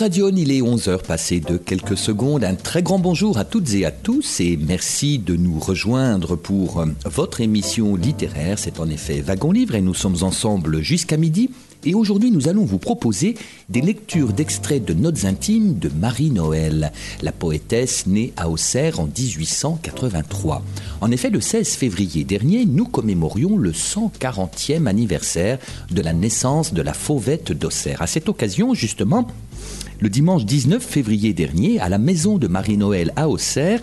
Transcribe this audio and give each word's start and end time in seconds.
Radion, 0.00 0.32
il 0.34 0.50
est 0.50 0.62
11h 0.62 1.02
passé 1.02 1.40
de 1.40 1.58
quelques 1.58 1.98
secondes. 1.98 2.42
Un 2.42 2.54
très 2.54 2.82
grand 2.82 2.98
bonjour 2.98 3.36
à 3.36 3.44
toutes 3.44 3.74
et 3.74 3.84
à 3.84 3.90
tous 3.90 4.40
et 4.40 4.56
merci 4.56 5.18
de 5.18 5.36
nous 5.36 5.60
rejoindre 5.60 6.36
pour 6.36 6.80
euh, 6.80 6.86
votre 7.04 7.42
émission 7.42 7.96
littéraire. 7.96 8.58
C'est 8.58 8.80
en 8.80 8.88
effet 8.88 9.20
Wagon 9.20 9.52
Livre 9.52 9.74
et 9.74 9.82
nous 9.82 9.92
sommes 9.92 10.16
ensemble 10.22 10.80
jusqu'à 10.80 11.18
midi. 11.18 11.50
Et 11.84 11.92
aujourd'hui, 11.92 12.30
nous 12.30 12.48
allons 12.48 12.64
vous 12.64 12.78
proposer 12.78 13.34
des 13.68 13.82
lectures 13.82 14.32
d'extraits 14.32 14.82
de 14.82 14.94
notes 14.94 15.26
intimes 15.26 15.78
de 15.78 15.90
Marie-Noël, 15.90 16.92
la 17.20 17.32
poétesse 17.32 18.06
née 18.06 18.32
à 18.38 18.48
Auxerre 18.48 19.00
en 19.00 19.06
1883. 19.06 20.62
En 21.02 21.10
effet, 21.10 21.28
le 21.28 21.42
16 21.42 21.74
février 21.74 22.24
dernier, 22.24 22.64
nous 22.64 22.86
commémorions 22.86 23.58
le 23.58 23.72
140e 23.72 24.86
anniversaire 24.86 25.58
de 25.90 26.00
la 26.00 26.14
naissance 26.14 26.72
de 26.72 26.80
la 26.80 26.94
fauvette 26.94 27.52
d'Auxerre. 27.52 28.00
À 28.00 28.06
cette 28.06 28.30
occasion, 28.30 28.72
justement, 28.74 29.26
le 30.00 30.08
dimanche 30.08 30.44
19 30.44 30.82
février 30.82 31.32
dernier, 31.32 31.78
à 31.78 31.88
la 31.88 31.98
maison 31.98 32.38
de 32.38 32.48
Marie-Noël 32.48 33.12
à 33.16 33.28
Auxerre, 33.28 33.80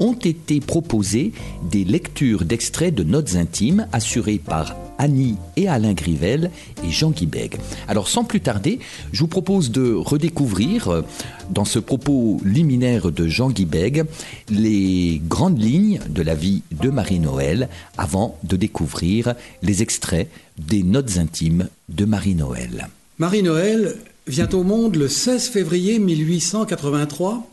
ont 0.00 0.14
été 0.14 0.60
proposées 0.60 1.32
des 1.70 1.84
lectures 1.84 2.44
d'extraits 2.44 2.94
de 2.94 3.04
notes 3.04 3.36
intimes 3.36 3.86
assurées 3.92 4.40
par 4.44 4.74
Annie 4.98 5.36
et 5.56 5.68
Alain 5.68 5.92
Grivel 5.92 6.50
et 6.84 6.90
Jean 6.90 7.10
Guibeg. 7.10 7.56
Alors 7.86 8.08
sans 8.08 8.24
plus 8.24 8.40
tarder, 8.40 8.80
je 9.12 9.20
vous 9.20 9.28
propose 9.28 9.70
de 9.70 9.92
redécouvrir 9.92 10.88
euh, 10.88 11.02
dans 11.50 11.64
ce 11.64 11.78
propos 11.78 12.40
liminaire 12.44 13.10
de 13.12 13.28
Jean 13.28 13.50
Guibeg 13.50 14.04
les 14.50 15.22
grandes 15.26 15.62
lignes 15.62 16.00
de 16.08 16.22
la 16.22 16.34
vie 16.34 16.62
de 16.72 16.90
Marie-Noël 16.90 17.68
avant 17.96 18.38
de 18.42 18.56
découvrir 18.56 19.34
les 19.62 19.82
extraits 19.82 20.28
des 20.58 20.82
notes 20.82 21.18
intimes 21.18 21.68
de 21.88 22.04
Marie-Noël. 22.04 22.88
Marie-Noël 23.18 23.96
vient 24.30 24.48
au 24.50 24.62
monde 24.62 24.94
le 24.94 25.08
16 25.08 25.48
février 25.48 25.98
1883 25.98 27.50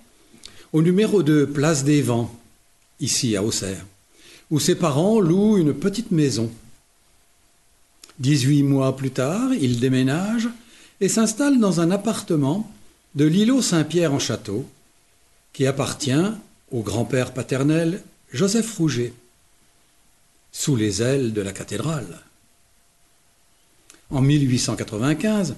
au 0.74 0.82
numéro 0.84 1.24
2 1.24 1.48
Place 1.48 1.84
des 1.84 2.04
Vents, 2.04 2.32
ici 3.00 3.36
à 3.36 3.42
Auxerre, 3.44 3.84
où 4.52 4.60
ses 4.60 4.76
parents 4.76 5.20
louent 5.20 5.58
une 5.58 5.74
petite 5.74 6.12
maison. 6.12 6.52
18 8.20 8.62
mois 8.62 8.96
plus 8.96 9.10
tard, 9.10 9.56
il 9.60 9.80
déménage 9.80 10.50
et 11.02 11.10
s'installe 11.10 11.60
dans 11.60 11.82
un 11.82 11.90
appartement 11.90 12.72
de 13.16 13.26
l'îlot 13.26 13.64
Saint-Pierre 13.64 14.14
en 14.14 14.20
Château, 14.20 14.70
qui 15.54 15.66
appartient 15.66 16.32
au 16.72 16.82
grand-père 16.82 17.34
paternel 17.34 18.04
Joseph 18.32 18.78
Rouget, 18.78 19.14
sous 20.52 20.76
les 20.76 21.02
ailes 21.02 21.34
de 21.34 21.42
la 21.42 21.54
cathédrale. 21.54 22.20
En 24.12 24.22
1895, 24.22 25.56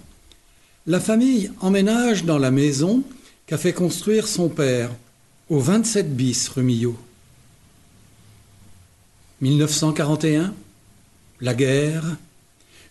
la 0.90 1.00
famille 1.00 1.52
emménage 1.60 2.26
dans 2.26 2.40
la 2.40 2.50
maison 2.50 3.04
qu'a 3.46 3.60
fait 3.60 3.74
construire 3.74 4.28
son 4.28 4.50
père 4.50 4.90
au 5.48 5.60
27 5.60 6.16
bis 6.16 6.50
rue 6.50 6.64
Millot. 6.64 6.98
1941, 9.42 10.52
la 11.42 11.54
guerre, 11.54 12.18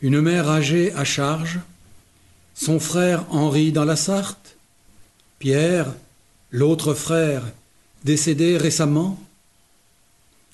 une 0.00 0.20
mère 0.20 0.48
âgée 0.48 0.92
à 0.92 1.02
charge, 1.02 1.58
son 2.54 2.78
frère 2.78 3.24
Henri 3.30 3.72
dans 3.72 3.84
la 3.84 3.96
Sarthe, 3.96 4.56
Pierre, 5.40 5.92
l'autre 6.52 6.94
frère, 6.94 7.42
décédé 8.04 8.56
récemment. 8.58 9.18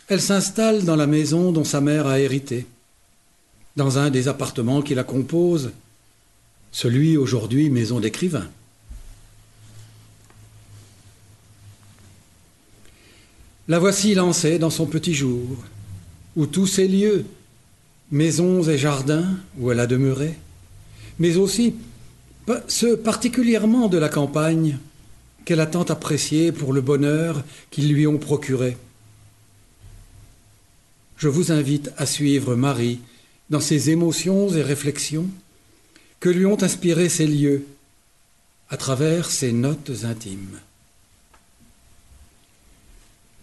Elle 0.08 0.22
s'installe 0.22 0.86
dans 0.86 0.96
la 0.96 1.06
maison 1.06 1.52
dont 1.52 1.64
sa 1.64 1.82
mère 1.82 2.06
a 2.06 2.20
hérité, 2.20 2.66
dans 3.76 3.98
un 3.98 4.08
des 4.08 4.28
appartements 4.28 4.80
qui 4.80 4.94
la 4.94 5.04
composent, 5.04 5.72
celui 6.74 7.16
aujourd'hui 7.16 7.70
maison 7.70 8.00
d'écrivain. 8.00 8.48
La 13.68 13.78
voici 13.78 14.12
lancée 14.14 14.58
dans 14.58 14.70
son 14.70 14.86
petit 14.86 15.14
jour, 15.14 15.56
où 16.34 16.46
tous 16.46 16.66
ces 16.66 16.88
lieux, 16.88 17.24
maisons 18.10 18.64
et 18.64 18.76
jardins 18.76 19.36
où 19.56 19.70
elle 19.70 19.78
a 19.78 19.86
demeuré, 19.86 20.34
mais 21.20 21.36
aussi 21.36 21.76
ceux 22.66 22.96
particulièrement 22.96 23.88
de 23.88 23.96
la 23.96 24.08
campagne 24.08 24.78
qu'elle 25.44 25.60
a 25.60 25.66
tant 25.66 25.84
appréciés 25.84 26.50
pour 26.50 26.72
le 26.72 26.80
bonheur 26.80 27.44
qu'ils 27.70 27.92
lui 27.92 28.08
ont 28.08 28.18
procuré. 28.18 28.76
Je 31.18 31.28
vous 31.28 31.52
invite 31.52 31.92
à 31.98 32.04
suivre 32.04 32.56
Marie 32.56 32.98
dans 33.48 33.60
ses 33.60 33.90
émotions 33.90 34.52
et 34.52 34.62
réflexions 34.62 35.28
que 36.24 36.30
lui 36.30 36.46
ont 36.46 36.62
inspiré 36.62 37.10
ces 37.10 37.26
lieux 37.26 37.66
à 38.70 38.78
travers 38.78 39.30
ses 39.30 39.52
notes 39.52 40.04
intimes. 40.04 40.58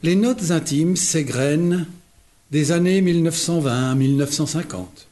Les 0.01 0.15
notes 0.15 0.49
intimes 0.49 0.95
s'égrènent 0.95 1.85
des 2.49 2.71
années 2.71 3.01
1920 3.01 3.91
à 3.91 3.93
1950. 3.93 5.05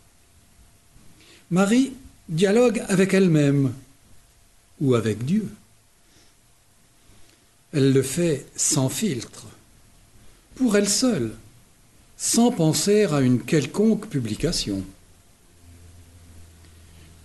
Marie 1.52 1.94
dialogue 2.28 2.84
avec 2.90 3.14
elle-même 3.14 3.72
ou 4.82 4.96
avec 4.96 5.24
Dieu. 5.24 5.48
Elle 7.72 7.94
le 7.94 8.02
fait 8.02 8.48
sans 8.56 8.90
filtre, 8.90 9.46
pour 10.56 10.76
elle 10.76 10.90
seule, 10.90 11.36
sans 12.18 12.52
penser 12.52 13.06
à 13.06 13.22
une 13.22 13.40
quelconque 13.40 14.08
publication. 14.08 14.84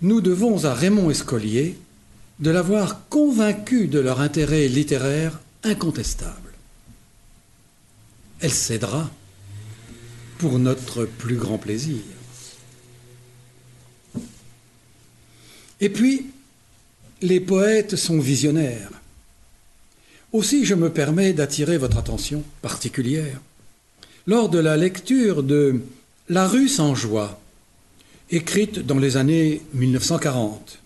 Nous 0.04 0.20
devons 0.20 0.66
à 0.66 0.74
Raymond 0.74 1.10
Escolier 1.10 1.78
de 2.38 2.50
l'avoir 2.50 3.08
convaincu 3.08 3.88
de 3.88 3.98
leur 3.98 4.20
intérêt 4.20 4.68
littéraire 4.68 5.40
incontestable. 5.62 6.52
Elle 8.40 8.52
cédera 8.52 9.10
pour 10.36 10.58
notre 10.58 11.06
plus 11.06 11.36
grand 11.36 11.56
plaisir. 11.56 12.02
Et 15.80 15.88
puis, 15.88 16.26
les 17.22 17.40
poètes 17.40 17.96
sont 17.96 18.20
visionnaires. 18.20 18.90
Aussi, 20.34 20.66
je 20.66 20.74
me 20.74 20.90
permets 20.90 21.32
d'attirer 21.32 21.78
votre 21.78 21.96
attention 21.96 22.44
particulière 22.60 23.40
lors 24.26 24.50
de 24.50 24.58
la 24.58 24.76
lecture 24.76 25.42
de 25.42 25.80
La 26.28 26.46
rue 26.46 26.68
sans 26.68 26.94
joie, 26.94 27.40
écrite 28.34 28.80
dans 28.80 28.98
les 28.98 29.16
années 29.16 29.62
1940. 29.74 30.78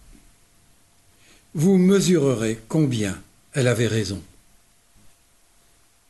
Vous 1.54 1.78
mesurerez 1.78 2.58
combien 2.68 3.18
elle 3.52 3.68
avait 3.68 3.86
raison. 3.86 4.22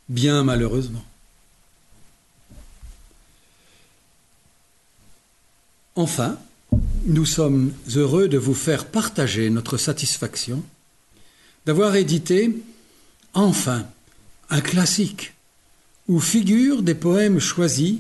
Bien 0.09 0.43
malheureusement. 0.44 1.04
Enfin, 5.94 6.38
nous 7.06 7.26
sommes 7.26 7.73
heureux 7.96 8.29
de 8.29 8.38
vous 8.38 8.55
faire 8.55 8.87
partager 8.87 9.50
notre 9.50 9.76
satisfaction 9.76 10.62
d'avoir 11.67 11.96
édité 11.96 12.56
enfin 13.34 13.87
un 14.49 14.61
classique 14.61 15.34
où 16.08 16.20
figurent 16.20 16.82
des 16.82 16.94
poèmes 16.94 17.41
choisis 17.41 17.99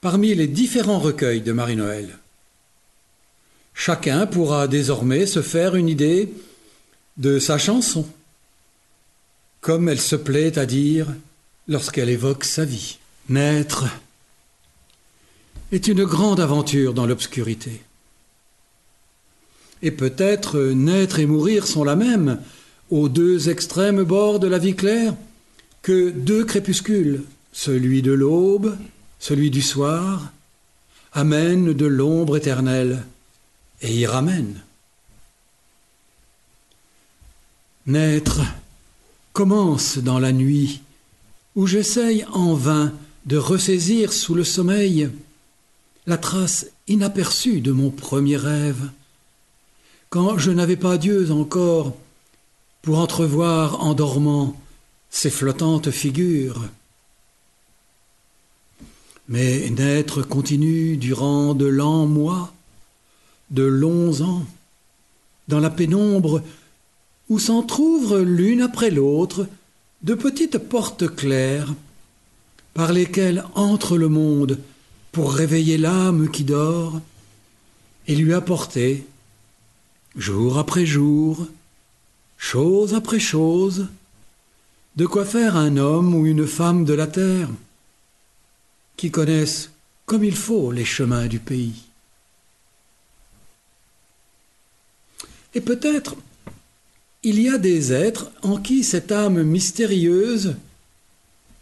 parmi 0.00 0.34
les 0.34 0.46
différents 0.46 0.98
recueils 0.98 1.42
de 1.42 1.52
Marie-Noël. 1.52 2.18
Chacun 3.74 4.26
pourra 4.26 4.68
désormais 4.68 5.26
se 5.26 5.42
faire 5.42 5.74
une 5.76 5.88
idée 5.88 6.32
de 7.16 7.38
sa 7.38 7.58
chanson, 7.58 8.06
comme 9.60 9.88
elle 9.88 10.00
se 10.00 10.16
plaît 10.16 10.58
à 10.58 10.66
dire 10.66 11.06
lorsqu'elle 11.68 12.08
évoque 12.08 12.44
sa 12.44 12.64
vie. 12.64 12.98
Naître 13.28 13.84
est 15.70 15.88
une 15.88 16.04
grande 16.04 16.40
aventure 16.40 16.92
dans 16.92 17.06
l'obscurité. 17.06 17.82
Et 19.80 19.90
peut-être 19.90 20.58
naître 20.58 21.18
et 21.18 21.26
mourir 21.26 21.66
sont 21.66 21.84
la 21.84 21.96
même 21.96 22.40
aux 22.90 23.08
deux 23.08 23.48
extrêmes 23.48 24.02
bords 24.02 24.38
de 24.38 24.48
la 24.48 24.58
vie 24.58 24.76
claire 24.76 25.14
que 25.80 26.10
deux 26.10 26.44
crépuscules, 26.44 27.24
celui 27.52 28.02
de 28.02 28.12
l'aube, 28.12 28.76
celui 29.18 29.50
du 29.50 29.62
soir, 29.62 30.30
amène 31.12 31.72
de 31.72 31.86
l'ombre 31.86 32.36
éternelle 32.36 33.02
et 33.82 33.94
y 33.94 34.06
ramène. 34.06 34.62
Naître 37.86 38.40
commence 39.32 39.98
dans 39.98 40.18
la 40.18 40.32
nuit 40.32 40.80
où 41.56 41.66
j'essaye 41.66 42.24
en 42.32 42.54
vain 42.54 42.92
de 43.26 43.36
ressaisir 43.36 44.12
sous 44.12 44.34
le 44.34 44.44
sommeil 44.44 45.10
la 46.06 46.16
trace 46.16 46.66
inaperçue 46.88 47.60
de 47.60 47.70
mon 47.70 47.90
premier 47.90 48.36
rêve, 48.36 48.90
quand 50.10 50.38
je 50.38 50.50
n'avais 50.50 50.76
pas 50.76 50.98
Dieu 50.98 51.30
encore 51.30 51.94
pour 52.82 52.98
entrevoir 52.98 53.80
en 53.82 53.94
dormant 53.94 54.60
ces 55.10 55.30
flottantes 55.30 55.90
figures. 55.90 56.68
Mais 59.28 59.70
naître 59.70 60.22
continue 60.22 60.96
durant 60.96 61.54
de 61.54 61.66
lents 61.66 62.06
mois, 62.06 62.52
de 63.52 63.62
longs 63.62 64.22
ans, 64.22 64.44
dans 65.48 65.60
la 65.60 65.70
pénombre 65.70 66.42
où 67.28 67.38
s'entr'ouvrent 67.38 68.18
l'une 68.18 68.62
après 68.62 68.90
l'autre 68.90 69.46
de 70.02 70.14
petites 70.14 70.58
portes 70.58 71.14
claires 71.14 71.72
par 72.74 72.92
lesquelles 72.92 73.44
entre 73.54 73.96
le 73.96 74.08
monde 74.08 74.58
pour 75.12 75.32
réveiller 75.32 75.78
l'âme 75.78 76.30
qui 76.30 76.44
dort 76.44 77.00
et 78.08 78.16
lui 78.16 78.32
apporter, 78.32 79.06
jour 80.16 80.58
après 80.58 80.86
jour, 80.86 81.46
chose 82.36 82.94
après 82.94 83.20
chose, 83.20 83.86
de 84.96 85.06
quoi 85.06 85.24
faire 85.24 85.56
un 85.56 85.76
homme 85.76 86.14
ou 86.14 86.26
une 86.26 86.46
femme 86.46 86.84
de 86.84 86.94
la 86.94 87.06
terre 87.06 87.48
qui 88.96 89.10
connaissent 89.10 89.70
comme 90.06 90.24
il 90.24 90.36
faut 90.36 90.72
les 90.72 90.84
chemins 90.84 91.26
du 91.26 91.38
pays. 91.38 91.84
Et 95.54 95.60
peut-être 95.60 96.16
il 97.24 97.40
y 97.40 97.48
a 97.48 97.58
des 97.58 97.92
êtres 97.92 98.30
en 98.42 98.56
qui 98.56 98.82
cette 98.82 99.12
âme 99.12 99.42
mystérieuse 99.42 100.56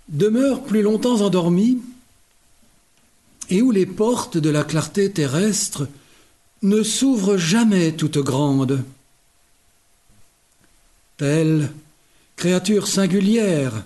demeure 0.08 0.62
plus 0.62 0.82
longtemps 0.82 1.20
endormie 1.20 1.78
et 3.50 3.62
où 3.62 3.70
les 3.70 3.86
portes 3.86 4.38
de 4.38 4.48
la 4.48 4.64
clarté 4.64 5.10
terrestre 5.10 5.88
ne 6.62 6.82
s'ouvrent 6.82 7.36
jamais 7.36 7.92
toutes 7.92 8.18
grandes. 8.18 8.82
Telle 11.16 11.70
créature 12.36 12.86
singulière, 12.86 13.84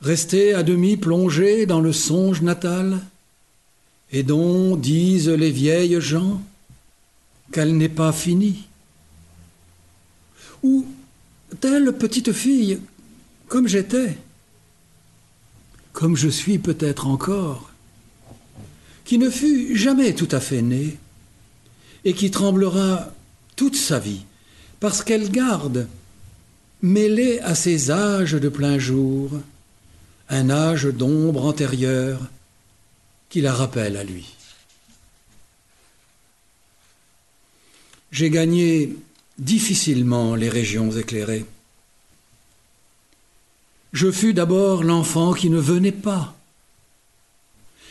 restée 0.00 0.54
à 0.54 0.62
demi 0.62 0.96
plongée 0.96 1.66
dans 1.66 1.80
le 1.80 1.92
songe 1.92 2.42
natal, 2.42 3.00
et 4.12 4.22
dont 4.22 4.76
disent 4.76 5.28
les 5.28 5.50
vieilles 5.50 6.00
gens 6.00 6.40
qu'elle 7.50 7.76
n'est 7.76 7.88
pas 7.88 8.12
finie. 8.12 8.64
Ou 10.64 10.86
telle 11.60 11.92
petite 11.92 12.32
fille, 12.32 12.80
comme 13.48 13.68
j'étais, 13.68 14.16
comme 15.92 16.16
je 16.16 16.28
suis 16.28 16.58
peut-être 16.58 17.06
encore, 17.06 17.70
qui 19.04 19.18
ne 19.18 19.28
fut 19.28 19.76
jamais 19.76 20.14
tout 20.14 20.28
à 20.30 20.40
fait 20.40 20.62
née, 20.62 20.96
et 22.06 22.14
qui 22.14 22.30
tremblera 22.30 23.12
toute 23.56 23.76
sa 23.76 23.98
vie, 23.98 24.24
parce 24.80 25.02
qu'elle 25.04 25.30
garde, 25.30 25.86
mêlée 26.80 27.40
à 27.40 27.54
ses 27.54 27.90
âges 27.90 28.32
de 28.32 28.48
plein 28.48 28.78
jour, 28.78 29.30
un 30.30 30.48
âge 30.48 30.86
d'ombre 30.86 31.44
antérieure 31.44 32.20
qui 33.28 33.42
la 33.42 33.52
rappelle 33.52 33.98
à 33.98 34.04
lui. 34.04 34.34
J'ai 38.12 38.30
gagné 38.30 38.96
difficilement 39.38 40.34
les 40.34 40.48
régions 40.48 40.90
éclairées. 40.90 41.44
Je 43.92 44.10
fus 44.10 44.34
d'abord 44.34 44.82
l'enfant 44.82 45.32
qui 45.32 45.50
ne 45.50 45.58
venait 45.58 45.92
pas. 45.92 46.34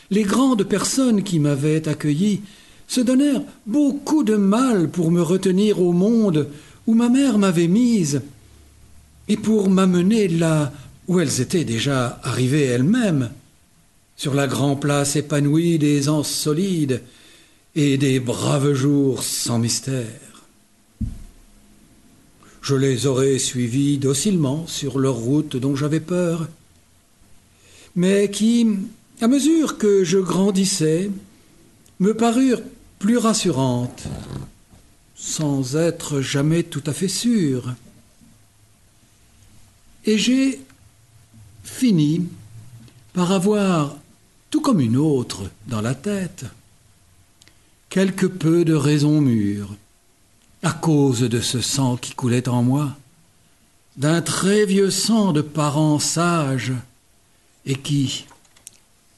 Les 0.10 0.24
grandes 0.24 0.63
personnes 0.63 1.24
qui 1.24 1.40
m'avaient 1.40 1.88
accueilli 1.88 2.42
se 2.88 3.01
donnèrent 3.01 3.42
beaucoup 3.66 4.24
de 4.24 4.36
mal 4.36 4.90
pour 4.90 5.12
me 5.12 5.22
retenir 5.22 5.80
au 5.81 5.94
monde 5.94 6.50
où 6.88 6.94
ma 6.94 7.10
mère 7.10 7.38
m'avait 7.38 7.68
mise 7.68 8.22
et 9.30 9.38
pour 9.38 9.69
m'amener 9.69 10.28
là 10.28 10.74
où 11.07 11.19
elles 11.19 11.42
étaient 11.42 11.63
déjà 11.63 12.19
arrivées 12.24 12.66
elles-mêmes, 12.66 13.31
sur 14.16 14.34
la 14.34 14.48
grande 14.48 14.81
place 14.81 15.16
épanouie 15.16 15.80
des 15.80 16.10
anses 16.10 16.31
solides 16.31 17.01
et 17.75 17.98
des 17.98 18.19
braves 18.19 18.74
jours 18.74 19.24
sans 19.24 19.57
mystère 19.57 20.32
je 22.63 22.75
les 22.75 23.07
aurais 23.07 23.39
suivis 23.39 23.98
docilement 23.98 24.65
sur 24.68 24.98
leur 24.98 25.15
route 25.15 25.57
dont 25.57 25.75
j'avais 25.75 26.00
peur, 26.00 26.48
mais 27.98 28.31
qui, 28.31 28.65
à 29.19 29.27
mesure 29.27 29.77
que 29.77 30.06
je 30.06 30.18
grandissais, 30.18 31.12
me 32.00 32.15
parurent 32.15 32.62
plus 33.00 33.18
rassurantes, 33.18 34.06
sans 35.13 35.75
être 35.75 36.21
jamais 36.21 36.63
tout 36.63 36.83
à 36.86 36.94
fait 36.94 37.10
sûr. 37.10 37.74
Et 40.06 40.18
j'ai 40.18 40.62
fini 41.66 42.30
par 43.12 43.33
avoir, 43.33 43.98
tout 44.50 44.62
comme 44.62 44.80
une 44.80 44.98
autre 44.98 45.50
dans 45.68 45.81
la 45.81 45.95
tête, 45.95 46.45
quelque 47.89 48.25
peu 48.25 48.63
de 48.63 48.74
raison 48.74 49.19
mûre 49.19 49.75
à 50.63 50.71
cause 50.71 51.21
de 51.21 51.42
ce 51.42 51.60
sang 51.60 51.98
qui 51.98 52.13
coulait 52.13 52.48
en 52.48 52.63
moi, 52.63 52.95
d'un 53.98 54.21
très 54.21 54.65
vieux 54.65 54.89
sang 54.89 55.33
de 55.33 55.42
parents 55.42 56.00
sages, 56.00 56.71
et 57.65 57.75
qui, 57.75 58.25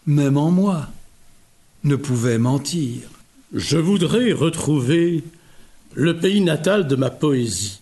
même 0.07 0.37
en 0.37 0.51
moi, 0.51 0.87
ne 1.83 1.95
pouvait 1.95 2.39
mentir. 2.39 3.09
Je 3.53 3.77
voudrais 3.77 4.33
retrouver 4.33 5.23
le 5.93 6.17
pays 6.17 6.41
natal 6.41 6.87
de 6.87 6.95
ma 6.95 7.11
poésie, 7.11 7.79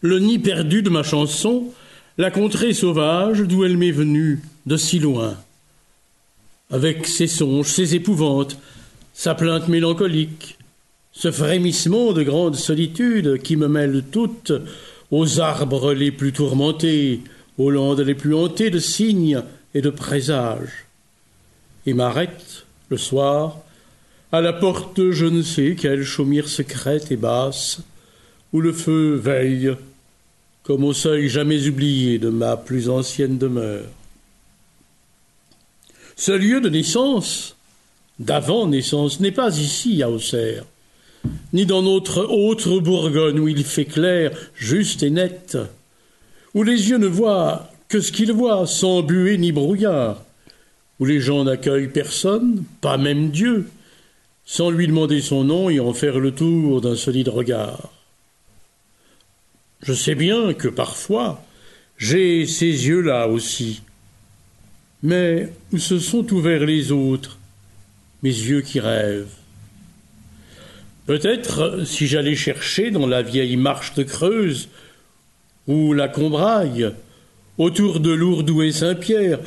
le 0.00 0.18
nid 0.18 0.40
perdu 0.40 0.82
de 0.82 0.90
ma 0.90 1.04
chanson, 1.04 1.72
la 2.18 2.30
contrée 2.30 2.74
sauvage 2.74 3.40
d'où 3.40 3.64
elle 3.64 3.78
m'est 3.78 3.90
venue 3.90 4.42
de 4.66 4.76
si 4.76 4.98
loin, 4.98 5.36
avec 6.70 7.06
ses 7.06 7.28
songes, 7.28 7.68
ses 7.68 7.94
épouvantes, 7.94 8.58
sa 9.14 9.34
plainte 9.34 9.68
mélancolique, 9.68 10.58
ce 11.14 11.30
frémissement 11.30 12.12
de 12.12 12.24
grande 12.24 12.56
solitude 12.56 13.40
qui 13.40 13.56
me 13.56 13.68
mêle 13.68 14.02
toutes 14.10 14.52
aux 15.10 15.40
arbres 15.40 15.94
les 15.94 16.10
plus 16.10 16.32
tourmentés, 16.32 17.20
aux 17.56 17.70
landes 17.70 18.00
les 18.00 18.16
plus 18.16 18.34
hantées 18.34 18.70
de 18.70 18.80
signes 18.80 19.40
et 19.74 19.80
de 19.80 19.90
présages, 19.90 20.86
et 21.86 21.94
m'arrête, 21.94 22.66
le 22.88 22.96
soir, 22.96 23.58
à 24.32 24.40
la 24.40 24.52
porte 24.52 25.12
je 25.12 25.26
ne 25.26 25.42
sais 25.42 25.76
quelle 25.78 26.02
chaumière 26.02 26.48
secrète 26.48 27.12
et 27.12 27.16
basse, 27.16 27.78
où 28.52 28.60
le 28.60 28.72
feu 28.72 29.14
veille, 29.14 29.72
comme 30.64 30.82
au 30.82 30.92
seuil 30.92 31.28
jamais 31.28 31.68
oublié 31.68 32.18
de 32.18 32.28
ma 32.28 32.56
plus 32.56 32.88
ancienne 32.88 33.38
demeure. 33.38 33.86
Ce 36.16 36.32
lieu 36.32 36.60
de 36.60 36.68
naissance, 36.68 37.56
d'avant 38.18 38.66
naissance, 38.66 39.20
n'est 39.20 39.32
pas 39.32 39.56
ici 39.58 40.02
à 40.02 40.10
Auxerre 40.10 40.64
ni 41.52 41.66
dans 41.66 41.82
notre 41.82 42.24
autre 42.24 42.80
Bourgogne 42.80 43.38
où 43.38 43.48
il 43.48 43.64
fait 43.64 43.84
clair, 43.84 44.36
juste 44.54 45.02
et 45.02 45.10
net, 45.10 45.56
où 46.54 46.62
les 46.62 46.90
yeux 46.90 46.98
ne 46.98 47.06
voient 47.06 47.70
que 47.88 48.00
ce 48.00 48.12
qu'ils 48.12 48.32
voient, 48.32 48.66
sans 48.66 49.02
buée 49.02 49.38
ni 49.38 49.52
brouillard, 49.52 50.22
où 50.98 51.04
les 51.04 51.20
gens 51.20 51.44
n'accueillent 51.44 51.88
personne, 51.88 52.64
pas 52.80 52.96
même 52.96 53.30
Dieu, 53.30 53.68
sans 54.44 54.70
lui 54.70 54.86
demander 54.86 55.20
son 55.20 55.44
nom 55.44 55.70
et 55.70 55.80
en 55.80 55.92
faire 55.92 56.18
le 56.18 56.32
tour 56.32 56.80
d'un 56.80 56.96
solide 56.96 57.28
regard. 57.28 57.90
Je 59.82 59.92
sais 59.92 60.14
bien 60.14 60.54
que 60.54 60.68
parfois 60.68 61.44
j'ai 61.98 62.46
ces 62.46 62.88
yeux-là 62.88 63.28
aussi, 63.28 63.82
mais 65.02 65.52
où 65.72 65.78
se 65.78 65.98
sont 65.98 66.32
ouverts 66.32 66.66
les 66.66 66.90
autres, 66.90 67.38
mes 68.22 68.30
yeux 68.30 68.62
qui 68.62 68.80
rêvent 68.80 69.43
Peut-être 71.06 71.84
si 71.84 72.06
j'allais 72.06 72.34
chercher 72.34 72.90
dans 72.90 73.06
la 73.06 73.22
vieille 73.22 73.56
marche 73.56 73.94
de 73.94 74.02
Creuse, 74.02 74.68
ou 75.66 75.92
la 75.92 76.08
Combraille, 76.08 76.90
autour 77.58 78.00
de 78.00 78.10
Lourdes 78.10 78.62
et 78.62 78.72
Saint-Pierre, 78.72 79.38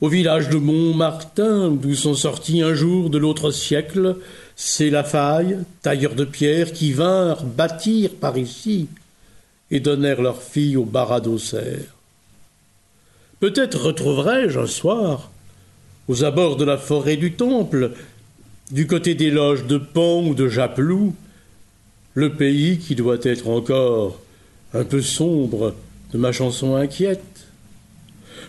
au 0.00 0.08
village 0.08 0.48
de 0.48 0.56
Montmartin, 0.56 1.70
d'où 1.70 1.94
sont 1.94 2.14
sortis 2.14 2.62
un 2.62 2.74
jour 2.74 3.10
de 3.10 3.18
l'autre 3.18 3.50
siècle 3.50 4.16
ces 4.56 4.90
Lafaille, 4.90 5.58
tailleurs 5.82 6.14
de 6.14 6.24
pierre, 6.24 6.72
qui 6.72 6.92
vinrent 6.92 7.44
bâtir 7.44 8.10
par 8.20 8.38
ici 8.38 8.88
et 9.70 9.80
donnèrent 9.80 10.22
leurs 10.22 10.42
filles 10.42 10.76
au 10.76 10.84
barat 10.84 11.20
d'Auxerre. 11.20 11.94
Peut-être 13.40 13.80
retrouverai-je 13.80 14.60
un 14.60 14.66
soir 14.66 15.30
aux 16.06 16.22
abords 16.24 16.56
de 16.56 16.64
la 16.64 16.76
forêt 16.76 17.16
du 17.16 17.32
Temple, 17.32 17.92
du 18.70 18.86
côté 18.86 19.14
des 19.14 19.30
loges 19.30 19.66
de 19.66 19.78
Pan 19.78 20.24
ou 20.24 20.34
de 20.34 20.48
Japlou, 20.48 21.14
le 22.14 22.32
pays 22.32 22.78
qui 22.78 22.94
doit 22.94 23.18
être 23.22 23.48
encore 23.48 24.20
un 24.72 24.84
peu 24.84 25.02
sombre 25.02 25.74
de 26.12 26.18
ma 26.18 26.32
chanson 26.32 26.76
inquiète, 26.76 27.46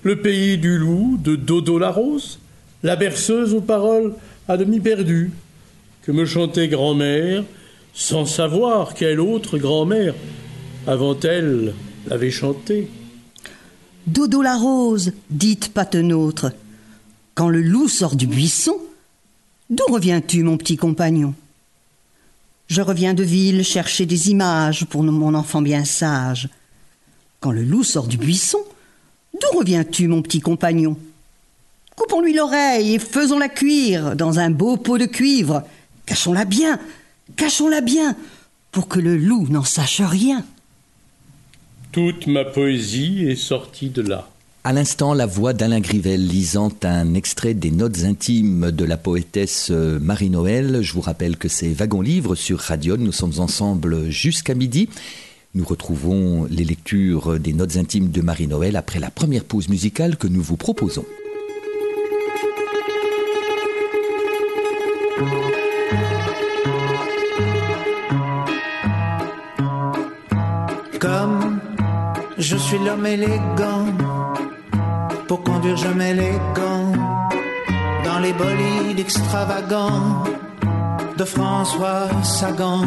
le 0.03 0.21
pays 0.21 0.57
du 0.57 0.77
loup 0.77 1.17
de 1.21 1.35
Dodo 1.35 1.77
la 1.79 1.91
Rose, 1.91 2.39
la 2.83 2.95
berceuse 2.95 3.53
aux 3.53 3.61
paroles 3.61 4.13
à 4.47 4.57
demi 4.57 4.79
perdues, 4.79 5.31
que 6.03 6.11
me 6.11 6.25
chantait 6.25 6.67
grand-mère, 6.67 7.43
sans 7.93 8.25
savoir 8.25 8.93
quelle 8.93 9.19
autre 9.19 9.57
grand-mère 9.57 10.13
avant 10.85 11.19
elle 11.21 11.73
l'avait 12.07 12.31
chantée. 12.31 12.87
Dodo 14.05 14.43
la 14.43 14.55
rose, 14.55 15.13
dites 15.31 15.73
patenôtre, 15.73 16.51
quand 17.33 17.49
le 17.49 17.61
loup 17.61 17.87
sort 17.87 18.15
du 18.15 18.27
buisson, 18.27 18.77
d'où 19.75 19.93
reviens-tu, 19.93 20.43
mon 20.43 20.57
petit 20.57 20.77
compagnon? 20.77 21.33
Je 22.67 22.81
reviens 22.81 23.13
de 23.13 23.23
ville 23.23 23.63
chercher 23.63 24.05
des 24.05 24.29
images 24.29 24.85
pour 24.85 25.03
mon 25.03 25.33
enfant 25.33 25.61
bien 25.61 25.85
sage. 25.85 26.49
Quand 27.39 27.51
le 27.51 27.63
loup 27.63 27.83
sort 27.83 28.07
du 28.07 28.17
buisson, 28.17 28.59
d'où 29.33 29.57
reviens-tu, 29.57 30.07
mon 30.07 30.21
petit 30.21 30.39
compagnon? 30.39 30.97
Coupons-lui 31.95 32.33
l'oreille 32.33 32.95
et 32.95 32.99
faisons-la 32.99 33.49
cuire 33.49 34.15
dans 34.15 34.39
un 34.39 34.49
beau 34.49 34.77
pot 34.77 34.97
de 34.97 35.05
cuivre. 35.05 35.63
Cachons-la 36.05 36.45
bien, 36.45 36.79
cachons-la 37.35 37.81
bien, 37.81 38.15
pour 38.71 38.87
que 38.87 38.99
le 38.99 39.17
loup 39.17 39.47
n'en 39.49 39.63
sache 39.63 40.01
rien. 40.01 40.43
Toute 41.91 42.27
ma 42.27 42.43
poésie 42.45 43.25
est 43.27 43.35
sortie 43.35 43.89
de 43.89 44.01
là. 44.01 44.27
À 44.67 44.73
l'instant, 44.73 45.13
la 45.13 45.27
voix 45.27 45.53
d'Alain 45.53 45.79
Grivel 45.79 46.27
lisant 46.27 46.71
un 46.81 47.13
extrait 47.13 47.53
des 47.53 47.69
notes 47.69 48.03
intimes 48.03 48.71
de 48.71 48.83
la 48.83 48.97
poétesse 48.97 49.67
euh, 49.69 49.99
Marie-Noël. 49.99 50.81
Je 50.81 50.91
vous 50.91 51.01
rappelle 51.01 51.37
que 51.37 51.47
c'est 51.47 51.71
Wagon 51.71 52.01
Livre 52.01 52.33
sur 52.33 52.57
Radion. 52.57 52.97
Nous 52.97 53.11
sommes 53.11 53.37
ensemble 53.37 54.09
jusqu'à 54.09 54.55
midi. 54.55 54.89
Nous 55.53 55.65
retrouvons 55.65 56.47
les 56.49 56.63
lectures 56.63 57.39
des 57.39 57.53
notes 57.53 57.77
intimes 57.77 58.09
de 58.09 58.21
Marie-Noël 58.21 58.75
après 58.75 58.99
la 58.99 59.11
première 59.11 59.43
pause 59.43 59.69
musicale 59.69 60.17
que 60.17 60.27
nous 60.27 60.41
vous 60.41 60.57
proposons. 60.57 61.05
Je 72.47 72.57
suis 72.57 72.77
l'homme 72.77 73.05
élégant, 73.07 73.87
pour 75.35 75.53
conduire 75.53 75.75
je 75.75 75.87
mets 75.87 76.13
les 76.13 76.37
gants 76.55 76.93
dans 78.05 78.19
les 78.19 78.31
bolides 78.31 78.99
extravagants 78.99 80.23
de 81.17 81.25
François 81.25 82.07
Sagan. 82.23 82.83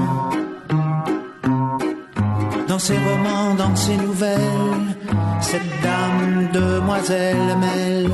Dans 2.67 2.79
ses 2.79 2.99
romans, 3.09 3.55
dans 3.55 3.77
ses 3.77 3.97
nouvelles, 3.97 4.89
cette 5.41 5.71
dame 5.83 6.49
demoiselle 6.53 7.51
mêle 7.61 8.11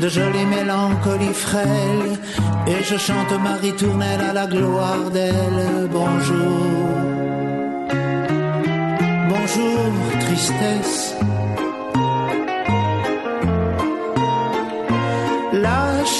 de 0.00 0.08
jolies 0.08 0.46
mélancolies 0.46 1.40
frêles, 1.46 2.12
et 2.66 2.82
je 2.82 2.96
chante 2.96 3.32
Marie 3.40 3.76
Tournelle 3.76 4.22
à 4.30 4.32
la 4.32 4.46
gloire 4.46 5.10
d'elle. 5.12 5.88
Bonjour 5.92 6.96
bonjour, 9.46 10.20
tristesse. 10.20 11.15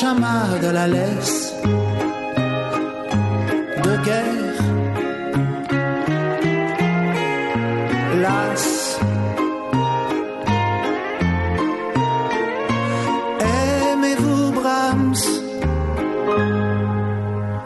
Chamade 0.07 0.71
la 0.79 0.87
laisse 0.87 1.53
de 3.85 3.95
guerre. 4.07 4.61
Las. 8.23 9.01
Aimez-vous 13.41 14.53
Brahms? 14.53 15.25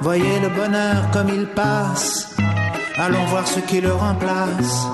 Voyez 0.01 0.41
le 0.41 0.49
bonheur 0.49 1.11
comme 1.13 1.29
il 1.29 1.47
passe. 1.47 2.35
Allons 2.97 3.27
voir 3.27 3.47
ce 3.47 3.61
qui 3.61 3.83
le 3.83 3.93
remplace 3.93 4.87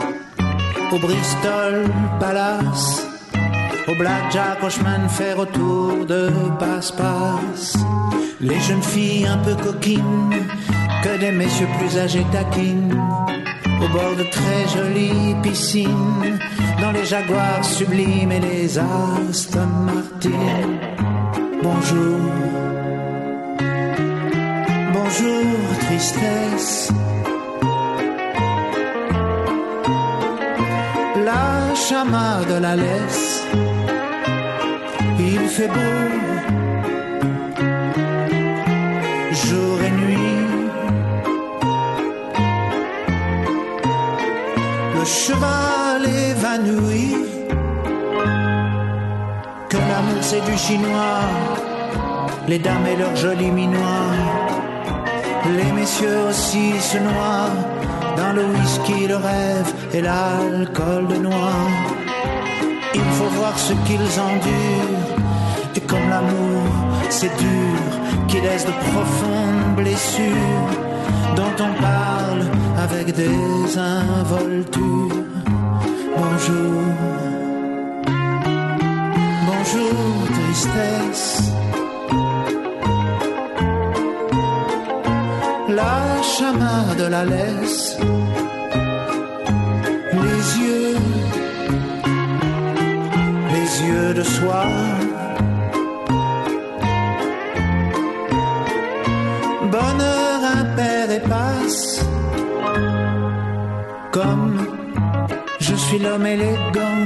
au 0.92 0.98
Bristol 0.98 1.84
Palace, 2.18 3.05
Blackjack, 3.98 4.62
au 4.62 4.70
chemin 4.70 4.98
de 4.98 5.40
autour 5.40 6.06
de 6.06 6.30
passe-passe. 6.58 7.76
Les 8.40 8.60
jeunes 8.60 8.82
filles 8.82 9.26
un 9.26 9.38
peu 9.38 9.54
coquines, 9.54 10.46
que 11.02 11.18
des 11.18 11.32
messieurs 11.32 11.68
plus 11.78 11.98
âgés 11.98 12.26
taquinent, 12.32 13.00
au 13.82 13.88
bord 13.88 14.16
de 14.16 14.24
très 14.30 14.68
jolies 14.76 15.34
piscines, 15.42 16.38
dans 16.80 16.92
les 16.92 17.04
jaguars 17.04 17.64
sublimes 17.64 18.32
et 18.32 18.40
les 18.40 18.78
Aston 18.78 19.66
Martin. 19.86 20.68
Bonjour, 21.62 22.20
bonjour, 24.92 25.78
tristesse. 25.80 26.92
de 32.48 32.60
la 32.60 32.74
laisse. 32.74 33.42
Fait 35.56 35.68
beau, 35.68 35.74
jour 39.32 39.78
et 39.86 39.90
nuit. 39.90 40.44
Le 44.94 45.04
cheval 45.06 46.02
évanoui, 46.04 47.16
que 49.70 49.78
l'amour 49.78 50.20
c'est 50.20 50.44
du 50.44 50.58
chinois, 50.58 51.24
les 52.48 52.58
dames 52.58 52.86
et 52.92 52.96
leurs 52.96 53.16
jolis 53.16 53.50
minois, 53.50 54.12
les 55.56 55.72
messieurs 55.72 56.26
aussi 56.28 56.78
se 56.78 56.98
noient 56.98 57.54
dans 58.18 58.34
le 58.34 58.44
whisky, 58.44 59.06
le 59.06 59.16
rêve 59.16 59.72
et 59.94 60.02
l'alcool 60.02 61.06
de 61.08 61.16
noix. 61.16 61.64
Il 62.92 63.08
faut 63.16 63.30
voir 63.38 63.58
ce 63.58 63.72
qu'ils 63.86 64.20
endurent. 64.20 65.16
Et 65.76 65.80
comme 65.80 66.08
l'amour, 66.08 66.62
c'est 67.10 67.34
dur, 67.36 67.78
qui 68.28 68.40
laisse 68.40 68.64
de 68.64 68.72
profondes 68.90 69.76
blessures, 69.76 70.70
dont 71.36 71.56
on 71.66 71.82
parle 71.82 72.44
avec 72.78 73.14
des 73.14 73.78
involtures. 73.78 75.24
Bonjour, 76.16 76.82
bonjour, 79.46 80.28
tristesse. 80.32 81.42
la 85.68 86.22
chamade 86.22 87.04
la 87.10 87.24
laisse. 87.24 87.98
Les 90.24 90.42
yeux, 90.62 90.96
les 93.52 93.68
yeux 93.86 94.14
de 94.14 94.22
soie. 94.22 95.05
Suis 105.86 105.98
l'homme 106.00 106.26
élégant, 106.26 107.04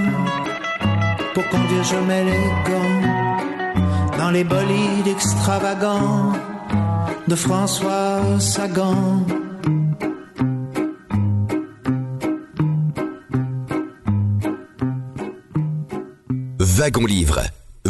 pour 1.35 1.47
conduire 1.51 1.85
je 1.85 1.97
mets 1.97 2.25
les 2.25 2.47
gants 2.69 4.17
dans 4.17 4.31
les 4.31 4.45
bolides 4.45 5.07
extravagants 5.07 6.33
de 7.29 7.35
François 7.35 8.39
Sagan. 8.39 9.27
Wagon 16.59 17.05
Livre, 17.05 17.41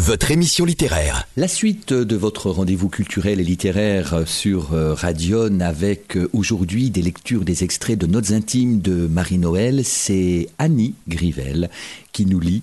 votre 0.00 0.30
émission 0.30 0.64
littéraire. 0.64 1.28
La 1.36 1.46
suite 1.46 1.92
de 1.92 2.16
votre 2.16 2.50
rendez-vous 2.50 2.88
culturel 2.88 3.38
et 3.38 3.44
littéraire 3.44 4.22
sur 4.24 4.72
euh, 4.72 4.94
Radion 4.94 5.60
avec 5.60 6.16
euh, 6.16 6.30
aujourd'hui 6.32 6.88
des 6.88 7.02
lectures 7.02 7.44
des 7.44 7.64
extraits 7.64 7.98
de 7.98 8.06
notes 8.06 8.30
intimes 8.30 8.80
de 8.80 9.06
Marie-Noël, 9.06 9.84
c'est 9.84 10.48
Annie 10.58 10.94
Grivel 11.06 11.68
qui 12.12 12.24
nous 12.24 12.40
lit 12.40 12.62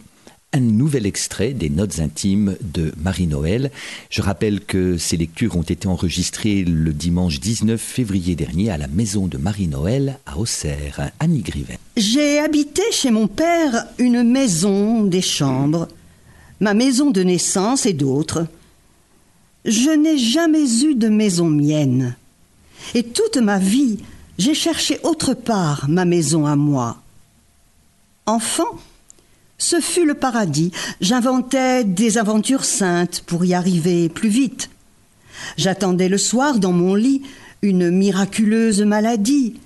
un 0.53 0.61
nouvel 0.61 1.05
extrait 1.05 1.53
des 1.53 1.69
notes 1.69 1.99
intimes 1.99 2.55
de 2.61 2.91
Marie-Noël. 2.97 3.69
Je 4.09 4.23
rappelle 4.23 4.61
que 4.61 4.97
ces 4.97 5.17
lectures 5.17 5.57
ont 5.57 5.61
été 5.61 5.87
enregistrées 5.87 6.63
le 6.63 6.91
dimanche 6.91 7.39
19 7.39 7.79
février 7.79 8.35
dernier 8.35 8.71
à 8.71 8.77
la 8.77 8.87
maison 8.87 9.27
de 9.27 9.37
Marie-Noël 9.37 10.17
à 10.25 10.39
Auxerre. 10.39 11.11
Annie 11.19 11.41
Grivet. 11.41 11.77
J'ai 11.97 12.39
habité 12.39 12.81
chez 12.91 13.11
mon 13.11 13.27
père 13.27 13.85
une 13.99 14.23
maison, 14.23 15.03
des 15.03 15.21
chambres, 15.21 15.87
ma 16.59 16.73
maison 16.73 17.11
de 17.11 17.21
naissance 17.21 17.85
et 17.85 17.93
d'autres. 17.93 18.47
Je 19.65 19.89
n'ai 19.89 20.17
jamais 20.17 20.83
eu 20.83 20.95
de 20.95 21.09
maison 21.09 21.49
mienne. 21.49 22.15
Et 22.93 23.03
toute 23.03 23.37
ma 23.37 23.59
vie, 23.59 23.99
j'ai 24.37 24.53
cherché 24.53 24.99
autre 25.03 25.33
part 25.33 25.87
ma 25.89 26.05
maison 26.05 26.45
à 26.45 26.55
moi. 26.55 27.01
Enfant, 28.25 28.79
ce 29.57 29.79
fut 29.79 30.05
le 30.05 30.13
paradis. 30.13 30.71
J'inventais 31.01 31.83
des 31.83 32.17
aventures 32.17 32.65
saintes 32.65 33.23
pour 33.25 33.45
y 33.45 33.53
arriver 33.53 34.09
plus 34.09 34.29
vite. 34.29 34.69
J'attendais 35.57 36.09
le 36.09 36.17
soir 36.17 36.59
dans 36.59 36.71
mon 36.71 36.95
lit 36.95 37.23
une 37.61 37.89
miraculeuse 37.89 38.81
maladie, 38.81 39.59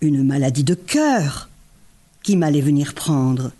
une 0.00 0.22
maladie 0.22 0.64
de 0.64 0.74
cœur 0.74 1.48
qui 2.22 2.36
m'allait 2.36 2.60
venir 2.60 2.94
prendre. 2.94 3.52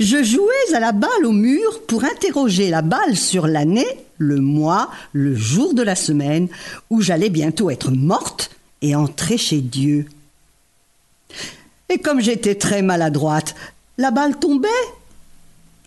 Je 0.00 0.22
jouais 0.22 0.74
à 0.74 0.80
la 0.80 0.92
balle 0.92 1.24
au 1.24 1.32
mur 1.32 1.82
pour 1.86 2.04
interroger 2.04 2.70
la 2.70 2.82
balle 2.82 3.16
sur 3.16 3.46
l'année, 3.46 3.86
le 4.18 4.40
mois, 4.40 4.90
le 5.12 5.34
jour 5.34 5.74
de 5.74 5.82
la 5.82 5.94
semaine 5.94 6.48
où 6.90 7.00
j'allais 7.00 7.30
bientôt 7.30 7.70
être 7.70 7.90
morte 7.90 8.50
et 8.82 8.94
entrer 8.94 9.38
chez 9.38 9.60
Dieu. 9.60 10.06
Et 11.88 11.98
comme 11.98 12.20
j'étais 12.20 12.56
très 12.56 12.82
maladroite, 12.82 13.54
la 13.98 14.10
balle 14.10 14.38
tombait. 14.38 14.68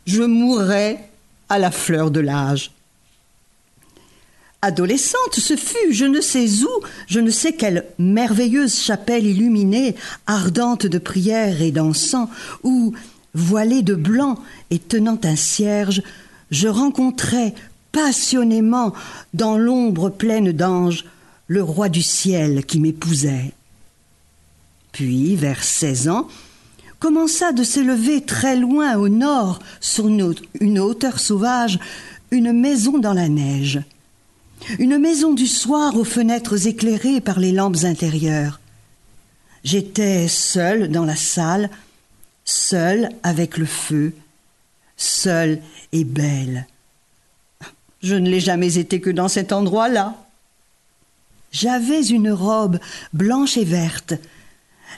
Je 0.05 0.23
mourrais 0.23 1.09
à 1.49 1.59
la 1.59 1.71
fleur 1.71 2.11
de 2.11 2.19
l'âge. 2.19 2.71
Adolescente, 4.61 5.35
ce 5.35 5.55
fut 5.55 5.93
je 5.93 6.03
ne 6.03 6.19
sais 6.19 6.63
où, 6.63 6.69
je 7.07 7.19
ne 7.19 7.29
sais 7.29 7.53
quelle 7.53 7.85
merveilleuse 7.97 8.77
chapelle 8.77 9.25
illuminée, 9.25 9.95
ardente 10.27 10.85
de 10.85 10.97
prières 10.97 11.61
et 11.61 11.71
d'encens, 11.71 12.27
où, 12.63 12.93
voilée 13.33 13.81
de 13.81 13.95
blanc 13.95 14.35
et 14.69 14.79
tenant 14.79 15.19
un 15.23 15.35
cierge, 15.35 16.01
je 16.51 16.67
rencontrais 16.67 17.53
passionnément, 17.91 18.93
dans 19.33 19.57
l'ombre 19.57 20.09
pleine 20.09 20.51
d'anges, 20.51 21.05
le 21.47 21.63
roi 21.63 21.89
du 21.89 22.03
ciel 22.03 22.65
qui 22.65 22.79
m'épousait. 22.79 23.53
Puis, 24.91 25.35
vers 25.35 25.63
seize 25.63 26.07
ans, 26.07 26.27
commença 26.99 27.51
de 27.51 27.63
s'élever 27.63 28.21
très 28.21 28.55
loin 28.55 28.97
au 28.97 29.09
nord, 29.09 29.59
sur 29.79 30.07
une 30.07 30.79
hauteur 30.79 31.19
sauvage, 31.19 31.79
une 32.31 32.53
maison 32.53 32.97
dans 32.99 33.13
la 33.13 33.29
neige. 33.29 33.81
Une 34.77 34.97
maison 34.97 35.33
du 35.33 35.47
soir 35.47 35.95
aux 35.95 36.03
fenêtres 36.03 36.67
éclairées 36.67 37.21
par 37.21 37.39
les 37.39 37.51
lampes 37.51 37.83
intérieures. 37.83 38.59
J'étais 39.63 40.27
seule 40.27 40.89
dans 40.89 41.05
la 41.05 41.15
salle, 41.15 41.69
seule 42.49 43.09
avec 43.23 43.57
le 43.57 43.65
feu, 43.65 44.13
seule 44.97 45.61
et 45.91 46.03
belle. 46.03 46.67
Je 48.01 48.15
ne 48.15 48.29
l'ai 48.29 48.39
jamais 48.39 48.77
été 48.77 48.99
que 49.01 49.09
dans 49.09 49.27
cet 49.27 49.51
endroit-là. 49.51 50.15
J'avais 51.51 52.05
une 52.07 52.31
robe 52.31 52.79
blanche 53.13 53.57
et 53.57 53.65
verte. 53.65 54.13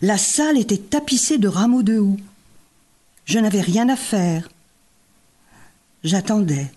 La 0.01 0.17
salle 0.17 0.57
était 0.57 0.77
tapissée 0.77 1.37
de 1.37 1.47
rameaux 1.47 1.83
de 1.83 1.97
houx. 1.97 2.19
Je 3.25 3.39
n'avais 3.39 3.61
rien 3.61 3.89
à 3.89 3.95
faire. 3.95 4.49
J'attendais. 6.03 6.71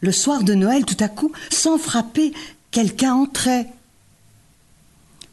Le 0.00 0.12
soir 0.12 0.42
de 0.42 0.54
Noël, 0.54 0.84
tout 0.84 0.96
à 1.00 1.08
coup, 1.08 1.32
sans 1.50 1.78
frapper, 1.78 2.32
quelqu'un 2.70 3.14
entrait. 3.14 3.68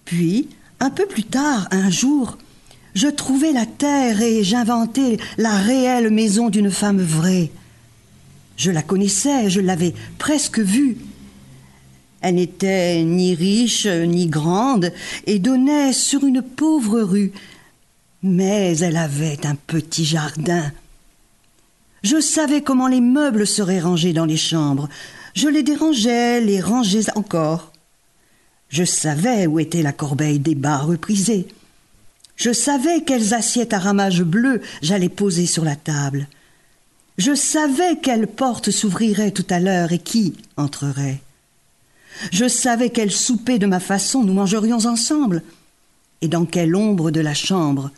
Puis, 0.06 0.50
un 0.80 0.90
peu 0.90 1.06
plus 1.06 1.24
tard, 1.24 1.68
un 1.72 1.90
jour, 1.90 2.38
je 2.94 3.08
trouvais 3.08 3.52
la 3.52 3.66
terre 3.66 4.22
et 4.22 4.44
j'inventais 4.44 5.18
la 5.38 5.58
réelle 5.58 6.10
maison 6.10 6.50
d'une 6.50 6.72
femme 6.72 7.02
vraie. 7.02 7.52
Je 8.58 8.72
la 8.72 8.82
connaissais, 8.82 9.50
je 9.50 9.62
l'avais 9.62 9.94
presque 10.18 10.60
vue. 10.60 10.98
Elle 12.22 12.36
n'était 12.36 13.04
ni 13.04 13.34
riche 13.34 13.86
ni 13.86 14.28
grande 14.28 14.92
et 15.26 15.40
donnait 15.40 15.94
sur 15.94 16.26
une 16.26 16.42
pauvre 16.42 17.00
rue, 17.02 17.32
mais 18.24 18.78
elle 18.80 18.98
avait 18.98 19.46
un 19.46 19.56
petit 19.56 20.04
jardin 20.04 20.72
je 22.04 22.22
savais 22.22 22.62
comment 22.62 22.88
les 22.88 23.02
meubles 23.02 23.46
seraient 23.46 23.82
rangés 23.82 24.14
dans 24.14 24.26
les 24.26 24.38
chambres. 24.38 24.88
Je 25.34 25.48
les 25.48 25.64
dérangeais, 25.64 26.42
les 26.42 26.62
rangeais 26.62 27.10
encore. 27.16 27.74
Je 28.70 28.84
savais 28.84 29.48
où 29.48 29.60
était 29.60 29.82
la 29.82 29.92
corbeille 29.92 30.40
des 30.40 30.56
bas 30.56 30.78
reprisés. 30.78 31.48
Je 32.40 32.54
savais 32.54 33.02
quelles 33.02 33.34
assiettes 33.34 33.74
à 33.74 33.80
ramage 33.80 34.24
bleu 34.24 34.62
j'allais 34.82 35.10
poser 35.10 35.46
sur 35.46 35.66
la 35.66 35.76
table. 35.76 36.30
Je 37.18 37.36
savais 37.36 37.98
quelle 38.02 38.28
porte 38.28 38.72
s'ouvrirait 38.72 39.32
tout 39.32 39.46
à 39.50 39.60
l'heure 39.60 39.92
et 39.92 40.00
qui 40.00 40.38
entrerait. 40.56 41.20
Je 42.32 42.48
savais 42.48 42.92
quel 42.92 43.12
souper 43.12 43.60
de 43.60 43.66
ma 43.66 43.82
façon 43.82 44.24
nous 44.24 44.32
mangerions 44.32 44.86
ensemble, 44.86 45.44
et 46.22 46.30
dans 46.30 46.46
quelle 46.46 46.78
ombre 46.78 47.12
de 47.12 47.20
la 47.20 47.34
chambre 47.34 47.92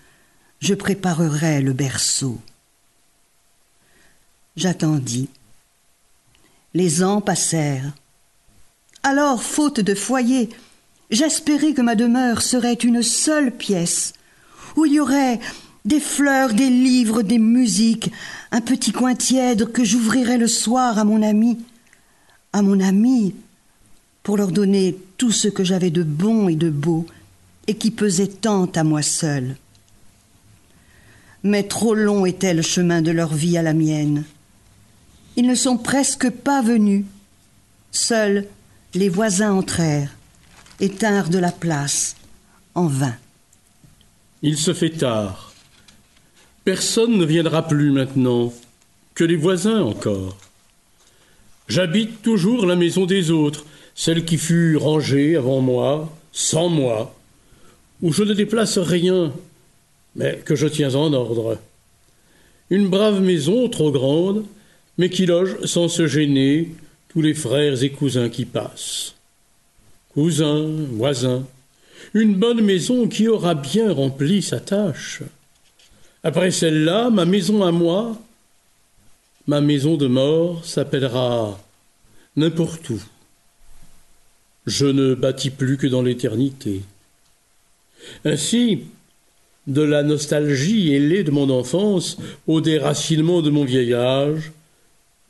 je 0.60 0.74
préparerais 0.74 1.62
le 1.62 1.74
berceau. 1.74 2.40
J'attendis. 4.56 5.30
Les 6.74 7.04
ans 7.04 7.22
passèrent. 7.22 7.94
Alors, 9.04 9.44
faute 9.44 9.80
de 9.80 9.94
foyer, 9.94 10.50
j'espérais 11.12 11.74
que 11.74 11.82
ma 11.82 11.96
demeure 11.96 12.42
serait 12.42 12.74
une 12.74 13.04
seule 13.04 13.52
pièce, 13.52 14.14
où 14.76 14.86
il 14.86 14.94
y 14.94 15.00
aurait 15.00 15.40
des 15.86 16.00
fleurs, 16.00 16.54
des 16.54 16.70
livres, 16.70 17.22
des 17.22 17.40
musiques, 17.40 18.12
un 18.52 18.62
petit 18.62 18.92
coin 18.92 19.16
tiède 19.16 19.72
que 19.72 19.84
j'ouvrirais 19.84 20.38
le 20.38 20.48
soir 20.48 20.98
à 21.00 21.04
mon 21.04 21.22
ami, 21.22 21.58
à 22.54 22.62
mon 22.62 22.80
ami, 22.80 23.34
pour 24.24 24.38
leur 24.38 24.52
donner 24.52 24.98
tout 25.18 25.32
ce 25.32 25.48
que 25.48 25.64
j'avais 25.64 25.90
de 25.90 26.04
bon 26.04 26.50
et 26.50 26.56
de 26.56 26.70
beau, 26.70 27.08
et 27.68 27.76
qui 27.76 27.92
pesait 27.92 28.28
tant 28.28 28.66
à 28.66 28.84
moi 28.84 29.02
seul. 29.02 29.56
Mais 31.44 31.64
trop 31.64 31.96
long 31.96 32.26
était 32.26 32.54
le 32.54 32.62
chemin 32.62 33.02
de 33.02 33.12
leur 33.12 33.34
vie 33.34 33.58
à 33.58 33.64
la 33.64 33.74
mienne. 33.74 34.26
Ils 35.38 35.48
ne 35.48 35.56
sont 35.56 35.78
presque 35.78 36.30
pas 36.30 36.62
venus. 36.62 37.06
Seuls 37.92 38.46
les 38.94 39.10
voisins 39.10 39.54
entrèrent 39.54 40.16
et 40.80 40.90
tinrent 40.90 41.30
de 41.30 41.40
la 41.40 41.52
place, 41.52 42.16
en 42.76 42.88
vain. 42.88 43.16
Il 44.44 44.58
se 44.58 44.74
fait 44.74 44.90
tard. 44.90 45.54
Personne 46.64 47.18
ne 47.18 47.26
viendra 47.26 47.68
plus 47.68 47.92
maintenant, 47.92 48.54
que 49.14 49.24
les 49.24 49.36
voisins 49.36 49.82
encore. 49.82 50.38
J'habite 51.68 52.22
toujours 52.22 52.66
la 52.66 52.76
maison 52.76 53.06
des 53.06 53.32
autres, 53.32 53.66
celle 53.94 54.26
qui 54.26 54.38
fut 54.38 54.78
rangée 54.78 55.36
avant 55.36 55.62
moi, 55.62 56.12
sans 56.32 56.70
moi, 56.70 57.16
où 58.02 58.12
je 58.12 58.24
ne 58.24 58.34
déplace 58.34 58.78
rien, 58.78 59.32
mais 60.16 60.42
que 60.44 60.56
je 60.56 60.68
tiens 60.68 60.96
en 60.96 61.14
ordre. 61.14 61.60
Une 62.70 62.88
brave 62.88 63.22
maison 63.22 63.70
trop 63.70 63.92
grande, 63.92 64.46
mais 64.98 65.10
qui 65.10 65.26
loge 65.26 65.64
sans 65.66 65.88
se 65.88 66.08
gêner 66.08 66.74
tous 67.10 67.22
les 67.22 67.34
frères 67.34 67.84
et 67.84 67.92
cousins 67.92 68.30
qui 68.30 68.46
passent. 68.46 69.16
Cousins, 70.14 70.68
voisins, 70.92 71.44
une 72.14 72.36
bonne 72.36 72.62
maison 72.62 73.08
qui 73.08 73.28
aura 73.28 73.56
bien 73.56 73.92
rempli 73.92 74.42
sa 74.42 74.60
tâche. 74.60 75.22
Après 76.24 76.52
celle-là, 76.52 77.10
ma 77.10 77.26
maison 77.26 77.64
à 77.64 77.72
moi, 77.72 78.18
ma 79.48 79.62
maison 79.62 79.98
de 79.98 80.08
mort 80.08 80.64
s'appellera 80.66 81.60
n'importe 82.36 82.90
où. 82.90 83.02
Je 84.68 84.86
ne 84.86 85.16
bâtis 85.16 85.50
plus 85.50 85.78
que 85.78 85.88
dans 85.88 86.04
l'éternité. 86.04 86.82
Ainsi, 88.26 88.84
de 89.68 89.82
la 89.82 90.04
nostalgie 90.04 90.94
ailée 90.94 91.24
de 91.24 91.32
mon 91.32 91.50
enfance 91.50 92.18
au 92.48 92.62
déracinement 92.62 93.42
de 93.42 93.50
mon 93.50 93.64
vieil 93.64 93.94
âge, 93.94 94.52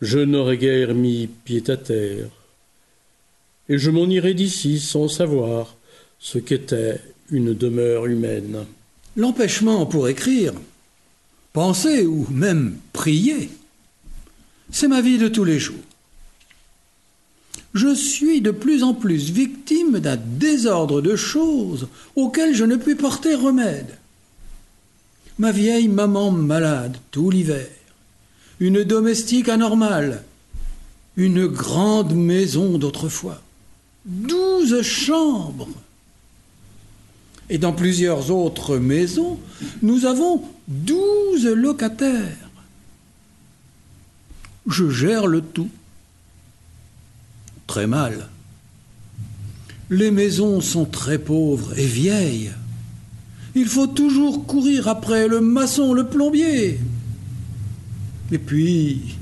je 0.02 0.20
n'aurais 0.20 0.58
guère 0.58 0.96
mis 0.96 1.28
pied 1.28 1.64
à 1.68 1.78
terre. 1.78 2.28
Et 3.70 3.78
je 3.78 3.92
m'en 3.92 4.06
irais 4.06 4.34
d'ici 4.34 4.80
sans 4.80 5.08
savoir 5.08 5.76
ce 6.22 6.38
qu'était 6.38 7.02
une 7.32 7.54
demeure 7.54 8.06
humaine. 8.06 8.66
L'empêchement 9.18 9.86
pour 9.86 10.08
écrire, 10.08 10.54
penser 11.52 12.06
ou 12.06 12.28
même 12.30 12.78
prier, 12.94 13.50
c'est 14.72 14.88
ma 14.88 15.02
vie 15.02 15.18
de 15.18 15.28
tous 15.28 15.44
les 15.44 15.60
jours. 15.60 15.76
Je 17.74 17.94
suis 17.94 18.42
de 18.42 18.52
plus 18.52 18.84
en 18.84 18.94
plus 18.94 19.32
victime 19.32 20.00
d'un 20.00 20.18
désordre 20.18 21.02
de 21.02 21.16
choses 21.16 21.88
auxquelles 22.16 22.56
je 22.56 22.66
ne 22.66 22.76
puis 22.76 22.96
porter 22.96 23.34
remède. 23.34 23.98
Ma 25.40 25.52
vieille 25.52 25.88
maman 25.88 26.32
malade 26.32 26.98
tout 27.10 27.32
l'hiver, 27.32 27.68
une 28.60 28.84
domestique 28.84 29.50
anormale, 29.50 30.24
une 31.18 31.48
grande 31.48 32.14
maison 32.14 32.78
d'autrefois, 32.78 33.42
douze 34.06 34.82
chambres. 34.82 35.70
Et 37.52 37.58
dans 37.58 37.74
plusieurs 37.74 38.32
autres 38.32 38.78
maisons, 38.78 39.38
nous 39.82 40.06
avons 40.06 40.42
douze 40.70 41.46
locataires. 41.46 42.50
Je 44.68 44.90
gère 44.90 45.28
le 45.28 45.42
tout. 45.42 45.70
très 47.68 47.88
mal. 47.88 48.30
Les 49.90 50.12
maisons 50.12 50.62
sont 50.62 50.86
très 50.86 51.20
pauvres 51.20 51.78
et 51.78 51.86
vieilles. 51.86 52.54
Il 53.54 53.66
faut 53.66 53.88
toujours 53.88 54.46
courir 54.46 54.88
après 54.88 55.28
le 55.28 55.42
maçon, 55.42 55.94
le 55.94 56.08
plombier. 56.08 56.80
Et 58.32 58.38
puis, 58.38 59.18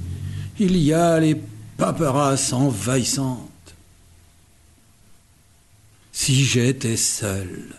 il 0.59 0.77
y 0.77 0.93
a 0.93 1.19
les 1.19 1.35
paperasses 1.77 2.53
envahissantes. 2.53 3.73
Si 6.11 6.43
j'étais 6.43 6.97
seul, 6.97 7.78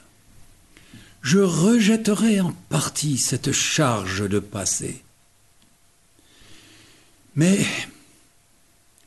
je 1.22 1.38
rejetterais 1.38 2.40
en 2.40 2.52
partie 2.68 3.18
cette 3.18 3.52
charge 3.52 4.28
de 4.28 4.38
passé. 4.38 5.02
Mais, 7.36 7.64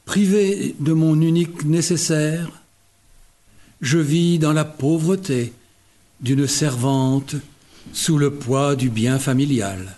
privé 0.05 0.75
de 0.79 0.93
mon 0.93 1.19
unique 1.21 1.65
nécessaire, 1.65 2.51
je 3.81 3.97
vis 3.97 4.39
dans 4.39 4.53
la 4.53 4.65
pauvreté 4.65 5.53
d'une 6.21 6.47
servante 6.47 7.35
sous 7.91 8.17
le 8.17 8.33
poids 8.33 8.75
du 8.75 8.89
bien 8.89 9.19
familial. 9.19 9.95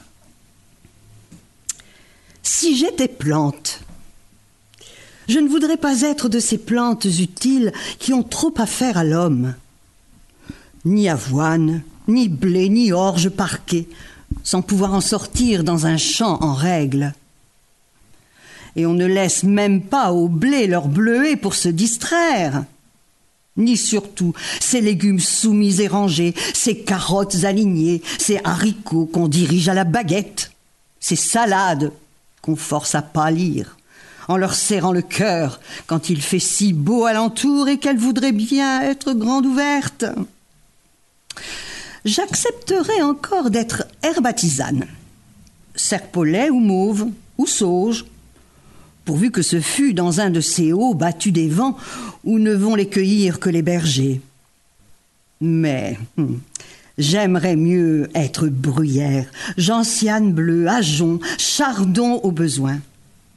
Si 2.41 2.77
j'étais 2.77 3.07
plante, 3.07 3.81
je 5.27 5.39
ne 5.39 5.49
voudrais 5.49 5.77
pas 5.77 6.01
être 6.01 6.29
de 6.29 6.39
ces 6.39 6.57
plantes 6.57 7.05
utiles 7.05 7.73
qui 7.99 8.13
ont 8.13 8.23
trop 8.23 8.53
à 8.57 8.65
faire 8.65 8.97
à 8.97 9.03
l'homme. 9.03 9.55
Ni 10.83 11.09
avoine, 11.09 11.83
ni 12.07 12.29
blé, 12.29 12.69
ni 12.69 12.91
orge 12.91 13.29
parquet, 13.29 13.87
sans 14.43 14.61
pouvoir 14.61 14.93
en 14.93 15.01
sortir 15.01 15.63
dans 15.63 15.85
un 15.85 15.97
champ 15.97 16.37
en 16.41 16.53
règle. 16.53 17.13
Et 18.75 18.85
on 18.85 18.93
ne 18.93 19.05
laisse 19.05 19.43
même 19.43 19.81
pas 19.81 20.11
au 20.11 20.27
blé 20.27 20.67
leur 20.67 20.87
bleuet 20.87 21.35
pour 21.35 21.55
se 21.55 21.69
distraire. 21.69 22.65
Ni 23.57 23.77
surtout 23.77 24.33
ces 24.59 24.81
légumes 24.81 25.21
soumis 25.21 25.81
et 25.81 25.87
rangés, 25.87 26.35
ces 26.53 26.77
carottes 26.77 27.45
alignées, 27.45 28.01
ces 28.19 28.41
haricots 28.43 29.05
qu'on 29.05 29.29
dirige 29.29 29.69
à 29.69 29.73
la 29.73 29.85
baguette, 29.85 30.51
ces 30.99 31.15
salades 31.15 31.93
qu'on 32.41 32.57
force 32.57 32.95
à 32.95 33.01
pâlir, 33.01 33.77
en 34.27 34.35
leur 34.35 34.55
serrant 34.55 34.91
le 34.91 35.01
cœur 35.01 35.61
quand 35.87 36.09
il 36.09 36.21
fait 36.21 36.39
si 36.39 36.73
beau 36.73 37.05
alentour 37.05 37.69
et 37.69 37.77
qu'elles 37.77 37.97
voudraient 37.97 38.33
bien 38.33 38.81
être 38.81 39.13
grandes 39.13 39.45
ouvertes. 39.45 40.05
J'accepterais 42.05 43.01
encore 43.01 43.49
d'être 43.49 43.85
herbatisane, 44.03 44.85
serpolet 45.75 46.49
ou 46.49 46.59
mauve, 46.59 47.07
ou 47.37 47.47
sauge, 47.47 48.05
pourvu 49.03 49.31
que 49.31 49.41
ce 49.41 49.59
fût 49.59 49.93
dans 49.93 50.21
un 50.21 50.29
de 50.29 50.41
ces 50.41 50.71
hauts 50.71 50.93
battus 50.93 51.33
des 51.33 51.49
vents 51.49 51.75
où 52.23 52.39
ne 52.39 52.53
vont 52.53 52.75
les 52.75 52.87
cueillir 52.87 53.39
que 53.39 53.49
les 53.49 53.61
bergers. 53.61 54.21
Mais 55.41 55.99
hum, 56.17 56.39
J'aimerais 56.97 57.57
mieux 57.57 58.09
être 58.15 58.47
bruyère, 58.47 59.25
gentiane 59.57 60.31
bleue, 60.31 60.67
ajon, 60.67 61.19
chardon 61.37 62.21
au 62.23 62.31
besoin, 62.31 62.79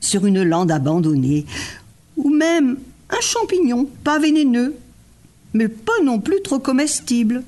sur 0.00 0.26
une 0.26 0.44
lande 0.44 0.70
abandonnée, 0.70 1.44
ou 2.16 2.30
même 2.30 2.78
un 3.10 3.20
champignon 3.20 3.88
pas 4.04 4.20
vénéneux, 4.20 4.76
mais 5.54 5.66
pas 5.66 6.00
non 6.04 6.20
plus 6.20 6.40
trop 6.42 6.60
comestible, 6.60 7.42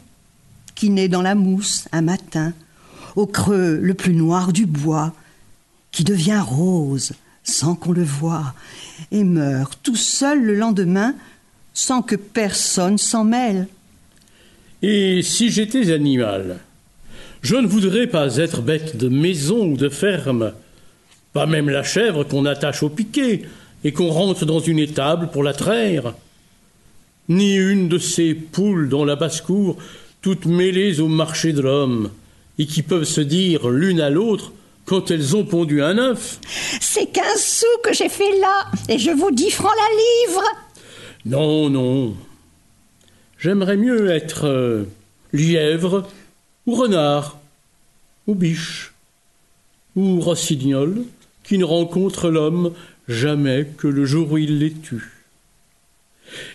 qui 0.80 0.88
naît 0.88 1.08
dans 1.08 1.20
la 1.20 1.34
mousse 1.34 1.88
un 1.92 2.00
matin, 2.00 2.54
au 3.14 3.26
creux 3.26 3.78
le 3.82 3.92
plus 3.92 4.14
noir 4.14 4.50
du 4.50 4.64
bois, 4.64 5.12
qui 5.92 6.04
devient 6.04 6.42
rose 6.42 7.12
sans 7.44 7.74
qu'on 7.74 7.92
le 7.92 8.02
voie, 8.02 8.54
et 9.12 9.22
meurt 9.22 9.78
tout 9.82 9.94
seul 9.94 10.42
le 10.42 10.54
lendemain 10.54 11.14
sans 11.74 12.00
que 12.00 12.16
personne 12.16 12.96
s'en 12.96 13.24
mêle. 13.24 13.68
Et 14.80 15.20
si 15.20 15.50
j'étais 15.50 15.92
animal, 15.92 16.56
je 17.42 17.56
ne 17.56 17.66
voudrais 17.66 18.06
pas 18.06 18.36
être 18.36 18.62
bête 18.62 18.96
de 18.96 19.10
maison 19.10 19.66
ou 19.66 19.76
de 19.76 19.90
ferme, 19.90 20.54
pas 21.34 21.44
même 21.44 21.68
la 21.68 21.82
chèvre 21.82 22.24
qu'on 22.24 22.46
attache 22.46 22.82
au 22.82 22.88
piquet 22.88 23.42
et 23.84 23.92
qu'on 23.92 24.08
rentre 24.08 24.46
dans 24.46 24.60
une 24.60 24.78
étable 24.78 25.28
pour 25.28 25.42
la 25.42 25.52
traire, 25.52 26.14
ni 27.28 27.54
une 27.56 27.88
de 27.90 27.98
ces 27.98 28.32
poules 28.32 28.88
dans 28.88 29.04
la 29.04 29.16
basse-cour, 29.16 29.76
toutes 30.22 30.46
mêlées 30.46 31.00
au 31.00 31.08
marché 31.08 31.52
de 31.52 31.62
l'homme, 31.62 32.10
et 32.58 32.66
qui 32.66 32.82
peuvent 32.82 33.04
se 33.04 33.20
dire 33.20 33.68
l'une 33.68 34.00
à 34.00 34.10
l'autre 34.10 34.52
quand 34.84 35.10
elles 35.10 35.36
ont 35.36 35.44
pondu 35.44 35.82
un 35.82 35.98
œuf. 35.98 36.40
C'est 36.80 37.06
quinze 37.06 37.42
sous 37.42 37.80
que 37.84 37.92
j'ai 37.92 38.08
fait 38.08 38.38
là, 38.38 38.66
et 38.88 38.98
je 38.98 39.10
vous 39.10 39.30
dis 39.30 39.50
francs 39.50 39.72
la 39.76 40.32
livre. 40.32 40.44
Non, 41.26 41.70
non, 41.70 42.16
J'aimerais 43.40 43.78
mieux 43.78 44.10
être 44.10 44.44
euh, 44.44 44.84
lièvre, 45.32 46.06
ou 46.66 46.74
renard, 46.74 47.38
ou 48.26 48.34
biche, 48.34 48.92
ou 49.96 50.20
rossignol, 50.20 51.04
qui 51.42 51.56
ne 51.56 51.64
rencontre 51.64 52.28
l'homme 52.28 52.74
jamais 53.08 53.66
que 53.78 53.88
le 53.88 54.04
jour 54.04 54.32
où 54.32 54.36
il 54.36 54.58
les 54.58 54.72
tue. 54.72 55.19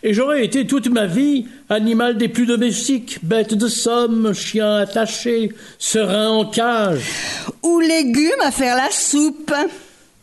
Et 0.03 0.13
j'aurais 0.13 0.45
été 0.45 0.67
toute 0.67 0.87
ma 0.87 1.05
vie 1.05 1.45
animal 1.69 2.17
des 2.17 2.27
plus 2.27 2.45
domestiques, 2.45 3.19
bête 3.23 3.53
de 3.53 3.67
somme, 3.67 4.33
chien 4.33 4.77
attaché, 4.77 5.51
serein 5.79 6.29
en 6.29 6.45
cage. 6.45 7.03
Ou 7.63 7.79
légumes 7.79 8.41
à 8.41 8.51
faire 8.51 8.75
la 8.75 8.91
soupe. 8.91 9.53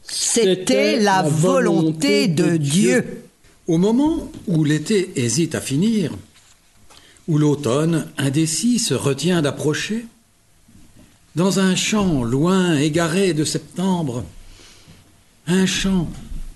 C'était 0.03 0.99
la, 0.99 1.23
volonté, 1.23 2.29
de 2.29 2.57
Dieu. 2.57 3.25
Au 3.67 3.79
moment 3.79 4.31
où 4.47 4.65
l'été 4.65 5.12
hésite 5.17 5.55
à 5.55 5.61
finir, 5.61 6.12
où 7.29 7.38
l'automne, 7.38 8.09
indécis, 8.19 8.79
se 8.79 8.95
retient 8.95 9.43
d'approcher, 9.43 10.05
dans 11.35 11.61
un 11.61 11.75
champ 11.77 12.25
loin 12.25 12.77
égaré 12.77 13.33
de 13.33 13.45
septembre, 13.45 14.25
un 15.47 15.67
champ 15.67 16.09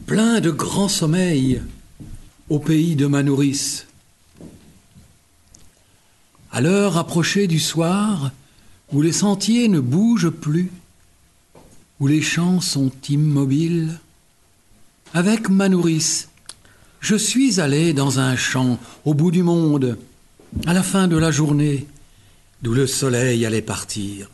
plein 0.06 0.40
de 0.40 0.50
grands 0.50 0.88
sommeils 0.88 1.62
au 2.48 2.58
pays 2.58 2.96
de 2.96 3.06
ma 3.06 3.22
nourrice. 3.22 3.86
À 6.52 6.60
l'heure 6.60 6.96
approchée 6.96 7.46
du 7.46 7.58
soir, 7.58 8.30
où 8.92 9.02
les 9.02 9.12
sentiers 9.12 9.68
ne 9.68 9.80
bougent 9.80 10.30
plus, 10.30 10.70
où 11.98 12.06
les 12.06 12.22
champs 12.22 12.60
sont 12.60 12.92
immobiles, 13.08 13.98
avec 15.12 15.48
ma 15.48 15.68
nourrice, 15.68 16.28
je 17.00 17.16
suis 17.16 17.60
allé 17.60 17.92
dans 17.92 18.20
un 18.20 18.36
champ 18.36 18.78
au 19.04 19.14
bout 19.14 19.30
du 19.30 19.42
monde, 19.42 19.98
à 20.66 20.72
la 20.72 20.82
fin 20.82 21.08
de 21.08 21.16
la 21.16 21.30
journée, 21.30 21.86
d'où 22.62 22.74
le 22.74 22.86
soleil 22.86 23.44
allait 23.44 23.62
partir. 23.62 24.30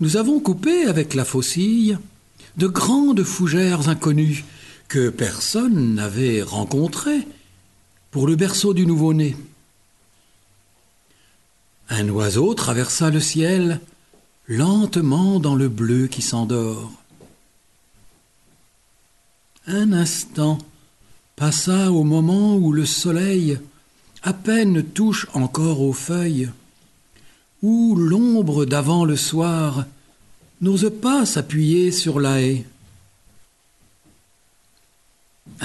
Nous 0.00 0.16
avons 0.16 0.40
coupé 0.40 0.86
avec 0.86 1.14
la 1.14 1.24
faucille 1.24 1.98
de 2.56 2.66
grandes 2.66 3.22
fougères 3.22 3.88
inconnues 3.88 4.44
que 4.88 5.08
personne 5.08 5.94
n'avait 5.94 6.42
rencontrées 6.42 7.26
pour 8.10 8.26
le 8.26 8.36
berceau 8.36 8.74
du 8.74 8.86
nouveau-né. 8.86 9.36
Un 11.88 12.08
oiseau 12.08 12.54
traversa 12.54 13.10
le 13.10 13.20
ciel 13.20 13.80
lentement 14.46 15.40
dans 15.40 15.54
le 15.54 15.68
bleu 15.68 16.06
qui 16.06 16.22
s'endort. 16.22 16.92
Un 19.66 19.92
instant, 19.92 20.58
passa 21.36 21.90
au 21.90 22.04
moment 22.04 22.56
où 22.56 22.72
le 22.72 22.86
soleil 22.86 23.58
à 24.22 24.32
peine 24.32 24.82
touche 24.82 25.26
encore 25.34 25.80
aux 25.80 25.92
feuilles, 25.92 26.50
où 27.62 27.96
l'ombre 27.96 28.64
d'avant 28.64 29.04
le 29.04 29.16
soir 29.16 29.86
n'ose 30.60 30.92
pas 31.02 31.26
s'appuyer 31.26 31.92
sur 31.92 32.20
la 32.20 32.40
haie. 32.40 32.64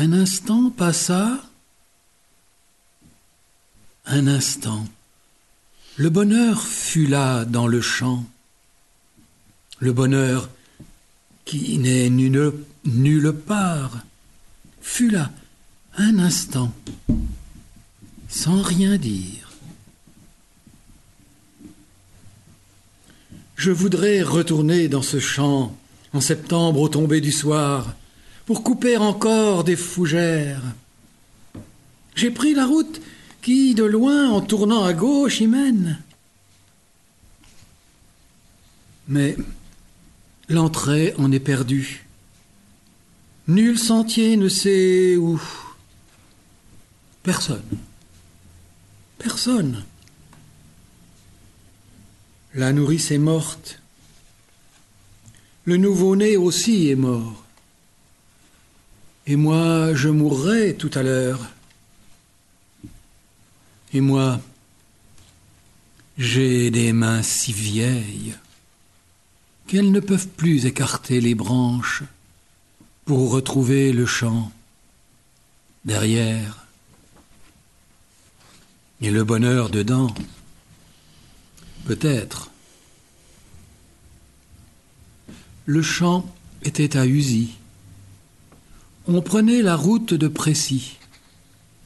Un 0.02 0.14
instant 0.14 0.70
passa, 0.70 1.44
un 4.06 4.28
instant. 4.28 4.88
Le 5.98 6.10
bonheur 6.10 6.62
fut 6.66 7.06
là 7.06 7.44
dans 7.44 7.68
le 7.68 7.82
champ, 7.82 8.24
le 9.80 9.92
bonheur 9.92 10.50
qui 11.44 11.78
n'est 11.80 12.10
nulle, 12.10 12.54
nulle 12.86 13.34
part, 13.34 14.06
fut 14.82 15.10
là 15.10 15.32
un 15.98 16.18
instant, 16.18 16.74
sans 18.30 18.62
rien 18.62 18.96
dire. 18.96 19.52
Je 23.58 23.72
voudrais 23.72 24.22
retourner 24.22 24.88
dans 24.88 25.02
ce 25.02 25.20
champ 25.20 25.76
en 26.14 26.22
septembre 26.22 26.80
au 26.80 26.88
tomber 26.88 27.20
du 27.20 27.34
soir 27.34 27.96
pour 28.50 28.64
couper 28.64 28.98
encore 28.98 29.64
des 29.64 29.76
fougères. 29.76 30.64
J'ai 32.16 32.32
pris 32.32 32.56
la 32.56 32.66
route 32.66 33.00
qui, 33.44 33.76
de 33.76 33.84
loin, 33.84 34.28
en 34.32 34.42
tournant 34.42 34.86
à 34.86 34.94
gauche, 34.94 35.40
y 35.40 35.46
mène. 35.46 36.02
Mais 39.08 39.38
l'entrée 40.48 41.14
en 41.20 41.32
est 41.32 41.40
perdue. 41.40 42.08
Nul 43.48 43.78
sentier 43.78 44.36
ne 44.36 44.50
sait 44.50 45.16
où. 45.16 45.40
Personne. 47.22 47.62
Personne. 49.20 49.86
La 52.56 52.74
nourrice 52.74 53.12
est 53.12 53.20
morte. 53.20 53.80
Le 55.66 55.78
nouveau-né 55.78 56.36
aussi 56.36 56.90
est 56.90 56.96
mort. 56.96 57.46
Et 59.28 59.36
moi, 59.36 59.94
je 59.94 60.10
mourrai 60.10 60.76
tout 60.76 60.92
à 60.94 61.04
l'heure. 61.04 61.40
Et 63.94 64.02
moi, 64.02 64.40
j'ai 66.18 66.72
des 66.72 66.94
mains 66.94 67.22
si 67.22 67.54
vieilles 67.54 68.36
qu'elles 69.68 69.92
ne 69.92 70.00
peuvent 70.00 70.28
plus 70.28 70.66
écarter 70.66 71.22
les 71.22 71.36
branches 71.36 72.04
pour 73.06 73.32
retrouver 73.32 73.94
le 73.94 74.06
champ 74.06 74.52
derrière 75.86 76.66
et 79.02 79.12
le 79.12 79.24
bonheur 79.24 79.70
dedans. 79.70 80.14
Peut-être. 81.86 82.52
Le 85.66 85.82
champ 85.82 86.26
était 86.64 86.98
à 86.98 87.06
Usy. 87.06 87.59
On 89.12 89.24
prenait 89.24 89.64
la 89.64 89.76
route 89.76 90.14
de 90.14 90.28
Précy. 90.28 91.00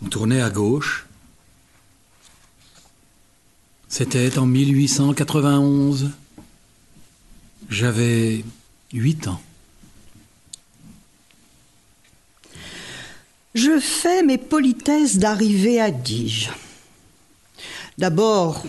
On 0.03 0.09
tournait 0.09 0.41
à 0.41 0.49
gauche. 0.49 1.05
C'était 3.87 4.37
en 4.37 4.45
1891. 4.45 6.11
J'avais 7.69 8.43
huit 8.91 9.29
ans. 9.29 9.41
Je 13.55 13.79
fais 13.79 14.21
mes 14.23 14.37
politesses 14.37 15.17
d'arrivée 15.17 15.79
à 15.79 15.91
Dige. 15.91 16.51
D'abord, 17.97 18.65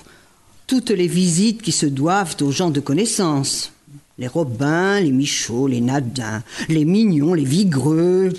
toutes 0.69 0.91
les 0.91 1.09
visites 1.09 1.61
qui 1.61 1.73
se 1.73 1.87
doivent 1.87 2.37
aux 2.41 2.53
gens 2.53 2.71
de 2.71 2.79
connaissance. 2.79 3.74
Les 4.19 4.29
Robins, 4.29 5.01
les 5.01 5.11
Michauds, 5.11 5.67
les 5.67 5.81
Nadins, 5.81 6.43
les 6.69 6.85
Mignons, 6.85 7.35
les 7.35 7.45
Vigreux. 7.45 8.33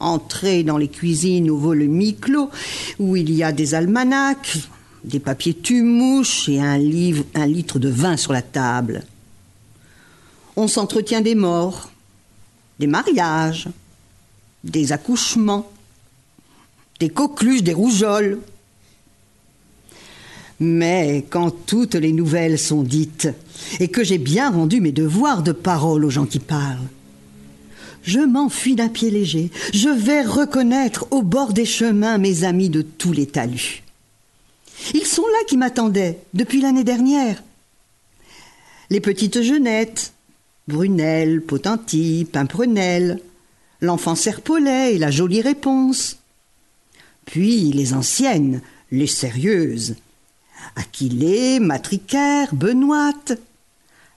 Entrer 0.00 0.62
dans 0.64 0.78
les 0.78 0.88
cuisines 0.88 1.50
au 1.50 1.58
volume 1.58 2.14
clos, 2.14 2.50
où 2.98 3.16
il 3.16 3.30
y 3.32 3.42
a 3.42 3.52
des 3.52 3.74
almanachs, 3.74 4.58
des 5.04 5.20
papiers 5.20 5.54
tumouches 5.54 6.48
et 6.48 6.58
un 6.60 6.80
un 7.34 7.46
litre 7.46 7.78
de 7.78 7.88
vin 7.88 8.16
sur 8.16 8.32
la 8.32 8.42
table. 8.42 9.04
On 10.56 10.68
s'entretient 10.68 11.20
des 11.20 11.34
morts, 11.34 11.90
des 12.78 12.86
mariages, 12.86 13.68
des 14.64 14.92
accouchements, 14.92 15.70
des 16.98 17.10
coqueluches, 17.10 17.62
des 17.62 17.74
rougeoles. 17.74 18.40
Mais 20.60 21.24
quand 21.30 21.50
toutes 21.50 21.94
les 21.94 22.12
nouvelles 22.12 22.58
sont 22.58 22.82
dites 22.82 23.28
et 23.80 23.88
que 23.88 24.04
j'ai 24.04 24.18
bien 24.18 24.50
rendu 24.50 24.82
mes 24.82 24.92
devoirs 24.92 25.42
de 25.42 25.52
parole 25.52 26.04
aux 26.04 26.10
gens 26.10 26.26
qui 26.26 26.38
parlent, 26.38 26.88
je 28.02 28.20
m'enfuis 28.20 28.76
d'un 28.76 28.88
pied 28.88 29.10
léger. 29.10 29.50
Je 29.72 29.88
vais 29.88 30.22
reconnaître 30.22 31.06
au 31.10 31.22
bord 31.22 31.52
des 31.52 31.64
chemins 31.64 32.18
mes 32.18 32.44
amis 32.44 32.68
de 32.68 32.82
tous 32.82 33.12
les 33.12 33.26
talus. 33.26 33.82
Ils 34.94 35.06
sont 35.06 35.26
là 35.26 35.38
qui 35.46 35.56
m'attendaient 35.56 36.18
depuis 36.34 36.60
l'année 36.60 36.84
dernière. 36.84 37.42
Les 38.88 39.00
petites 39.00 39.42
jeunettes, 39.42 40.12
Brunel, 40.68 41.42
Potenty, 41.42 42.26
Pimprenel, 42.30 43.20
l'enfant 43.80 44.14
Serpolet 44.14 44.94
et 44.94 44.98
la 44.98 45.10
jolie 45.10 45.42
réponse. 45.42 46.18
Puis 47.24 47.72
les 47.72 47.92
anciennes, 47.94 48.62
les 48.90 49.06
sérieuses, 49.06 49.96
Aquilée, 50.76 51.60
Matricaire, 51.60 52.54
Benoîte, 52.54 53.38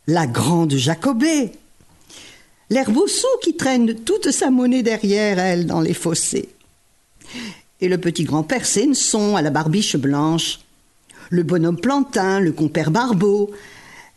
la 0.08 0.28
grande 0.28 0.76
Jacobée, 0.76 1.52
l'herbossou 2.70 3.28
qui 3.42 3.56
traîne 3.56 3.96
toute 3.96 4.32
sa 4.32 4.50
monnaie 4.50 4.84
derrière 4.84 5.40
elle 5.40 5.66
dans 5.66 5.82
les 5.82 5.94
fossés, 5.94 6.50
et 7.82 7.88
le 7.88 7.98
petit 7.98 8.24
grand-père 8.24 8.66
Séneson 8.66 9.36
à 9.36 9.42
la 9.42 9.50
barbiche 9.50 9.96
blanche, 9.96 10.60
le 11.30 11.44
bonhomme 11.44 11.80
Plantin, 11.80 12.40
le 12.40 12.52
compère 12.52 12.92
Barbeau, 12.92 13.52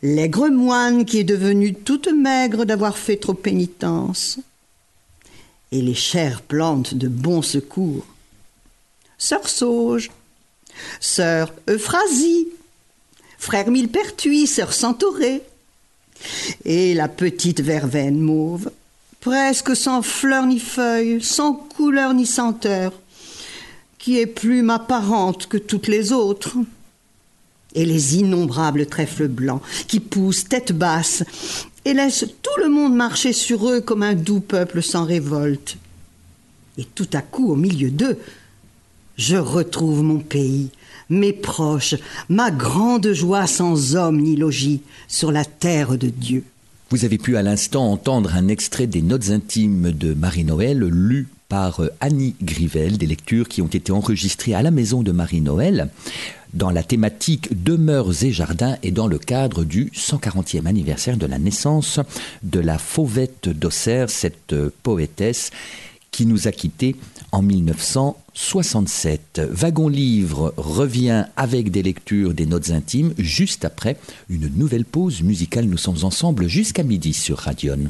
l'aigre 0.03 0.49
moine 0.49 1.05
qui 1.05 1.19
est 1.19 1.23
devenu 1.23 1.73
toute 1.73 2.07
maigre 2.07 2.65
d'avoir 2.65 2.97
fait 2.97 3.17
trop 3.17 3.33
pénitence, 3.33 4.39
et 5.71 5.81
les 5.81 5.95
chères 5.95 6.41
plantes 6.41 6.93
de 6.93 7.07
bon 7.07 7.41
secours. 7.41 8.05
Sœur 9.17 9.49
Sauge, 9.49 10.11
sœur 10.99 11.53
Euphrasie, 11.69 12.47
frère 13.37 13.69
Millepertuis, 13.69 14.47
sœur 14.47 14.73
Centaurée, 14.73 15.41
et 16.65 16.93
la 16.93 17.07
petite 17.07 17.61
verveine 17.61 18.19
mauve, 18.19 18.71
presque 19.19 19.75
sans 19.75 20.01
fleurs 20.01 20.45
ni 20.45 20.59
feuilles, 20.59 21.21
sans 21.21 21.53
couleur 21.53 22.13
ni 22.13 22.25
senteur, 22.25 22.93
qui 23.97 24.19
est 24.19 24.27
plus 24.27 24.61
ma 24.61 24.79
parente 24.79 25.47
que 25.47 25.57
toutes 25.57 25.87
les 25.87 26.11
autres, 26.11 26.57
et 27.75 27.85
les 27.85 28.17
innombrables 28.17 28.87
trèfles 28.87 29.27
blancs 29.27 29.61
qui 29.87 29.99
poussent 29.99 30.47
tête 30.49 30.71
basse 30.71 31.23
et 31.85 31.93
laissent 31.93 32.25
tout 32.41 32.59
le 32.61 32.69
monde 32.69 32.95
marcher 32.95 33.33
sur 33.33 33.69
eux 33.69 33.81
comme 33.81 34.03
un 34.03 34.15
doux 34.15 34.39
peuple 34.39 34.81
sans 34.81 35.05
révolte. 35.05 35.77
Et 36.77 36.85
tout 36.85 37.07
à 37.13 37.21
coup, 37.21 37.51
au 37.51 37.55
milieu 37.55 37.89
d'eux, 37.89 38.17
je 39.17 39.35
retrouve 39.35 40.03
mon 40.03 40.19
pays, 40.19 40.69
mes 41.09 41.33
proches, 41.33 41.95
ma 42.29 42.51
grande 42.51 43.11
joie 43.11 43.47
sans 43.47 43.95
homme 43.95 44.21
ni 44.21 44.35
logis 44.35 44.81
sur 45.07 45.31
la 45.31 45.45
terre 45.45 45.97
de 45.97 46.09
Dieu. 46.09 46.43
Vous 46.89 47.03
avez 47.03 47.17
pu 47.17 47.35
à 47.35 47.41
l'instant 47.41 47.91
entendre 47.91 48.35
un 48.35 48.47
extrait 48.47 48.87
des 48.87 49.01
notes 49.01 49.29
intimes 49.31 49.91
de 49.91 50.13
Marie-Noël 50.13 50.79
lues 50.79 51.27
par 51.49 51.81
Annie 51.99 52.35
Grivel, 52.41 52.97
des 52.97 53.05
lectures 53.05 53.47
qui 53.47 53.61
ont 53.61 53.67
été 53.67 53.91
enregistrées 53.91 54.53
à 54.53 54.61
la 54.61 54.71
maison 54.71 55.01
de 55.01 55.11
Marie-Noël 55.11 55.89
dans 56.53 56.69
la 56.69 56.83
thématique 56.83 57.63
Demeures 57.63 58.23
et 58.23 58.31
Jardins 58.31 58.77
et 58.83 58.91
dans 58.91 59.07
le 59.07 59.17
cadre 59.17 59.63
du 59.63 59.91
140e 59.93 60.65
anniversaire 60.65 61.17
de 61.17 61.25
la 61.25 61.39
naissance 61.39 61.99
de 62.43 62.59
la 62.59 62.77
Fauvette 62.77 63.49
d'Auxerre, 63.49 64.09
cette 64.09 64.55
poétesse 64.83 65.51
qui 66.11 66.25
nous 66.25 66.47
a 66.47 66.51
quittés 66.51 66.95
en 67.31 67.41
1967. 68.37 69.41
Wagon 69.49 69.87
Livre 69.87 70.53
revient 70.57 71.25
avec 71.35 71.71
des 71.71 71.81
lectures 71.81 72.35
des 72.35 72.45
notes 72.45 72.69
intimes 72.69 73.13
juste 73.17 73.65
après 73.65 73.97
une 74.29 74.47
nouvelle 74.55 74.85
pause 74.85 75.23
musicale. 75.23 75.65
Nous 75.65 75.77
sommes 75.77 76.03
ensemble 76.03 76.47
jusqu'à 76.47 76.83
midi 76.83 77.13
sur 77.13 77.39
Radion. 77.39 77.89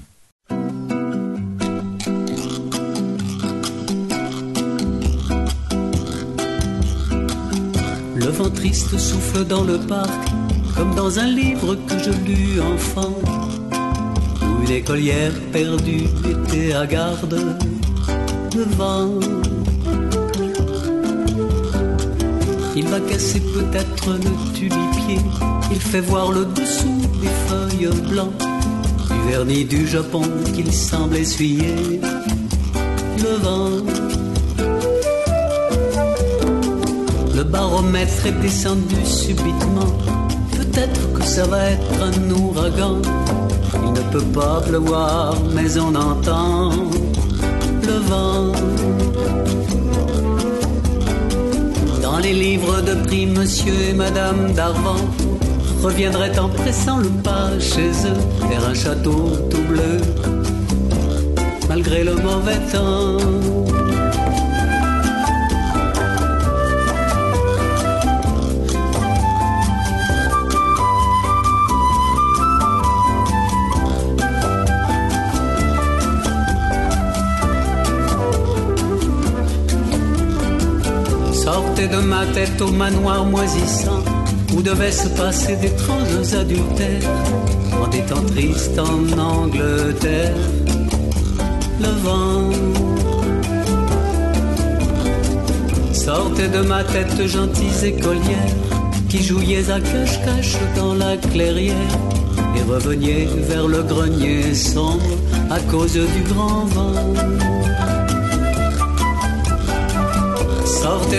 Le 8.15 8.29
vent 8.31 8.49
triste 8.49 8.97
souffle 8.97 9.43
dans 9.45 9.65
le 9.65 9.77
parc, 9.77 10.29
comme 10.77 10.95
dans 10.95 11.19
un 11.19 11.27
livre 11.27 11.75
que 11.75 11.99
je 11.99 12.12
lus 12.25 12.62
enfant, 12.62 13.19
où 14.41 14.63
une 14.63 14.71
écolière 14.71 15.33
perdue 15.51 16.05
était 16.25 16.71
à 16.71 16.88
garde 16.88 17.57
devant. 18.49 19.19
Il 22.79 22.85
va 22.89 22.99
casser 22.99 23.39
peut-être 23.39 24.07
le 24.07 24.53
tulipier, 24.53 25.19
il 25.71 25.79
fait 25.79 25.99
voir 25.99 26.31
le 26.31 26.45
dessous 26.45 27.01
des 27.19 27.33
feuilles 27.47 27.89
blancs, 28.07 28.37
du 28.37 29.31
vernis 29.31 29.65
du 29.65 29.87
Japon 29.87 30.21
qu'il 30.53 30.71
semble 30.71 31.15
essuyer 31.17 31.99
le 33.17 33.33
vent. 33.43 33.71
Le 37.35 37.43
baromètre 37.43 38.27
est 38.27 38.39
descendu 38.43 39.03
subitement. 39.03 39.97
Peut-être 40.51 41.13
que 41.13 41.23
ça 41.23 41.47
va 41.47 41.71
être 41.71 42.03
un 42.03 42.29
ouragan. 42.29 43.01
Il 43.87 43.93
ne 43.93 44.03
peut 44.11 44.29
pas 44.39 44.61
pleuvoir, 44.61 45.35
mais 45.55 45.79
on 45.79 45.95
entend 45.95 46.69
le 47.87 47.97
vent. 48.07 49.06
Dans 52.17 52.23
les 52.23 52.34
livres 52.34 52.82
de 52.82 52.95
prix, 53.06 53.27
monsieur 53.27 53.80
et 53.91 53.93
madame 53.93 54.51
d'Arvant 54.53 55.06
reviendraient 55.84 56.39
en 56.39 56.49
pressant 56.49 56.97
le 56.97 57.10
pas 57.10 57.51
chez 57.60 57.91
eux 57.91 58.47
vers 58.49 58.67
un 58.67 58.73
château 58.73 59.38
tout 59.51 59.62
bleu, 59.69 60.01
malgré 61.69 62.03
le 62.03 62.15
mauvais 62.15 62.58
temps. 62.71 63.56
Sortez 81.77 81.95
de 81.95 82.01
ma 82.01 82.25
tête 82.25 82.59
au 82.59 82.71
manoir 82.71 83.23
moisissant 83.23 84.03
où 84.55 84.63
devaient 84.63 84.91
se 84.91 85.09
passer 85.09 85.55
d'étranges 85.57 86.33
adultères 86.33 87.11
en 87.79 87.87
des 87.89 88.01
temps 88.01 88.25
tristes 88.33 88.79
en 88.79 89.19
Angleterre. 89.19 90.35
Le 91.79 91.89
vent 92.01 92.49
sortez 95.93 96.47
de 96.47 96.61
ma 96.61 96.83
tête, 96.83 97.27
gentils 97.27 97.85
écolières 97.85 98.55
qui 99.07 99.21
jouiez 99.21 99.69
à 99.69 99.79
cache-cache 99.79 100.57
dans 100.75 100.95
la 100.95 101.15
clairière 101.17 101.93
et 102.55 102.63
reveniez 102.63 103.27
vers 103.49 103.67
le 103.67 103.83
grenier 103.83 104.55
sombre 104.55 105.15
à 105.51 105.59
cause 105.71 105.93
du 105.93 106.33
grand 106.33 106.65
vent. 106.65 107.46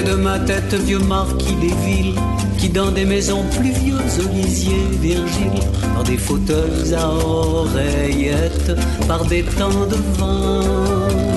De 0.07 0.15
ma 0.15 0.39
tête, 0.39 0.73
vieux 0.75 1.01
marquis 1.01 1.55
des 1.57 1.75
villes, 1.85 2.15
qui 2.57 2.69
dans 2.69 2.93
des 2.93 3.05
maisons 3.05 3.43
pluvieuses, 3.59 4.31
lisiez 4.33 4.87
Virgile, 5.03 5.61
dans 5.97 6.05
des 6.05 6.17
fauteuils 6.17 6.95
à 6.95 7.11
oreillettes, 7.11 8.73
par 9.09 9.25
des 9.27 9.43
temps 9.43 9.87
de 9.91 9.97
vent. 10.17 11.28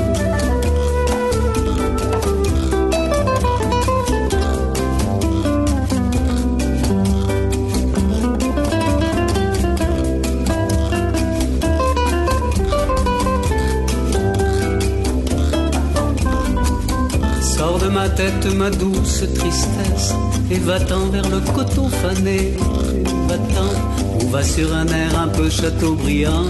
Ma 18.56 18.70
douce 18.70 19.24
tristesse 19.34 20.14
et 20.50 20.60
va-t'en 20.60 21.08
vers 21.08 21.28
le 21.30 21.40
coton 21.54 21.90
fané. 21.90 22.54
Va-t'en 23.28 24.20
ou 24.20 24.30
va 24.30 24.44
sur 24.44 24.74
un 24.74 24.88
air 24.88 25.20
un 25.20 25.28
peu 25.28 25.50
châteaubriand. 25.50 26.46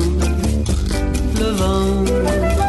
Le 1.40 1.50
vent 1.52 2.61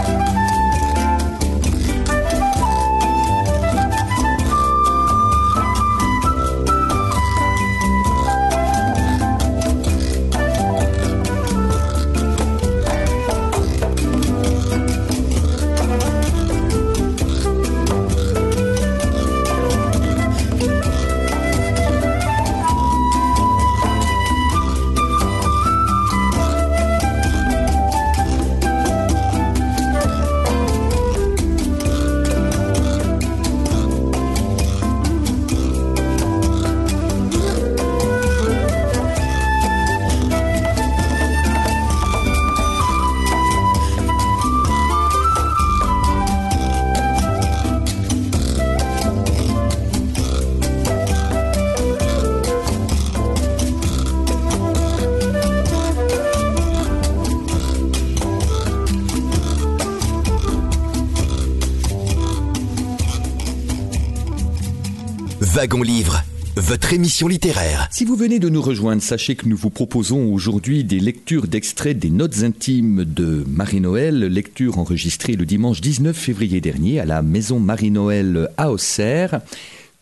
Wagon 65.63 65.83
Livre, 65.83 66.25
votre 66.57 66.93
émission 66.93 67.29
littéraire. 67.29 67.87
Si 67.93 68.05
vous 68.05 68.17
venez 68.17 68.41
de 68.41 68.49
nous 68.49 68.61
rejoindre, 68.61 69.01
sachez 69.01 69.37
que 69.37 69.47
nous 69.47 69.57
vous 69.57 69.71
proposons 69.71 70.35
aujourd'hui 70.35 70.83
des 70.83 70.99
lectures 70.99 71.47
d'extraits 71.47 71.97
des 71.97 72.11
notes 72.11 72.43
intimes 72.43 73.05
de 73.05 73.45
Marie-Noël, 73.47 74.19
lecture 74.25 74.79
enregistrée 74.79 75.37
le 75.37 75.47
dimanche 75.47 75.81
19 75.81 76.17
février 76.17 76.61
dernier 76.61 76.99
à 76.99 77.05
la 77.05 77.23
maison 77.23 77.61
Marie-Noël 77.61 78.49
à 78.57 78.73
Auxerre. 78.73 79.41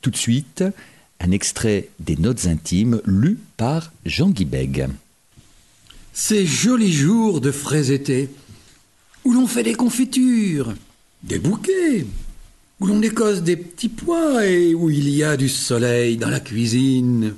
Tout 0.01 0.09
de 0.09 0.17
suite, 0.17 0.65
un 1.21 1.31
extrait 1.31 1.91
des 1.99 2.17
notes 2.17 2.47
intimes 2.47 3.03
lu 3.05 3.39
par 3.59 3.93
Jean 4.07 4.31
Guibeg. 4.31 4.89
Ces 6.15 6.47
jolis 6.47 6.95
jours 6.95 7.43
de 7.43 7.51
frais 7.51 7.93
été, 7.93 8.31
où 9.27 9.35
l'on 9.35 9.47
fait 9.47 9.65
des 9.65 9.75
confitures, 9.75 10.73
des 11.23 11.39
bouquets, 11.39 12.07
où 12.81 12.87
l'on 12.87 13.03
écosse 13.03 13.43
des 13.43 13.57
petits 13.57 13.91
pois 13.91 14.47
et 14.47 14.75
où 14.75 14.91
il 14.91 15.09
y 15.11 15.23
a 15.23 15.37
du 15.37 15.49
soleil 15.49 16.17
dans 16.17 16.31
la 16.31 16.41
cuisine. 16.41 17.35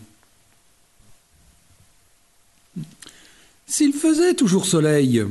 S'il 3.66 3.92
faisait 3.92 4.35
toujours 4.35 4.66
soleil, 4.66 5.24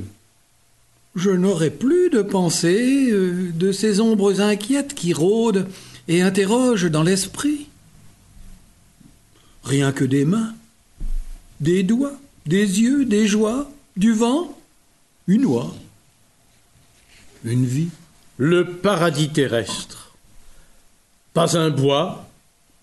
je 1.15 1.29
n'aurais 1.29 1.69
plus 1.69 2.09
de 2.09 2.21
pensée 2.21 3.11
euh, 3.11 3.51
de 3.53 3.71
ces 3.71 3.99
ombres 3.99 4.41
inquiètes 4.41 4.93
qui 4.93 5.13
rôdent 5.13 5.67
et 6.07 6.21
interrogent 6.21 6.89
dans 6.89 7.03
l'esprit. 7.03 7.67
Rien 9.63 9.91
que 9.91 10.05
des 10.05 10.25
mains, 10.25 10.55
des 11.59 11.83
doigts, 11.83 12.19
des 12.45 12.81
yeux, 12.81 13.05
des 13.05 13.27
joies, 13.27 13.71
du 13.95 14.13
vent, 14.13 14.57
une 15.27 15.45
oie, 15.45 15.75
une 17.45 17.65
vie. 17.65 17.89
Le 18.37 18.65
paradis 18.65 19.29
terrestre. 19.29 20.11
Pas 21.33 21.57
un 21.57 21.69
bois, 21.69 22.27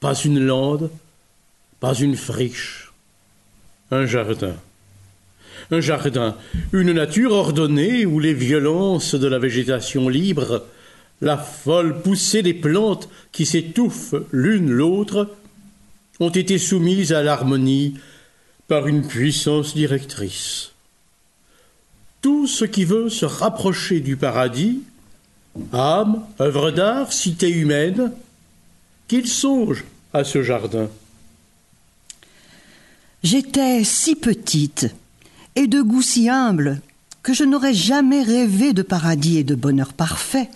pas 0.00 0.14
une 0.14 0.40
lande, 0.40 0.90
pas 1.80 1.94
une 1.94 2.16
friche. 2.16 2.92
Un 3.90 4.06
jardin. 4.06 4.54
Un 5.70 5.80
jardin, 5.80 6.36
une 6.72 6.92
nature 6.92 7.32
ordonnée 7.32 8.06
où 8.06 8.20
les 8.20 8.34
violences 8.34 9.14
de 9.14 9.26
la 9.26 9.38
végétation 9.38 10.08
libre, 10.08 10.64
la 11.20 11.36
folle 11.36 12.00
poussée 12.00 12.42
des 12.42 12.54
plantes 12.54 13.08
qui 13.32 13.44
s'étouffent 13.44 14.14
l'une 14.30 14.70
l'autre, 14.70 15.28
ont 16.20 16.30
été 16.30 16.58
soumises 16.58 17.12
à 17.12 17.22
l'harmonie 17.22 17.94
par 18.66 18.86
une 18.86 19.06
puissance 19.06 19.74
directrice. 19.74 20.72
Tout 22.22 22.46
ce 22.46 22.64
qui 22.64 22.84
veut 22.84 23.08
se 23.08 23.24
rapprocher 23.24 24.00
du 24.00 24.16
paradis, 24.16 24.80
âme, 25.72 26.22
œuvre 26.40 26.70
d'art, 26.70 27.12
cité 27.12 27.50
humaine, 27.50 28.12
qu'il 29.06 29.26
songe 29.26 29.84
à 30.12 30.24
ce 30.24 30.42
jardin. 30.42 30.88
J'étais 33.22 33.82
si 33.84 34.14
petite 34.14 34.94
et 35.56 35.66
de 35.66 35.82
goût 35.82 36.02
si 36.02 36.28
humble 36.28 36.80
que 37.22 37.34
je 37.34 37.44
n'aurais 37.44 37.74
jamais 37.74 38.22
rêvé 38.22 38.72
de 38.72 38.82
paradis 38.82 39.38
et 39.38 39.44
de 39.44 39.54
bonheur 39.54 39.92
parfait 39.92 40.48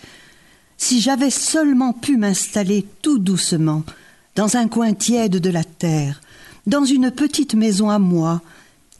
si 0.77 1.01
j'avais 1.01 1.31
seulement 1.31 1.93
pu 1.93 2.17
m'installer 2.17 2.87
tout 3.03 3.19
doucement 3.19 3.85
dans 4.37 4.57
un 4.57 4.69
coin 4.69 4.95
tiède 4.95 5.37
de 5.37 5.51
la 5.51 5.65
terre, 5.65 6.21
dans 6.67 6.85
une 6.85 7.11
petite 7.11 7.55
maison 7.55 7.91
à 7.91 7.99
moi, 7.99 8.40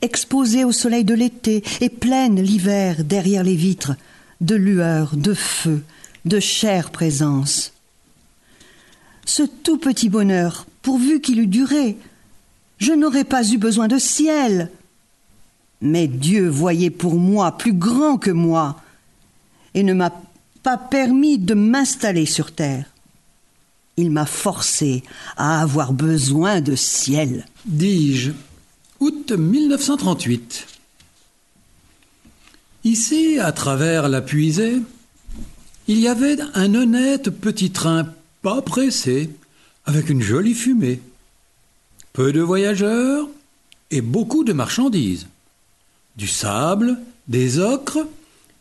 exposée 0.01 0.63
au 0.63 0.71
soleil 0.71 1.03
de 1.03 1.13
l'été 1.13 1.63
et 1.81 1.89
pleine 1.89 2.41
l'hiver 2.41 3.03
derrière 3.03 3.43
les 3.43 3.55
vitres, 3.55 3.93
de 4.41 4.55
lueurs, 4.55 5.15
de 5.15 5.33
feu, 5.33 5.83
de 6.25 6.39
chère 6.39 6.91
présence 6.91 7.73
ce 9.25 9.43
tout 9.43 9.77
petit 9.77 10.09
bonheur, 10.09 10.65
pourvu 10.81 11.21
qu'il 11.21 11.39
eût 11.39 11.47
duré. 11.47 11.97
Je 12.77 12.93
n'aurais 12.93 13.23
pas 13.23 13.47
eu 13.47 13.57
besoin 13.57 13.87
de 13.87 13.97
ciel. 13.97 14.69
Mais 15.81 16.07
Dieu 16.07 16.47
voyait 16.47 16.89
pour 16.89 17.15
moi 17.15 17.57
plus 17.57 17.73
grand 17.73 18.17
que 18.17 18.31
moi, 18.31 18.81
et 19.73 19.83
ne 19.83 19.93
m'a 19.93 20.13
pas 20.61 20.77
permis 20.77 21.37
de 21.37 21.53
m'installer 21.53 22.25
sur 22.25 22.53
terre. 22.53 22.85
Il 23.97 24.11
m'a 24.11 24.25
forcé 24.25 25.03
à 25.37 25.61
avoir 25.61 25.93
besoin 25.93 26.61
de 26.61 26.75
ciel. 26.75 27.45
Dis-je, 27.65 28.31
août 28.99 29.31
1938. 29.31 30.67
Ici, 32.85 33.39
à 33.39 33.51
travers 33.51 34.09
la 34.09 34.21
puisée, 34.21 34.81
il 35.87 35.99
y 35.99 36.07
avait 36.07 36.39
un 36.53 36.73
honnête 36.75 37.29
petit 37.29 37.71
train 37.71 38.07
pas 38.41 38.61
pressé, 38.61 39.29
avec 39.85 40.09
une 40.09 40.21
jolie 40.21 40.53
fumée. 40.53 41.01
Peu 42.13 42.31
de 42.31 42.41
voyageurs 42.41 43.27
et 43.91 44.01
beaucoup 44.01 44.43
de 44.43 44.53
marchandises. 44.53 45.27
Du 46.15 46.27
sable, 46.27 46.99
des 47.27 47.59
ocres 47.59 48.05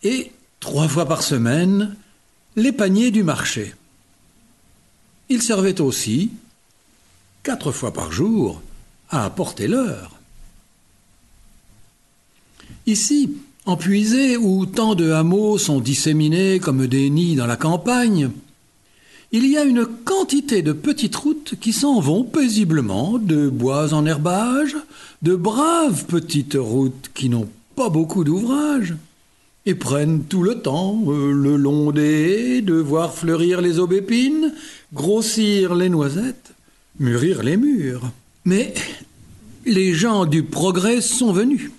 et, 0.02 0.32
trois 0.60 0.88
fois 0.88 1.06
par 1.06 1.22
semaine, 1.22 1.96
les 2.56 2.72
paniers 2.72 3.10
du 3.10 3.22
marché. 3.22 3.74
il 5.28 5.42
servait 5.42 5.80
aussi, 5.80 6.30
quatre 7.42 7.72
fois 7.72 7.92
par 7.92 8.12
jour, 8.12 8.62
à 9.10 9.24
apporter 9.24 9.68
l'heure. 9.68 10.18
Ici, 12.86 13.36
en 13.64 13.76
Puisée, 13.76 14.36
où 14.36 14.66
tant 14.66 14.94
de 14.94 15.12
hameaux 15.12 15.56
sont 15.58 15.80
disséminés 15.80 16.58
comme 16.58 16.86
des 16.86 17.10
nids 17.10 17.36
dans 17.36 17.46
la 17.46 17.56
campagne, 17.56 18.30
il 19.30 19.46
y 19.46 19.56
a 19.56 19.64
une 19.64 19.86
quantité 19.86 20.62
de 20.62 20.72
petites 20.72 21.16
routes 21.16 21.54
qui 21.60 21.72
s'en 21.72 22.00
vont 22.00 22.24
paisiblement, 22.24 23.18
de 23.18 23.48
bois 23.48 23.94
en 23.94 24.04
herbage, 24.04 24.76
de 25.22 25.36
braves 25.36 26.04
petites 26.06 26.58
routes 26.58 27.10
qui 27.14 27.28
n'ont 27.28 27.48
pas 27.76 27.88
beaucoup 27.88 28.24
d'ouvrage, 28.24 28.94
et 29.64 29.74
prennent 29.74 30.24
tout 30.24 30.42
le 30.42 30.56
temps, 30.56 31.00
euh, 31.06 31.32
le 31.32 31.56
long 31.56 31.92
des 31.92 32.58
haies, 32.58 32.60
de 32.62 32.74
voir 32.74 33.14
fleurir 33.14 33.60
les 33.60 33.78
aubépines, 33.78 34.52
grossir 34.92 35.74
les 35.76 35.88
noisettes, 35.88 36.52
mûrir 36.98 37.42
les 37.42 37.56
mûres. 37.56 38.10
Mais 38.44 38.74
les 39.64 39.94
gens 39.94 40.26
du 40.26 40.42
progrès 40.42 41.00
sont 41.00 41.32
venus. 41.32 41.70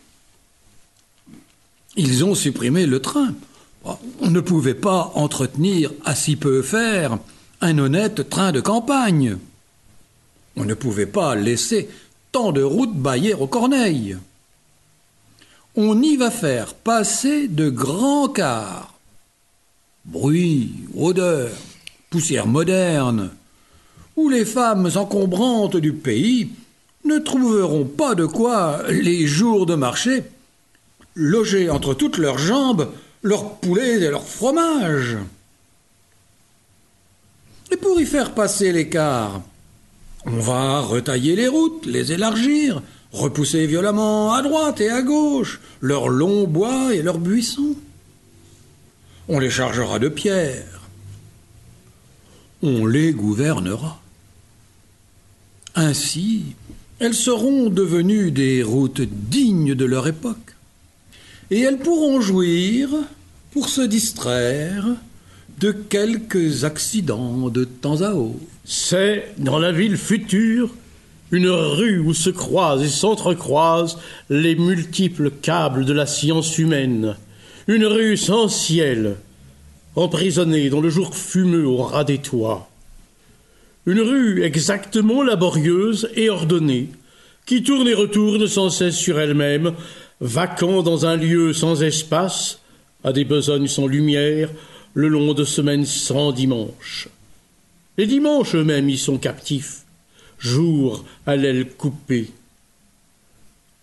Ils 1.95 2.25
ont 2.25 2.35
supprimé 2.35 2.85
le 2.85 2.99
train. 2.99 3.33
On 4.21 4.29
ne 4.29 4.39
pouvait 4.39 4.73
pas 4.73 5.11
entretenir 5.15 5.91
à 6.05 6.15
si 6.15 6.35
peu 6.35 6.61
faire 6.61 7.17
un 7.61 7.77
honnête 7.77 8.29
train 8.29 8.51
de 8.51 8.61
campagne. 8.61 9.37
On 10.55 10.65
ne 10.65 10.73
pouvait 10.73 11.05
pas 11.05 11.35
laisser 11.35 11.89
tant 12.31 12.51
de 12.51 12.61
routes 12.61 12.95
bailler 12.95 13.33
aux 13.33 13.47
corneilles. 13.47 14.17
On 15.75 16.01
y 16.01 16.17
va 16.17 16.31
faire 16.31 16.73
passer 16.73 17.47
de 17.47 17.69
grands 17.69 18.27
cars. 18.27 18.93
Bruit, 20.05 20.71
odeur, 20.95 21.51
poussière 22.09 22.47
moderne, 22.47 23.31
où 24.15 24.29
les 24.29 24.45
femmes 24.45 24.89
encombrantes 24.95 25.77
du 25.77 25.93
pays 25.93 26.49
ne 27.05 27.17
trouveront 27.17 27.85
pas 27.85 28.15
de 28.15 28.25
quoi, 28.25 28.83
les 28.89 29.25
jours 29.25 29.65
de 29.65 29.75
marché, 29.75 30.23
loger 31.15 31.69
entre 31.69 31.93
toutes 31.93 32.17
leurs 32.17 32.37
jambes 32.37 32.91
leurs 33.23 33.55
poulets 33.55 34.01
et 34.01 34.09
leurs 34.09 34.27
fromages. 34.27 35.17
Et 37.71 37.77
pour 37.77 37.99
y 37.99 38.05
faire 38.05 38.33
passer 38.33 38.71
l'écart, 38.71 39.41
on 40.25 40.39
va 40.39 40.81
retailler 40.81 41.35
les 41.35 41.47
routes, 41.47 41.85
les 41.85 42.11
élargir, 42.11 42.83
repousser 43.11 43.65
violemment 43.65 44.33
à 44.33 44.41
droite 44.41 44.81
et 44.81 44.89
à 44.89 45.01
gauche 45.01 45.59
leurs 45.81 46.09
longs 46.09 46.47
bois 46.47 46.93
et 46.93 47.01
leurs 47.01 47.17
buissons. 47.17 47.75
On 49.27 49.39
les 49.39 49.49
chargera 49.49 49.99
de 49.99 50.09
pierres. 50.09 50.81
On 52.61 52.85
les 52.85 53.13
gouvernera. 53.13 54.01
Ainsi, 55.75 56.55
elles 56.99 57.13
seront 57.13 57.69
devenues 57.69 58.31
des 58.31 58.63
routes 58.63 59.01
dignes 59.01 59.75
de 59.75 59.85
leur 59.85 60.07
époque 60.07 60.52
et 61.51 61.59
elles 61.61 61.77
pourront 61.77 62.21
jouir, 62.21 62.89
pour 63.51 63.69
se 63.69 63.81
distraire, 63.81 64.85
de 65.59 65.71
quelques 65.71 66.63
accidents 66.63 67.49
de 67.49 67.63
temps 67.63 68.01
à 68.01 68.11
autre. 68.11 68.39
C'est, 68.65 69.33
dans 69.37 69.59
la 69.59 69.71
ville 69.71 69.97
future, 69.97 70.69
une 71.31 71.49
rue 71.49 71.99
où 71.99 72.13
se 72.13 72.29
croisent 72.29 72.83
et 72.83 72.89
s'entrecroisent 72.89 73.97
les 74.29 74.55
multiples 74.55 75.31
câbles 75.31 75.85
de 75.85 75.93
la 75.93 76.05
science 76.05 76.57
humaine, 76.57 77.15
une 77.67 77.85
rue 77.85 78.17
sans 78.17 78.47
ciel, 78.47 79.15
emprisonnée 79.95 80.69
dans 80.69 80.81
le 80.81 80.89
jour 80.89 81.15
fumeux 81.15 81.65
au 81.65 81.77
ras 81.77 82.03
des 82.03 82.19
toits, 82.19 82.69
une 83.85 84.01
rue 84.01 84.43
exactement 84.43 85.23
laborieuse 85.23 86.09
et 86.15 86.29
ordonnée, 86.29 86.89
qui 87.45 87.63
tourne 87.63 87.87
et 87.87 87.93
retourne 87.93 88.47
sans 88.47 88.69
cesse 88.69 88.95
sur 88.95 89.19
elle-même, 89.19 89.73
vacant 90.21 90.83
dans 90.83 91.05
un 91.05 91.15
lieu 91.15 91.53
sans 91.53 91.83
espace, 91.83 92.59
à 93.03 93.11
des 93.11 93.25
besognes 93.25 93.67
sans 93.67 93.87
lumière, 93.87 94.49
le 94.93 95.07
long 95.07 95.33
de 95.33 95.43
semaines 95.43 95.85
sans 95.85 96.31
dimanche. 96.31 97.09
Les 97.97 98.05
dimanches 98.05 98.55
eux-mêmes 98.55 98.89
y 98.89 98.97
sont 98.97 99.17
captifs, 99.17 99.81
jour 100.39 101.03
à 101.25 101.35
l'aile 101.35 101.67
coupée. 101.69 102.31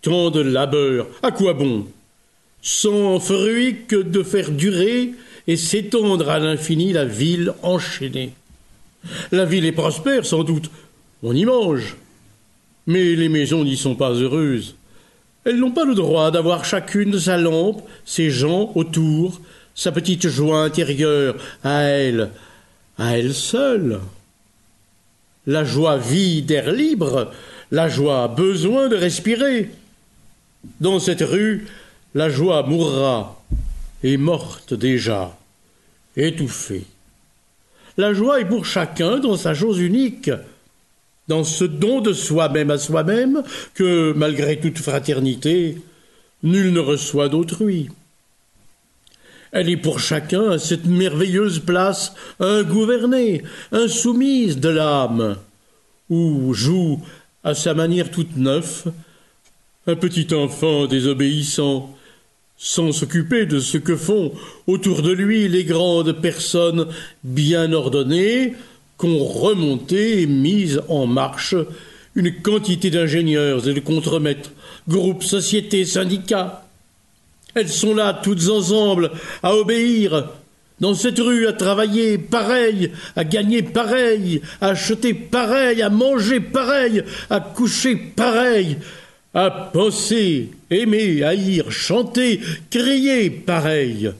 Tant 0.01 0.31
de 0.31 0.41
labeur, 0.41 1.07
à 1.21 1.31
quoi 1.31 1.53
bon? 1.53 1.87
Sans 2.61 3.19
fruit 3.19 3.85
que 3.87 3.95
de 3.95 4.23
faire 4.23 4.51
durer 4.51 5.11
et 5.47 5.57
s'étendre 5.57 6.29
à 6.29 6.39
l'infini 6.39 6.93
la 6.93 7.05
ville 7.05 7.53
enchaînée. 7.61 8.33
La 9.31 9.45
ville 9.45 9.65
est 9.65 9.71
prospère, 9.71 10.25
sans 10.25 10.43
doute, 10.43 10.69
on 11.23 11.35
y 11.35 11.45
mange, 11.45 11.97
mais 12.87 13.15
les 13.15 13.29
maisons 13.29 13.63
n'y 13.63 13.77
sont 13.77 13.95
pas 13.95 14.11
heureuses. 14.11 14.75
Elles 15.43 15.57
n'ont 15.57 15.71
pas 15.71 15.85
le 15.85 15.95
droit 15.95 16.31
d'avoir 16.31 16.65
chacune 16.65 17.19
sa 17.19 17.37
lampe, 17.37 17.81
ses 18.05 18.29
gens 18.29 18.71
autour, 18.75 19.41
sa 19.73 19.91
petite 19.91 20.27
joie 20.27 20.63
intérieure, 20.63 21.35
à 21.63 21.81
elle, 21.81 22.29
à 22.97 23.17
elle 23.17 23.33
seule. 23.33 23.99
La 25.47 25.63
joie 25.63 25.97
vit 25.97 26.43
d'air 26.43 26.71
libre, 26.71 27.31
la 27.71 27.89
joie 27.89 28.23
a 28.23 28.27
besoin 28.27 28.89
de 28.89 28.95
respirer. 28.95 29.71
Dans 30.79 30.99
cette 30.99 31.21
rue, 31.21 31.67
la 32.13 32.29
joie 32.29 32.63
mourra, 32.63 33.41
est 34.03 34.17
morte 34.17 34.73
déjà, 34.75 35.35
étouffée. 36.15 36.85
La 37.97 38.13
joie 38.13 38.39
est 38.39 38.45
pour 38.45 38.65
chacun 38.65 39.17
dans 39.17 39.37
sa 39.37 39.53
chose 39.53 39.79
unique, 39.79 40.31
dans 41.31 41.45
ce 41.45 41.63
don 41.63 42.01
de 42.01 42.11
soi-même 42.11 42.71
à 42.71 42.77
soi-même 42.77 43.41
que, 43.73 44.11
malgré 44.11 44.59
toute 44.59 44.77
fraternité, 44.77 45.77
nul 46.43 46.73
ne 46.73 46.81
reçoit 46.81 47.29
d'autrui. 47.29 47.87
Elle 49.53 49.69
est 49.69 49.77
pour 49.77 50.01
chacun 50.01 50.57
cette 50.57 50.83
merveilleuse 50.83 51.59
place 51.59 52.13
ingouvernée, 52.41 53.43
insoumise 53.71 54.57
de 54.57 54.67
l'âme, 54.67 55.37
où 56.09 56.53
joue, 56.53 57.01
à 57.45 57.55
sa 57.55 57.73
manière 57.73 58.11
toute 58.11 58.35
neuve, 58.35 58.91
un 59.87 59.95
petit 59.95 60.35
enfant 60.35 60.85
désobéissant, 60.85 61.95
sans 62.57 62.91
s'occuper 62.91 63.45
de 63.45 63.61
ce 63.61 63.77
que 63.77 63.95
font 63.95 64.33
autour 64.67 65.01
de 65.01 65.13
lui 65.13 65.47
les 65.47 65.63
grandes 65.63 66.11
personnes 66.11 66.87
bien 67.23 67.71
ordonnées, 67.71 68.53
qu'ont 69.01 69.25
remonté 69.25 70.21
et 70.21 70.27
mise 70.27 70.79
en 70.87 71.07
marche 71.07 71.55
une 72.13 72.41
quantité 72.41 72.91
d'ingénieurs 72.91 73.67
et 73.67 73.73
de 73.73 73.79
contremaîtres, 73.79 74.51
groupes, 74.87 75.23
sociétés, 75.23 75.85
syndicats. 75.85 76.67
Elles 77.55 77.69
sont 77.69 77.95
là 77.95 78.13
toutes 78.21 78.47
ensemble 78.47 79.11
à 79.41 79.55
obéir, 79.55 80.29
dans 80.79 80.93
cette 80.93 81.17
rue 81.17 81.47
à 81.47 81.53
travailler 81.53 82.19
pareil, 82.19 82.91
à 83.15 83.23
gagner 83.23 83.63
pareil, 83.63 84.41
à 84.61 84.69
acheter 84.69 85.15
pareil, 85.15 85.81
à 85.81 85.89
manger 85.89 86.39
pareil, 86.39 87.03
à 87.31 87.39
coucher 87.39 87.95
pareil, 87.95 88.77
à 89.33 89.49
penser, 89.49 90.49
aimer, 90.69 91.23
haïr, 91.23 91.71
chanter, 91.71 92.39
crier 92.69 93.31
pareil, 93.31 94.11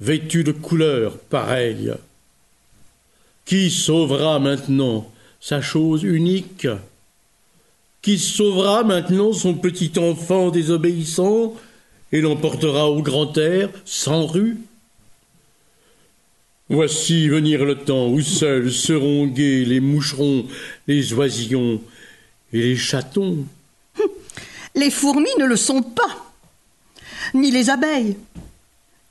vêtues 0.00 0.44
de 0.44 0.52
couleurs 0.52 1.18
pareilles. 1.18 1.94
Qui 3.44 3.70
sauvera 3.70 4.38
maintenant 4.38 5.10
sa 5.40 5.60
chose 5.60 6.02
unique? 6.02 6.66
Qui 8.00 8.18
sauvera 8.18 8.84
maintenant 8.84 9.32
son 9.32 9.54
petit 9.54 9.92
enfant 9.98 10.50
désobéissant 10.50 11.54
et 12.12 12.20
l'emportera 12.20 12.90
au 12.90 13.02
grand 13.02 13.36
air, 13.36 13.70
sans 13.84 14.26
rue? 14.26 14.58
Voici 16.70 17.28
venir 17.28 17.64
le 17.64 17.76
temps 17.76 18.08
où 18.08 18.22
seuls 18.22 18.72
seront 18.72 19.26
gais 19.26 19.64
les 19.64 19.80
moucherons, 19.80 20.46
les 20.86 21.12
oisillons 21.12 21.80
et 22.52 22.58
les 22.58 22.76
chatons. 22.76 23.44
Les 24.74 24.90
fourmis 24.90 25.28
ne 25.38 25.44
le 25.44 25.56
sont 25.56 25.82
pas, 25.82 26.32
ni 27.34 27.50
les 27.50 27.68
abeilles. 27.68 28.16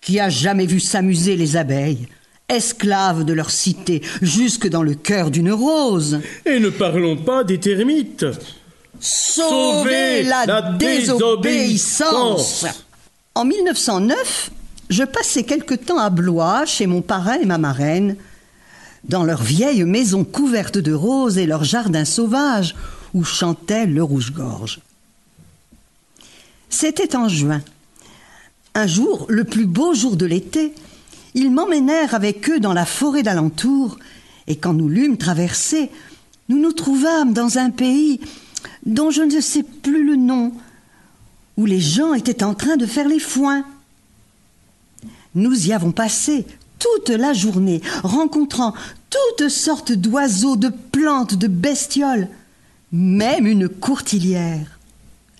Qui 0.02 0.20
a 0.20 0.30
jamais 0.30 0.66
vu 0.66 0.80
s'amuser 0.80 1.38
les 1.38 1.56
abeilles? 1.56 2.08
Esclaves 2.50 3.24
de 3.24 3.34
leur 3.34 3.50
cité, 3.50 4.02
jusque 4.22 4.68
dans 4.68 4.84
le 4.84 4.96
cœur 4.96 5.32
d'une 5.32 5.52
rose. 5.52 6.22
Et 6.46 6.60
ne 6.60 6.70
parlons 6.70 7.18
pas 7.18 7.44
des 7.44 7.60
termites. 7.60 8.26
Sauvez 9.00 10.24
la, 10.24 10.74
désobéissance. 10.74 12.66
En 13.36 13.46
1909, 13.46 14.52
je 14.90 15.04
passais 15.04 15.44
quelque 15.44 15.74
temps 15.74 15.98
à 15.98 16.10
Blois 16.10 16.66
chez 16.66 16.88
mon 16.88 17.02
parrain 17.02 17.36
et 17.36 17.46
ma 17.46 17.58
marraine, 17.58 18.16
dans 19.04 19.24
leur 19.24 19.42
vieille 19.42 19.84
maison 19.84 20.24
couverte 20.24 20.78
de 20.78 20.94
roses 20.94 21.38
et 21.38 21.46
leur 21.46 21.64
jardin 21.64 22.06
sauvage 22.06 22.76
où 23.14 23.24
chantait 23.24 23.86
le 23.86 24.04
rouge-gorge. 24.04 24.80
C'était 26.70 27.16
en 27.16 27.28
juin. 27.28 27.62
Un 28.76 28.88
jour, 28.88 29.26
le 29.30 29.44
plus 29.44 29.66
beau 29.66 29.94
jour 29.94 30.16
de 30.16 30.26
l'été, 30.26 30.74
ils 31.34 31.52
m'emmenèrent 31.52 32.14
avec 32.14 32.50
eux 32.50 32.60
dans 32.60 32.74
la 32.74 32.86
forêt 32.86 33.24
d'alentour 33.24 33.98
Et 34.48 34.56
quand 34.56 34.74
nous 34.74 34.90
l'eûmes 34.90 35.18
traversé, 35.18 35.90
nous 36.50 36.60
nous 36.60 36.74
trouvâmes 36.74 37.34
dans 37.34 37.58
un 37.58 37.70
pays 37.70 38.20
dont 38.86 39.12
je 39.12 39.22
ne 39.22 39.42
sais 39.42 39.64
plus 39.64 40.06
le 40.06 40.16
nom, 40.16 40.52
où 41.58 41.66
les 41.66 41.80
gens 41.80 42.14
étaient 42.14 42.44
en 42.44 42.54
train 42.54 42.78
de 42.78 42.86
faire 42.86 43.08
les 43.08 43.20
foins. 43.20 43.64
Nous 45.36 45.68
y 45.68 45.74
avons 45.74 45.92
passé 45.92 46.46
toute 46.80 47.10
la 47.10 47.34
journée, 47.34 47.82
rencontrant 48.04 48.74
toutes 49.10 49.50
sortes 49.50 49.94
d'oiseaux, 49.94 50.56
de 50.56 50.70
plantes, 50.70 51.36
de 51.36 51.48
bestioles, 51.48 52.28
même 52.92 53.48
une 53.48 53.70
courtilière, 53.70 54.80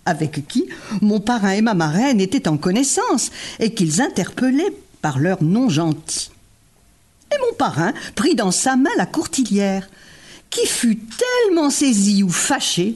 avec 0.06 0.48
qui 0.48 0.66
mon 1.02 1.20
parrain 1.20 1.52
et 1.52 1.62
ma 1.62 1.74
marraine 1.74 2.22
étaient 2.22 2.48
en 2.48 2.58
connaissance 2.58 3.30
et 3.60 3.74
qu'ils 3.74 4.02
interpellaient 4.02 4.74
par 5.04 5.20
leur 5.20 5.44
nom 5.44 5.70
gentil. 5.70 6.32
Et 7.32 7.38
mon 7.46 7.54
parrain 7.56 7.94
prit 8.16 8.36
dans 8.36 8.52
sa 8.52 8.78
main 8.78 8.90
la 8.96 9.06
courtilière, 9.06 9.88
qui 10.50 10.66
fut 10.66 10.98
tellement 10.98 11.70
saisie 11.70 12.24
ou 12.24 12.30
fâchée 12.30 12.96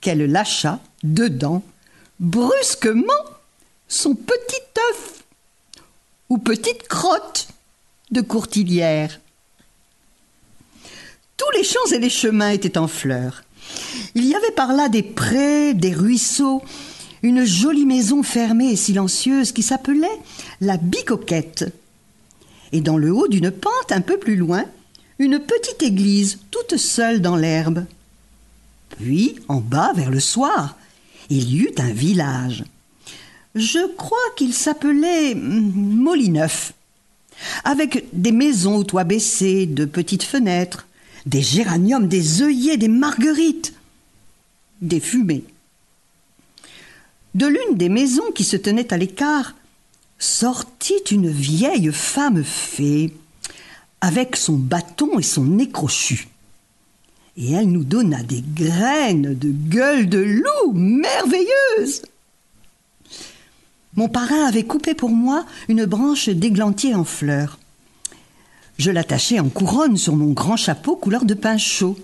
qu'elle 0.00 0.24
lâcha 0.24 0.80
dedans 1.04 1.62
brusquement 2.18 3.12
son 3.86 4.14
petit 4.14 4.62
œuf 4.90 5.24
ou 6.30 6.38
petite 6.38 6.88
crotte 6.88 7.48
de 8.10 8.22
courtilière. 8.22 9.20
Tous 11.36 11.50
les 11.54 11.64
champs 11.64 11.92
et 11.92 11.98
les 11.98 12.10
chemins 12.10 12.50
étaient 12.50 12.78
en 12.78 12.88
fleurs. 12.88 13.42
Il 14.14 14.24
y 14.24 14.34
avait 14.34 14.52
par 14.52 14.72
là 14.72 14.88
des 14.88 15.02
prés, 15.02 15.74
des 15.74 15.92
ruisseaux, 15.92 16.62
une 17.22 17.44
jolie 17.44 17.84
maison 17.84 18.22
fermée 18.22 18.70
et 18.70 18.76
silencieuse 18.76 19.52
qui 19.52 19.62
s'appelait 19.62 20.18
la 20.60 20.76
Bicoquette. 20.76 21.72
Et 22.72 22.80
dans 22.80 22.98
le 22.98 23.12
haut 23.12 23.28
d'une 23.28 23.50
pente 23.50 23.90
un 23.90 24.00
peu 24.00 24.18
plus 24.18 24.36
loin, 24.36 24.64
une 25.18 25.38
petite 25.38 25.82
église 25.82 26.40
toute 26.50 26.76
seule 26.76 27.20
dans 27.20 27.36
l'herbe. 27.36 27.84
Puis, 28.90 29.36
en 29.48 29.60
bas, 29.60 29.92
vers 29.94 30.10
le 30.10 30.20
soir, 30.20 30.76
il 31.30 31.48
y 31.50 31.58
eut 31.58 31.74
un 31.78 31.92
village. 31.92 32.64
Je 33.54 33.94
crois 33.96 34.18
qu'il 34.36 34.52
s'appelait 34.52 35.32
hum, 35.32 35.72
Molineuf, 35.74 36.72
avec 37.64 38.04
des 38.12 38.32
maisons 38.32 38.76
aux 38.76 38.84
toits 38.84 39.04
baissés, 39.04 39.66
de 39.66 39.84
petites 39.84 40.22
fenêtres, 40.22 40.86
des 41.24 41.42
géraniums, 41.42 42.08
des 42.08 42.42
œillets, 42.42 42.76
des 42.76 42.88
marguerites, 42.88 43.74
des 44.80 45.00
fumées. 45.00 45.44
De 47.34 47.46
l'une 47.46 47.76
des 47.76 47.88
maisons 47.88 48.30
qui 48.34 48.44
se 48.44 48.56
tenaient 48.56 48.92
à 48.92 48.96
l'écart 48.96 49.54
sortit 50.18 51.02
une 51.10 51.28
vieille 51.28 51.90
femme 51.92 52.42
fée, 52.44 53.12
avec 54.00 54.36
son 54.36 54.54
bâton 54.54 55.18
et 55.18 55.22
son 55.22 55.44
nez 55.44 55.70
crochu. 55.70 56.28
Et 57.36 57.52
elle 57.52 57.70
nous 57.70 57.84
donna 57.84 58.22
des 58.22 58.42
graines 58.54 59.34
de 59.34 59.50
gueule 59.50 60.08
de 60.08 60.18
loup 60.18 60.72
merveilleuses. 60.72 62.02
Mon 63.94 64.08
parrain 64.08 64.44
avait 64.44 64.64
coupé 64.64 64.94
pour 64.94 65.10
moi 65.10 65.44
une 65.68 65.86
branche 65.86 66.28
d'églantier 66.28 66.94
en 66.94 67.04
fleurs. 67.04 67.58
Je 68.78 68.90
l'attachai 68.90 69.40
en 69.40 69.48
couronne 69.48 69.96
sur 69.96 70.16
mon 70.16 70.32
grand 70.32 70.56
chapeau 70.56 70.96
couleur 70.96 71.24
de 71.24 71.34
pain 71.34 71.56
chaud. 71.56 71.98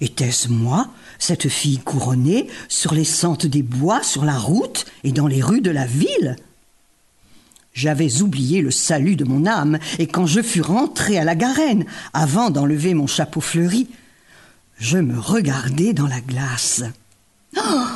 Était-ce 0.00 0.48
moi, 0.48 0.88
cette 1.18 1.48
fille 1.48 1.78
couronnée, 1.78 2.48
sur 2.68 2.94
les 2.94 3.04
sentes 3.04 3.46
des 3.46 3.62
bois, 3.62 4.02
sur 4.02 4.24
la 4.24 4.38
route 4.38 4.86
et 5.04 5.12
dans 5.12 5.26
les 5.26 5.42
rues 5.42 5.60
de 5.60 5.70
la 5.70 5.86
ville 5.86 6.36
J'avais 7.74 8.22
oublié 8.22 8.62
le 8.62 8.70
salut 8.70 9.16
de 9.16 9.24
mon 9.24 9.46
âme, 9.46 9.78
et 9.98 10.06
quand 10.06 10.26
je 10.26 10.42
fus 10.42 10.62
rentré 10.62 11.18
à 11.18 11.24
la 11.24 11.34
garenne, 11.34 11.84
avant 12.12 12.50
d'enlever 12.50 12.94
mon 12.94 13.06
chapeau 13.06 13.40
fleuri, 13.40 13.88
je 14.78 14.98
me 14.98 15.18
regardai 15.18 15.92
dans 15.92 16.06
la 16.06 16.20
glace. 16.20 16.82
Oh, 17.56 17.86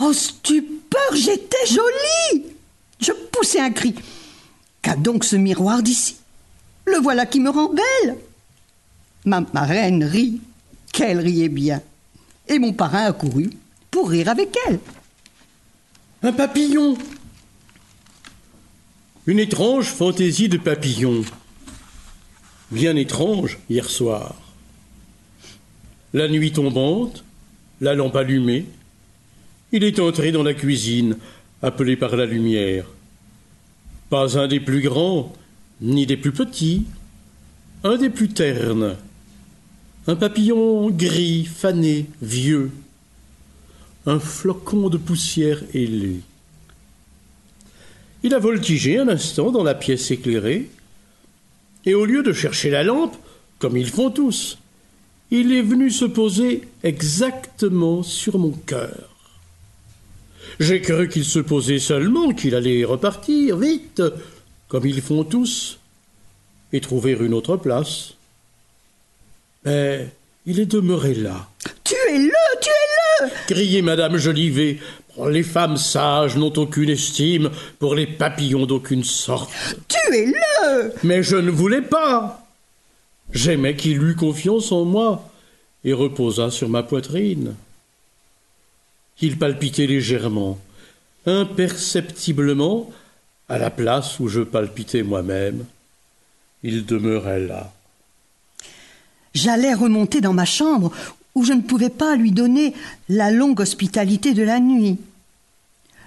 oh 0.00 0.12
stupeur, 0.12 1.14
j'étais 1.14 1.66
jolie 1.68 2.44
Je 3.00 3.12
poussai 3.32 3.60
un 3.60 3.70
cri. 3.70 3.94
Qu'a 4.80 4.96
donc 4.96 5.24
ce 5.24 5.36
miroir 5.36 5.82
d'ici? 5.82 6.16
Le 6.86 6.98
voilà 6.98 7.26
qui 7.26 7.40
me 7.40 7.50
rend 7.50 7.70
belle. 7.70 8.16
Ma 9.24 9.42
marraine 9.52 10.04
rit, 10.04 10.40
qu'elle 10.92 11.20
riait 11.20 11.48
bien. 11.48 11.80
Et 12.48 12.58
mon 12.58 12.72
parrain 12.72 13.04
accourut 13.04 13.50
pour 13.90 14.10
rire 14.10 14.28
avec 14.28 14.56
elle. 14.68 14.78
Un 16.22 16.32
papillon 16.32 16.96
Une 19.26 19.38
étrange 19.38 19.86
fantaisie 19.86 20.48
de 20.48 20.58
papillon. 20.58 21.22
Bien 22.70 22.96
étrange 22.96 23.58
hier 23.68 23.88
soir. 23.88 24.34
La 26.12 26.28
nuit 26.28 26.52
tombante, 26.52 27.24
la 27.80 27.94
lampe 27.94 28.16
allumée, 28.16 28.66
il 29.72 29.82
est 29.82 29.98
entré 29.98 30.30
dans 30.30 30.42
la 30.42 30.54
cuisine, 30.54 31.16
appelé 31.62 31.96
par 31.96 32.14
la 32.14 32.26
lumière. 32.26 32.86
Pas 34.10 34.38
un 34.38 34.46
des 34.46 34.60
plus 34.60 34.80
grands, 34.80 35.32
ni 35.80 36.06
des 36.06 36.16
plus 36.16 36.32
petits, 36.32 36.84
un 37.82 37.96
des 37.96 38.10
plus 38.10 38.28
ternes, 38.28 38.96
un 40.06 40.16
papillon 40.16 40.90
gris, 40.90 41.44
fané, 41.44 42.06
vieux, 42.20 42.70
un 44.06 44.20
flocon 44.20 44.88
de 44.88 44.98
poussière 44.98 45.62
ailée. 45.72 46.20
Il 48.22 48.34
a 48.34 48.38
voltigé 48.38 48.98
un 48.98 49.08
instant 49.08 49.50
dans 49.50 49.64
la 49.64 49.74
pièce 49.74 50.10
éclairée, 50.10 50.70
et 51.86 51.94
au 51.94 52.04
lieu 52.04 52.22
de 52.22 52.32
chercher 52.32 52.70
la 52.70 52.82
lampe, 52.82 53.16
comme 53.58 53.76
ils 53.76 53.90
font 53.90 54.10
tous, 54.10 54.58
il 55.30 55.52
est 55.52 55.62
venu 55.62 55.90
se 55.90 56.04
poser 56.04 56.62
exactement 56.82 58.02
sur 58.02 58.38
mon 58.38 58.52
cœur. 58.52 59.10
J'ai 60.60 60.80
cru 60.80 61.08
qu'il 61.08 61.24
se 61.24 61.38
posait 61.38 61.78
seulement, 61.78 62.32
qu'il 62.32 62.54
allait 62.54 62.84
repartir, 62.84 63.56
vite, 63.56 64.02
comme 64.68 64.86
ils 64.86 65.00
font 65.00 65.24
tous, 65.24 65.78
et 66.72 66.80
trouver 66.80 67.12
une 67.18 67.34
autre 67.34 67.56
place. 67.56 68.14
Mais 69.64 70.08
il 70.46 70.60
est 70.60 70.66
demeuré 70.66 71.14
là. 71.14 71.48
Tuez-le, 71.84 72.60
tuez-le 72.60 72.94
criait 73.46 73.82
Madame 73.82 74.16
Jolivet. 74.16 74.78
Les 75.28 75.42
femmes 75.44 75.76
sages 75.76 76.36
n'ont 76.36 76.52
aucune 76.56 76.90
estime 76.90 77.50
pour 77.78 77.94
les 77.94 78.06
papillons 78.06 78.66
d'aucune 78.66 79.04
sorte. 79.04 79.50
Tuez-le 79.88 80.92
Mais 81.04 81.22
je 81.22 81.36
ne 81.36 81.50
voulais 81.50 81.82
pas. 81.82 82.44
J'aimais 83.32 83.76
qu'il 83.76 84.02
eût 84.02 84.16
confiance 84.16 84.72
en 84.72 84.84
moi 84.84 85.30
et 85.84 85.92
reposa 85.92 86.50
sur 86.50 86.68
ma 86.68 86.82
poitrine. 86.82 87.54
Il 89.20 89.38
palpitait 89.38 89.86
légèrement, 89.86 90.58
imperceptiblement, 91.26 92.90
à 93.48 93.58
la 93.58 93.70
place 93.70 94.18
où 94.18 94.28
je 94.28 94.40
palpitais 94.40 95.02
moi-même, 95.02 95.64
il 96.62 96.84
demeurait 96.84 97.40
là. 97.40 97.72
J'allais 99.34 99.74
remonter 99.74 100.20
dans 100.20 100.32
ma 100.32 100.44
chambre 100.44 100.92
où 101.34 101.44
je 101.44 101.52
ne 101.52 101.62
pouvais 101.62 101.90
pas 101.90 102.16
lui 102.16 102.30
donner 102.30 102.74
la 103.08 103.30
longue 103.30 103.60
hospitalité 103.60 104.32
de 104.34 104.42
la 104.42 104.60
nuit. 104.60 104.98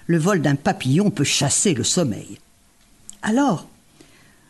Le 0.06 0.18
vol 0.18 0.40
d'un 0.40 0.54
papillon 0.54 1.10
peut 1.10 1.24
chasser 1.24 1.74
le 1.74 1.84
sommeil. 1.84 2.38
Alors, 3.22 3.68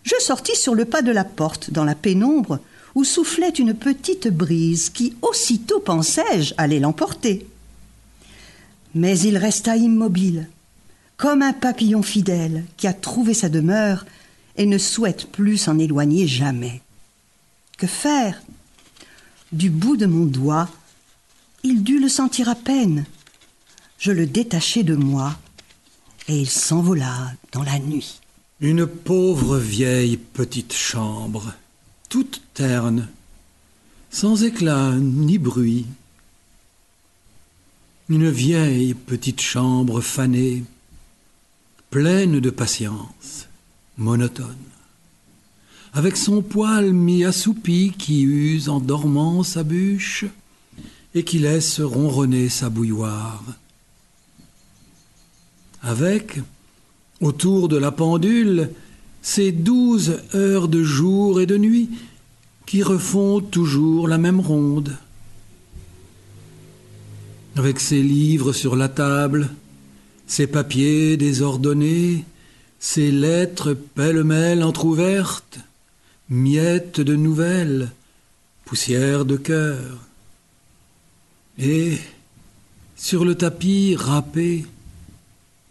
je 0.05 0.15
sortis 0.21 0.57
sur 0.57 0.75
le 0.75 0.85
pas 0.85 1.03
de 1.03 1.11
la 1.11 1.25
porte, 1.25 1.73
dans 1.73 1.85
la 1.85 1.97
pénombre, 1.97 2.61
où 2.95 3.05
soufflait 3.05 3.49
une 3.49 3.75
petite 3.75 4.29
brise 4.29 4.91
qui, 4.91 5.15
aussitôt 5.23 5.81
pensais-je, 5.81 6.55
allait 6.57 6.79
l'emporter. 6.79 7.47
Mais 8.95 9.19
il 9.19 9.37
resta 9.37 9.77
immobile, 9.77 10.49
comme 11.17 11.43
un 11.43 11.53
papillon 11.53 12.03
fidèle 12.03 12.65
qui 12.77 12.87
a 12.87 12.93
trouvé 12.93 13.35
sa 13.35 13.49
demeure 13.49 14.07
et 14.57 14.67
ne 14.67 14.79
souhaite 14.79 15.27
plus 15.27 15.59
s'en 15.59 15.79
éloigner 15.79 16.27
jamais. 16.27 16.81
Que 17.77 17.87
faire? 17.87 18.41
Du 19.53 19.71
bout 19.71 19.97
de 19.97 20.07
mon 20.07 20.27
doigt, 20.27 20.69
il 21.63 21.83
dut 21.83 22.01
le 22.01 22.09
sentir 22.09 22.49
à 22.49 22.55
peine. 22.55 23.07
Je 23.99 24.13
le 24.13 24.27
détachai 24.27 24.83
de 24.83 24.95
moi 24.95 25.39
et 26.29 26.39
il 26.39 26.51
s'envola 26.51 27.33
dans 27.53 27.63
la 27.63 27.79
nuit. 27.79 28.21
Une 28.61 28.87
pauvre 28.87 29.57
vieille 29.59 30.17
petite 30.17 30.75
chambre, 30.75 31.55
toute 32.09 32.43
terne, 32.55 33.09
sans 34.11 34.45
éclat 34.45 34.93
ni 34.97 35.39
bruit. 35.39 35.87
Une 38.09 38.31
vieille 38.31 38.95
petite 38.95 39.41
chambre 39.41 40.01
fanée, 40.01 40.65
pleine 41.91 42.41
de 42.41 42.51
patience, 42.51 43.49
monotone, 43.97 44.57
avec 45.93 46.17
son 46.17 46.43
poil 46.43 46.93
mi-assoupi 46.93 47.93
qui 47.97 48.23
use 48.23 48.69
en 48.69 48.81
dormant 48.81 49.43
sa 49.43 49.63
bûche 49.63 50.27
et 51.15 51.25
qui 51.25 51.39
laisse 51.39 51.81
ronronner 51.81 52.49
sa 52.49 52.69
bouilloire. 52.69 53.43
Avec, 55.83 56.41
autour 57.21 57.69
de 57.69 57.77
la 57.77 57.91
pendule, 57.91 58.71
ces 59.23 59.53
douze 59.53 60.19
heures 60.35 60.69
de 60.69 60.83
jour 60.83 61.41
et 61.41 61.47
de 61.47 61.57
nuit 61.57 61.91
qui 62.67 62.83
refont 62.83 63.41
toujours 63.41 64.09
la 64.09 64.19
même 64.19 64.41
ronde. 64.41 64.97
Avec 67.57 67.81
ses 67.81 68.03
livres 68.03 68.53
sur 68.53 68.77
la 68.77 68.89
table, 68.89 69.51
ses 70.27 70.47
papiers 70.47 71.17
désordonnés, 71.17 72.25
ses 72.79 73.11
lettres 73.11 73.73
pêle-mêle 73.73 74.63
entr'ouvertes, 74.63 75.59
miettes 76.29 77.01
de 77.01 77.17
nouvelles, 77.17 77.91
poussière 78.65 79.25
de 79.25 79.37
cœur. 79.37 79.99
Et, 81.59 81.99
sur 82.97 83.25
le 83.25 83.35
tapis 83.35 83.97
râpé, 83.97 84.67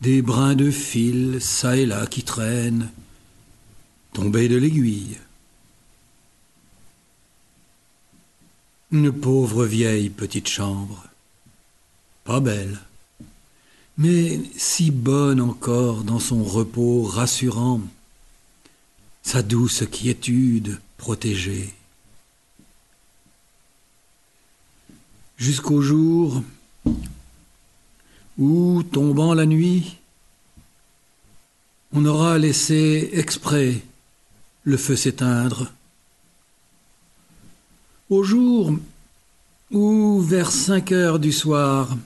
des 0.02 0.22
brins 0.22 0.56
de 0.56 0.72
fil 0.72 1.40
çà 1.42 1.78
et 1.78 1.86
là 1.86 2.06
qui 2.08 2.24
traînent, 2.24 2.90
tombés 4.14 4.50
de 4.50 4.58
l'aiguille. 4.58 5.18
Une 8.92 9.12
pauvre 9.12 9.66
vieille 9.66 10.10
petite 10.10 10.48
chambre, 10.48 11.06
pas 12.24 12.40
belle, 12.40 12.80
mais 13.98 14.40
si 14.56 14.92
bonne 14.92 15.42
encore 15.42 16.04
dans 16.04 16.20
son 16.20 16.44
repos 16.44 17.04
rassurant, 17.04 17.82
sa 19.28 19.44
douce 19.44 19.84
quiétude 19.92 20.80
protégée. 20.96 21.74
Jusqu'au 25.36 25.82
jour 25.82 26.42
où, 28.38 28.84
tombant 28.84 29.34
la 29.34 29.46
nuit, 29.46 29.98
on 31.92 32.06
aura 32.06 32.38
laissé 32.38 33.10
exprès 33.12 33.82
le 34.64 34.78
feu 34.78 34.96
s'éteindre. 34.96 35.74
Au 38.10 38.24
jour 38.24 38.78
où, 39.72 40.22
vers 40.22 40.52
cinq 40.54 40.94
heures 40.94 41.20
du 41.20 41.34
soir, 41.34 41.98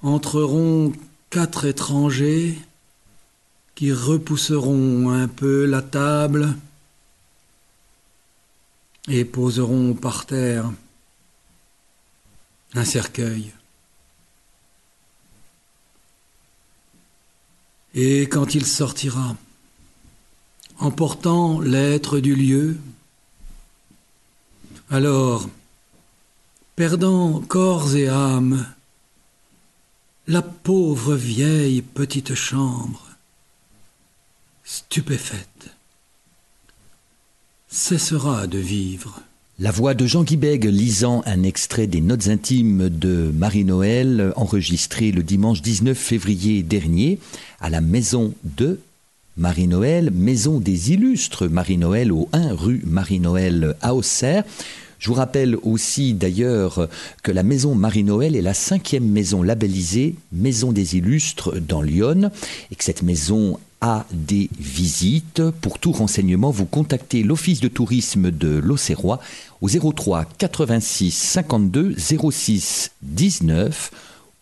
entreront 0.00 0.94
quatre 1.28 1.66
étrangers 1.66 2.58
qui 3.76 3.92
repousseront 3.92 5.10
un 5.10 5.28
peu 5.28 5.66
la 5.66 5.82
table 5.82 6.56
et 9.06 9.24
poseront 9.24 9.94
par 9.94 10.26
terre 10.26 10.72
un 12.74 12.84
cercueil. 12.84 13.52
Et 17.94 18.22
quand 18.22 18.54
il 18.54 18.66
sortira, 18.66 19.36
emportant 20.78 21.60
l'être 21.60 22.18
du 22.18 22.34
lieu, 22.34 22.78
alors, 24.90 25.48
perdant 26.76 27.40
corps 27.40 27.94
et 27.94 28.08
âme, 28.08 28.66
la 30.26 30.42
pauvre 30.42 31.14
vieille 31.14 31.82
petite 31.82 32.34
chambre, 32.34 33.05
stupéfaite, 34.66 35.70
cessera 37.68 38.48
de 38.48 38.58
vivre. 38.58 39.22
La 39.60 39.70
voix 39.70 39.94
de 39.94 40.06
Jean 40.06 40.24
Guibeg 40.24 40.64
lisant 40.64 41.22
un 41.24 41.44
extrait 41.44 41.86
des 41.86 42.00
notes 42.00 42.26
intimes 42.26 42.88
de 42.88 43.32
Marie-Noël 43.32 44.32
enregistré 44.34 45.12
le 45.12 45.22
dimanche 45.22 45.62
19 45.62 45.96
février 45.96 46.64
dernier 46.64 47.20
à 47.60 47.70
la 47.70 47.80
maison 47.80 48.34
de 48.42 48.80
Marie-Noël, 49.36 50.10
maison 50.10 50.58
des 50.58 50.92
illustres 50.92 51.46
Marie-Noël 51.46 52.10
au 52.10 52.28
1 52.32 52.52
rue 52.52 52.82
Marie-Noël 52.86 53.76
à 53.82 53.94
Auxerre. 53.94 54.42
Je 54.98 55.08
vous 55.08 55.14
rappelle 55.14 55.56
aussi 55.62 56.12
d'ailleurs 56.12 56.88
que 57.22 57.30
la 57.30 57.44
maison 57.44 57.76
Marie-Noël 57.76 58.34
est 58.34 58.42
la 58.42 58.54
cinquième 58.54 59.08
maison 59.08 59.44
labellisée 59.44 60.16
Maison 60.32 60.72
des 60.72 60.96
Illustres 60.96 61.60
dans 61.60 61.82
Lyon 61.82 62.30
et 62.72 62.74
que 62.74 62.84
cette 62.84 63.02
maison 63.02 63.58
a 63.80 64.04
des 64.12 64.48
visites. 64.58 65.42
Pour 65.60 65.78
tout 65.78 65.92
renseignement, 65.92 66.50
vous 66.50 66.66
contactez 66.66 67.22
l'Office 67.22 67.60
de 67.60 67.68
tourisme 67.68 68.30
de 68.30 68.48
l'Auxerrois 68.58 69.20
au 69.60 69.68
03 69.68 70.24
86 70.38 71.10
52 71.12 71.96
06 71.98 72.90
19 73.02 73.90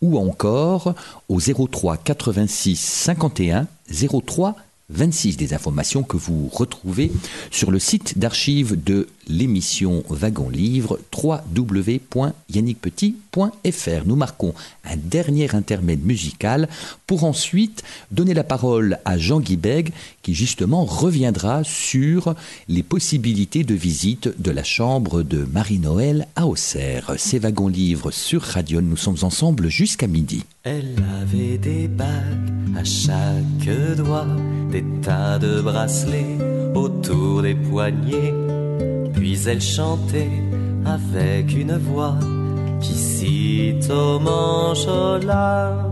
ou 0.01 0.17
encore 0.17 0.95
au 1.29 1.39
03 1.39 1.97
86 1.97 2.79
51 2.79 3.67
03 4.25 4.55
26 4.89 5.37
des 5.37 5.53
informations 5.53 6.03
que 6.03 6.17
vous 6.17 6.47
retrouvez 6.51 7.11
sur 7.49 7.71
le 7.71 7.79
site 7.79 8.19
d'archives 8.19 8.81
de 8.83 9.07
l'émission 9.27 10.03
Wagon 10.09 10.49
Livre 10.49 10.99
www.yannickpetit.fr. 11.15 14.05
Nous 14.05 14.15
marquons 14.15 14.53
un 14.83 14.97
dernier 14.97 15.55
intermède 15.55 16.05
musical 16.05 16.67
pour 17.07 17.23
ensuite 17.23 17.83
donner 18.11 18.33
la 18.33 18.43
parole 18.43 18.99
à 19.05 19.17
Jean 19.17 19.39
Guibeg 19.39 19.91
qui 20.21 20.33
justement 20.33 20.85
reviendra 20.85 21.63
sur 21.63 22.35
les 22.67 22.83
possibilités 22.83 23.63
de 23.63 23.75
visite 23.75 24.41
de 24.41 24.51
la 24.51 24.63
chambre 24.63 25.23
de 25.23 25.47
Marie-Noël 25.51 26.27
à 26.35 26.47
Auxerre. 26.47 27.13
C'est 27.17 27.39
Wagon 27.39 27.67
Livre 27.67 28.11
sur 28.11 28.41
Radio. 28.41 28.81
Nous 28.81 28.97
sommes 28.97 29.17
ensemble 29.21 29.69
jusqu'à 29.69 30.07
midi. 30.07 30.43
Elle 30.63 30.95
avait 31.21 31.57
des 31.57 31.87
bagues 31.87 32.75
à 32.75 32.83
chaque 32.83 33.97
doigt, 33.97 34.27
des 34.71 34.83
tas 35.01 35.39
de 35.39 35.61
bracelets 35.61 36.37
autour 36.73 37.41
des 37.41 37.55
poignets. 37.55 38.33
Puis 39.25 39.41
elle 39.47 39.59
chantait 39.59 40.29
avec 40.85 41.57
une 41.57 41.75
voix 41.77 42.13
qui 42.79 42.93
cite 42.93 43.89
au 43.89 44.19
manchola. 44.19 45.83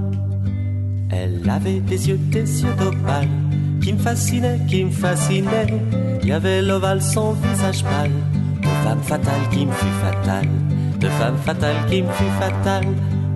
Elle 1.10 1.42
avait 1.50 1.80
des 1.80 2.10
yeux, 2.10 2.20
des 2.30 2.62
yeux 2.62 2.76
d'opale 2.78 3.28
qui 3.82 3.94
me 3.94 3.98
fascinaient, 3.98 4.60
qui 4.70 4.86
me 4.86 4.92
fascinaient. 4.92 5.82
Il 6.22 6.30
y 6.30 6.32
avait 6.32 6.62
l'ovale, 6.62 7.02
son 7.02 7.32
visage 7.32 7.84
pâle, 7.84 8.12
de 8.62 8.68
femme 8.84 9.02
fatale 9.02 9.50
qui 9.52 9.66
me 9.66 9.72
fut 9.72 9.96
fatale, 10.04 10.50
de 11.00 11.08
femme 11.08 11.38
fatale 11.38 11.78
qui 11.90 12.04
me 12.04 12.12
fut 12.12 12.40
fatale. 12.40 12.86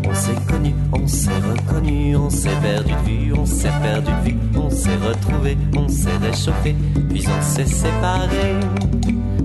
On 0.05 0.13
s'est 0.13 0.35
connu, 0.47 0.73
on 0.93 1.07
s'est 1.07 1.29
reconnu, 1.39 2.15
on 2.15 2.29
s'est 2.29 2.55
perdu 2.61 2.91
de 2.91 3.09
vue, 3.09 3.33
on 3.33 3.45
s'est 3.45 3.71
perdu 3.81 4.11
de 4.11 4.29
vue, 4.29 4.37
on 4.55 4.69
s'est 4.69 4.95
retrouvé, 4.95 5.57
on 5.75 5.87
s'est 5.87 6.17
réchauffé, 6.17 6.75
puis 7.09 7.25
on 7.27 7.41
s'est 7.41 7.65
séparé. 7.65 8.55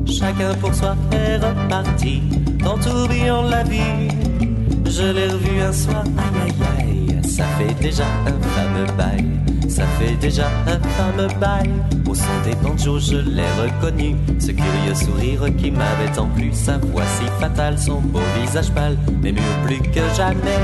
Chacun 0.07 0.55
pour 0.55 0.75
soi 0.75 0.95
est 1.13 1.37
reparti 1.37 2.23
dans 2.63 2.79
tourbillon 2.79 3.45
de 3.47 3.51
la 3.51 3.63
vie. 3.65 4.09
Je 4.87 5.05
l'ai 5.05 5.29
revu 5.29 5.61
un 5.61 5.73
soir, 5.73 6.05
aïe 6.05 6.53
aïe 6.79 6.87
aïe, 6.87 7.02
ça 7.33 7.45
fait 7.59 7.75
déjà 7.81 8.05
un 8.27 8.39
fameux 8.55 8.93
bail. 8.99 9.25
Ça 9.69 9.85
fait 9.99 10.15
déjà 10.17 10.49
un 10.67 10.79
fameux 10.97 11.33
bail. 11.41 11.71
Au 12.09 12.15
son 12.15 12.25
des 12.45 12.55
banjos, 12.57 12.99
je 12.99 13.17
l'ai 13.17 13.51
reconnu. 13.63 14.17
Ce 14.39 14.51
curieux 14.51 14.95
sourire 14.95 15.45
qui 15.57 15.71
m'avait 15.71 16.13
tant 16.15 16.27
plu. 16.27 16.51
Sa 16.53 16.77
voix 16.77 17.07
si 17.17 17.25
fatale, 17.41 17.79
son 17.79 18.01
beau 18.01 18.21
visage 18.41 18.71
pâle, 18.73 18.99
m'émure 19.23 19.43
plus 19.65 19.81
que 19.81 20.01
jamais. 20.15 20.63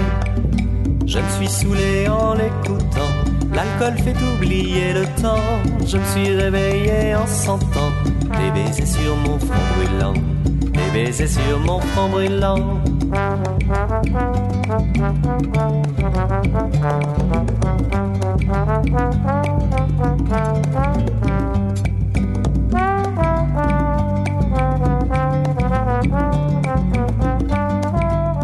Je 1.07 1.19
me 1.19 1.29
suis 1.39 1.49
saoulé 1.49 2.07
en 2.09 2.35
l'écoutant. 2.35 3.13
L'alcool 3.55 3.99
fait 4.05 4.17
oublier 4.35 4.93
le 4.93 5.07
temps. 5.23 5.49
Je 5.87 5.97
me 5.97 6.05
suis 6.05 6.35
réveillé 6.37 7.15
en 7.15 7.27
sentant 7.27 7.93
des 8.39 8.51
baisers 8.51 8.87
sur 8.87 9.17
mon 9.17 9.39
front 9.39 9.65
brûlant. 9.75 10.15
Des 10.45 10.91
baisers 10.93 11.29
sur 11.29 11.59
mon 11.61 11.81
front 11.81 12.09
brûlant. 12.11 12.79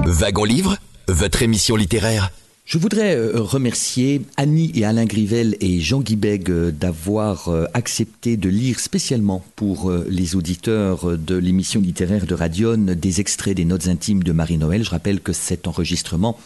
Wagon 0.07 0.45
Livre, 0.45 0.79
votre 1.09 1.43
émission 1.43 1.77
littéraire. 1.77 2.31
Je 2.65 2.79
voudrais 2.79 3.15
euh, 3.15 3.43
remercier 3.43 4.23
Annie 4.39 4.73
et 4.75 4.87
Alain 4.87 5.05
Grivel 5.05 5.55
et 5.61 5.81
Jean 5.81 6.01
Guibeg 6.01 6.49
euh, 6.49 6.71
d'avoir 6.71 7.49
euh, 7.49 7.67
accepté 7.75 8.39
de 8.39 8.49
lire 8.49 8.81
spécialement 8.81 9.45
pour 9.55 9.93
les 10.09 10.35
auditeurs 10.35 11.19
de 11.19 11.37
l'émission 11.37 11.83
littéraire 11.83 12.25
de 12.25 12.35
Radion 12.35 12.79
des 12.79 13.21
extraits 13.21 13.55
des 13.55 13.67
notes 13.67 13.87
intimes 13.89 14.23
de 14.23 14.33
Marie-Noël. 14.33 14.83
Je 14.83 14.89
rappelle 14.89 15.21
que 15.21 15.35
cet 15.35 15.69
enregistrement 15.69 16.39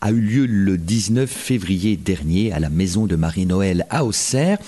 a 0.00 0.12
eu 0.12 0.20
lieu 0.20 0.46
le 0.46 0.78
19 0.78 1.28
février 1.28 1.96
dernier 1.96 2.52
à 2.52 2.60
la 2.60 2.70
maison 2.70 3.06
de 3.06 3.16
Marie-Noël 3.16 3.86
à 3.90 4.04
Auxerre. 4.04 4.58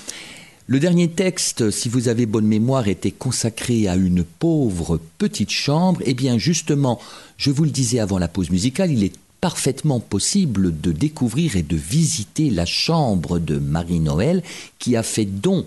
Le 0.66 0.80
dernier 0.80 1.09
texte, 1.09 1.70
si 1.70 1.88
vous 1.88 2.09
avez 2.09 2.26
bonne 2.26 2.46
mémoire, 2.46 2.88
était 2.88 3.12
consacré 3.12 3.86
à 3.86 3.94
une 3.94 4.24
pauvre 4.24 5.01
petite 5.18 5.51
chambre. 5.51 6.01
Eh 6.05 6.14
bien, 6.14 6.38
justement, 6.38 6.99
je 7.36 7.53
vous 7.53 7.62
le 7.62 7.70
disais 7.70 8.01
avant 8.01 8.18
la 8.18 8.28
pause 8.28 8.51
musicale, 8.51 8.90
il 8.90 9.05
est 9.05 9.14
parfaitement 9.41 10.01
possible 10.01 10.80
de 10.80 10.93
découvrir 10.93 11.57
et 11.57 11.62
de 11.62 11.76
visiter 11.76 12.51
la 12.51 12.66
chambre 12.66 13.39
de 13.39 13.59
Marie-Noël 13.59 14.43
qui 14.78 14.97
a 14.97 15.03
fait 15.03 15.24
don 15.24 15.64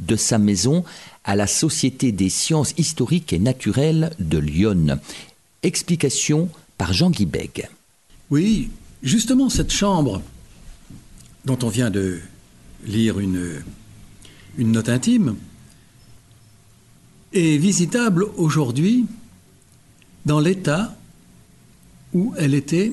de 0.00 0.16
sa 0.16 0.38
maison 0.38 0.84
à 1.24 1.36
la 1.36 1.46
Société 1.46 2.10
des 2.12 2.28
sciences 2.28 2.74
historiques 2.76 3.32
et 3.32 3.38
naturelles 3.38 4.10
de 4.18 4.38
Lyon. 4.38 4.98
Explication 5.62 6.48
par 6.78 6.92
Jean 6.92 7.10
Guibeg. 7.10 7.68
Oui, 8.30 8.70
justement, 9.02 9.48
cette 9.48 9.72
chambre 9.72 10.22
dont 11.44 11.58
on 11.62 11.68
vient 11.68 11.90
de 11.90 12.20
lire 12.84 13.20
une, 13.20 13.62
une 14.56 14.72
note 14.72 14.88
intime 14.88 15.36
est 17.32 17.56
visitable 17.56 18.24
aujourd'hui 18.36 19.06
dans 20.26 20.40
l'état 20.40 20.96
où 22.14 22.34
elle 22.36 22.54
était 22.54 22.92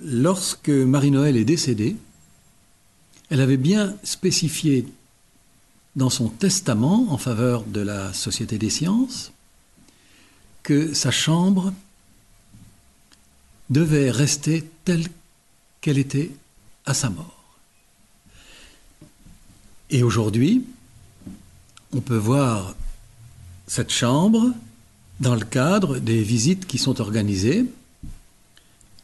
lorsque 0.00 0.68
Marie-Noël 0.68 1.36
est 1.36 1.44
décédée. 1.44 1.96
Elle 3.30 3.40
avait 3.40 3.56
bien 3.56 3.96
spécifié 4.02 4.86
dans 5.96 6.10
son 6.10 6.28
testament 6.28 7.06
en 7.10 7.18
faveur 7.18 7.64
de 7.64 7.80
la 7.80 8.12
Société 8.12 8.58
des 8.58 8.70
sciences 8.70 9.32
que 10.62 10.94
sa 10.94 11.10
chambre 11.10 11.72
devait 13.70 14.10
rester 14.10 14.68
telle 14.84 15.06
qu'elle 15.80 15.98
était 15.98 16.30
à 16.84 16.94
sa 16.94 17.10
mort. 17.10 17.56
Et 19.90 20.02
aujourd'hui, 20.02 20.64
on 21.92 22.00
peut 22.00 22.16
voir 22.16 22.74
cette 23.66 23.90
chambre 23.90 24.52
dans 25.20 25.34
le 25.34 25.44
cadre 25.44 25.98
des 25.98 26.22
visites 26.22 26.66
qui 26.66 26.78
sont 26.78 27.00
organisées 27.00 27.64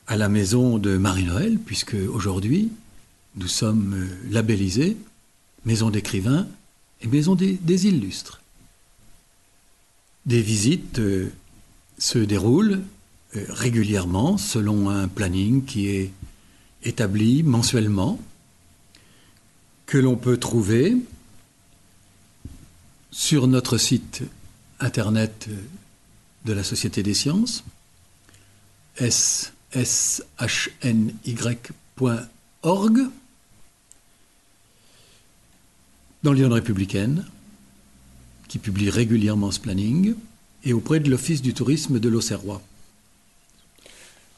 à 0.06 0.16
la 0.16 0.28
maison 0.28 0.78
de 0.78 0.96
Marie-Noël, 0.96 1.58
puisque 1.58 1.96
aujourd'hui, 2.12 2.70
nous 3.36 3.48
sommes 3.48 3.94
euh, 3.94 4.30
labellisés 4.30 4.96
maison 5.64 5.90
d'écrivains 5.90 6.46
et 7.00 7.06
maison 7.06 7.34
des, 7.34 7.86
illustres. 7.86 8.40
Des 10.26 10.42
visites 10.42 10.98
euh, 10.98 11.32
se 11.98 12.18
déroulent 12.18 12.82
euh, 13.36 13.44
régulièrement 13.48 14.38
selon 14.38 14.90
un 14.90 15.08
planning 15.08 15.64
qui 15.64 15.88
est 15.88 16.10
établi 16.82 17.42
mensuellement, 17.42 18.20
que 19.86 19.98
l'on 19.98 20.16
peut 20.16 20.36
trouver 20.36 20.96
sur 23.10 23.46
notre 23.46 23.78
site 23.78 24.22
internet 24.80 25.48
de 26.44 26.52
la 26.52 26.64
Société 26.64 27.02
des 27.02 27.14
sciences, 27.14 27.62
sshny.org, 29.74 30.68
dans 36.22 36.32
l'Union 36.32 36.50
républicaine, 36.50 37.26
qui 38.48 38.58
publie 38.58 38.90
régulièrement 38.90 39.50
ce 39.50 39.60
planning, 39.60 40.14
et 40.64 40.72
auprès 40.72 41.00
de 41.00 41.10
l'Office 41.10 41.42
du 41.42 41.54
tourisme 41.54 41.98
de 41.98 42.08
l'Auxerrois. 42.08 42.62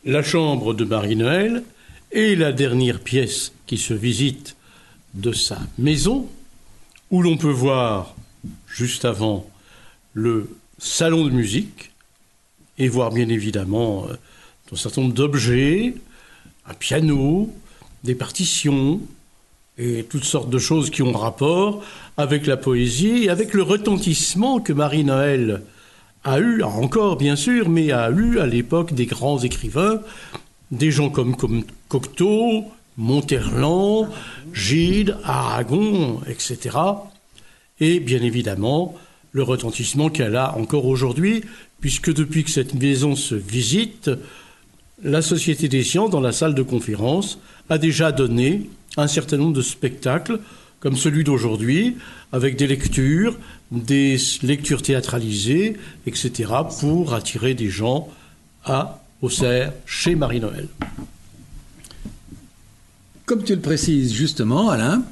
La 0.04 0.22
chambre 0.22 0.74
de 0.74 0.84
Marie-Noël 0.84 1.64
est 2.12 2.34
la 2.36 2.52
dernière 2.52 3.00
pièce 3.00 3.52
qui 3.66 3.78
se 3.78 3.94
visite 3.94 4.56
de 5.14 5.32
sa 5.32 5.58
maison, 5.78 6.28
où 7.10 7.22
l'on 7.22 7.36
peut 7.36 7.50
voir, 7.50 8.14
juste 8.68 9.04
avant, 9.04 9.48
le 10.12 10.48
salon 10.78 11.24
de 11.24 11.30
musique, 11.30 11.90
et 12.78 12.88
voir 12.88 13.10
bien 13.10 13.28
évidemment 13.28 14.06
euh, 14.70 14.74
un 14.74 14.76
certain 14.76 15.02
nombre 15.02 15.14
d'objets, 15.14 15.94
un 16.66 16.74
piano, 16.74 17.52
des 18.02 18.14
partitions, 18.14 19.00
et 19.76 20.04
toutes 20.04 20.24
sortes 20.24 20.50
de 20.50 20.58
choses 20.58 20.90
qui 20.90 21.02
ont 21.02 21.12
rapport 21.12 21.82
avec 22.16 22.46
la 22.46 22.56
poésie 22.56 23.24
et 23.24 23.28
avec 23.28 23.54
le 23.54 23.62
retentissement 23.62 24.60
que 24.60 24.72
Marie-Noël 24.72 25.62
a 26.22 26.38
eu, 26.38 26.62
encore 26.62 27.16
bien 27.16 27.36
sûr, 27.36 27.68
mais 27.68 27.90
a 27.92 28.10
eu 28.10 28.38
à 28.38 28.46
l'époque 28.46 28.94
des 28.94 29.06
grands 29.06 29.38
écrivains, 29.40 30.00
des 30.70 30.90
gens 30.90 31.10
comme, 31.10 31.36
comme 31.36 31.64
Cocteau, 31.88 32.64
Monterland, 32.96 34.08
Gide, 34.52 35.16
Aragon, 35.24 36.20
etc. 36.28 36.78
Et 37.80 38.00
bien 38.00 38.22
évidemment, 38.22 38.94
le 39.32 39.42
retentissement 39.42 40.08
qu'elle 40.08 40.36
a 40.36 40.56
encore 40.56 40.86
aujourd'hui, 40.86 41.42
puisque 41.80 42.14
depuis 42.14 42.44
que 42.44 42.50
cette 42.50 42.74
maison 42.74 43.16
se 43.16 43.34
visite, 43.34 44.10
la 45.02 45.22
Société 45.22 45.68
des 45.68 45.82
sciences, 45.82 46.10
dans 46.10 46.20
la 46.20 46.32
salle 46.32 46.54
de 46.54 46.62
conférence, 46.62 47.38
a 47.68 47.78
déjà 47.78 48.12
donné 48.12 48.70
un 48.96 49.08
certain 49.08 49.36
nombre 49.36 49.54
de 49.54 49.62
spectacles, 49.62 50.40
comme 50.80 50.96
celui 50.96 51.24
d'aujourd'hui, 51.24 51.96
avec 52.32 52.56
des 52.56 52.66
lectures, 52.66 53.36
des 53.70 54.16
lectures 54.42 54.82
théâtralisées, 54.82 55.76
etc., 56.06 56.52
pour 56.78 57.14
attirer 57.14 57.54
des 57.54 57.70
gens 57.70 58.08
à 58.64 59.02
Auxerre, 59.22 59.72
chez 59.86 60.14
Marie-Noël. 60.14 60.68
Comme 63.26 63.42
tu 63.42 63.54
le 63.54 63.60
précises 63.60 64.12
justement, 64.12 64.68
Alain, 64.68 65.02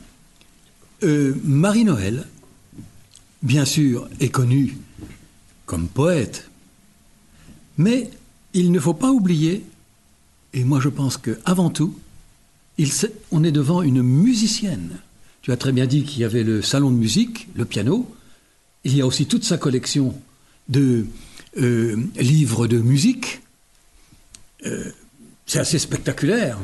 euh, 1.02 1.34
Marie-Noël, 1.42 2.26
bien 3.42 3.64
sûr, 3.64 4.08
est 4.20 4.28
connue 4.28 4.76
comme 5.64 5.88
poète, 5.88 6.50
mais 7.78 8.10
il 8.52 8.70
ne 8.70 8.78
faut 8.78 8.94
pas 8.94 9.10
oublier, 9.10 9.64
et 10.54 10.64
moi 10.64 10.80
je 10.80 10.88
pense 10.88 11.16
qu'avant 11.16 11.70
tout, 11.70 11.94
on 13.30 13.44
est 13.44 13.52
devant 13.52 13.82
une 13.82 14.02
musicienne. 14.02 14.98
Tu 15.42 15.52
as 15.52 15.56
très 15.56 15.72
bien 15.72 15.86
dit 15.86 16.04
qu'il 16.04 16.20
y 16.20 16.24
avait 16.24 16.44
le 16.44 16.62
salon 16.62 16.90
de 16.90 16.96
musique, 16.96 17.48
le 17.54 17.64
piano. 17.64 18.14
Il 18.84 18.96
y 18.96 19.00
a 19.00 19.06
aussi 19.06 19.26
toute 19.26 19.44
sa 19.44 19.58
collection 19.58 20.14
de 20.68 21.06
euh, 21.58 21.96
livres 22.16 22.66
de 22.66 22.78
musique. 22.78 23.42
Euh, 24.66 24.90
c'est 25.46 25.58
assez 25.58 25.78
spectaculaire. 25.78 26.58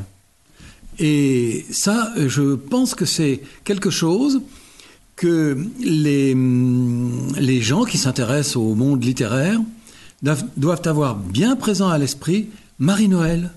Et 0.97 1.65
ça, 1.71 2.13
je 2.17 2.55
pense 2.55 2.95
que 2.95 3.05
c'est 3.05 3.41
quelque 3.63 3.89
chose 3.89 4.41
que 5.15 5.57
les, 5.79 6.33
les 6.33 7.61
gens 7.61 7.83
qui 7.83 7.97
s'intéressent 7.97 8.57
au 8.57 8.75
monde 8.75 9.03
littéraire 9.03 9.59
doivent 10.21 10.81
avoir 10.85 11.15
bien 11.15 11.55
présent 11.55 11.89
à 11.89 11.97
l'esprit. 11.97 12.49
Marie-Noël 12.79 13.51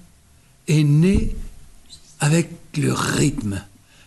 est 0.68 0.84
née 0.84 1.34
avec 2.20 2.50
le 2.76 2.92
rythme. 2.92 3.62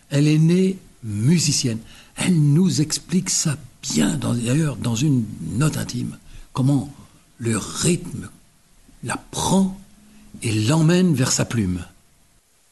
Elle 0.10 0.28
est 0.28 0.40
née 0.40 0.78
musicienne. 1.04 1.80
Elle 2.16 2.40
nous 2.40 2.82
explique 2.82 3.30
ça 3.30 3.58
bien, 3.82 4.16
d'ailleurs, 4.18 4.78
dans 4.78 4.96
une 4.96 5.26
note 5.58 5.78
intime. 5.78 6.18
Comment 6.54 6.92
le 7.38 7.58
rythme 7.58 8.30
la 9.04 9.18
prend 9.32 9.80
et 10.42 10.52
l'emmène 10.52 11.14
vers 11.14 11.32
sa 11.32 11.46
plume. 11.46 11.86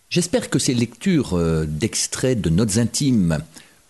J'espère 0.10 0.50
que 0.50 0.60
ces 0.60 0.74
lectures 0.74 1.34
euh, 1.34 1.66
d'extraits 1.66 2.40
de 2.40 2.50
notes 2.50 2.78
intimes 2.78 3.40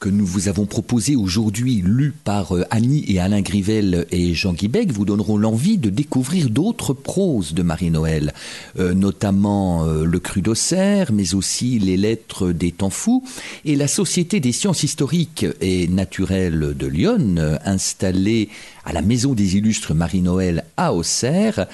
que 0.03 0.09
nous 0.09 0.25
vous 0.25 0.49
avons 0.49 0.65
proposé 0.65 1.15
aujourd'hui, 1.15 1.81
lu 1.81 2.13
par 2.25 2.57
euh, 2.57 2.65
Annie 2.71 3.05
et 3.07 3.21
Alain 3.21 3.39
Grivel 3.39 4.05
et 4.11 4.33
Jean 4.33 4.51
Guibec, 4.51 4.91
vous 4.91 5.05
donneront 5.05 5.37
l'envie 5.37 5.77
de 5.77 5.89
découvrir 5.89 6.49
d'autres 6.49 6.93
proses 6.93 7.53
de 7.53 7.63
Marie-Noël, 7.63 8.33
euh, 8.79 8.93
notamment 8.93 9.85
euh, 9.85 10.03
Le 10.03 10.19
Cru 10.19 10.41
d'Auxerre, 10.41 11.13
mais 11.13 11.35
aussi 11.35 11.79
Les 11.79 11.95
Lettres 11.95 12.51
des 12.51 12.73
Temps 12.73 12.89
Fous, 12.89 13.23
et 13.63 13.77
la 13.77 13.87
Société 13.87 14.41
des 14.41 14.51
sciences 14.51 14.83
historiques 14.83 15.45
et 15.61 15.87
naturelles 15.87 16.75
de 16.77 16.87
Lyon, 16.87 17.37
installée 17.63 18.49
à 18.83 18.91
la 18.91 19.01
Maison 19.01 19.31
des 19.31 19.55
illustres 19.55 19.93
Marie-Noël 19.93 20.65
à 20.75 20.93
Auxerre, 20.93 21.65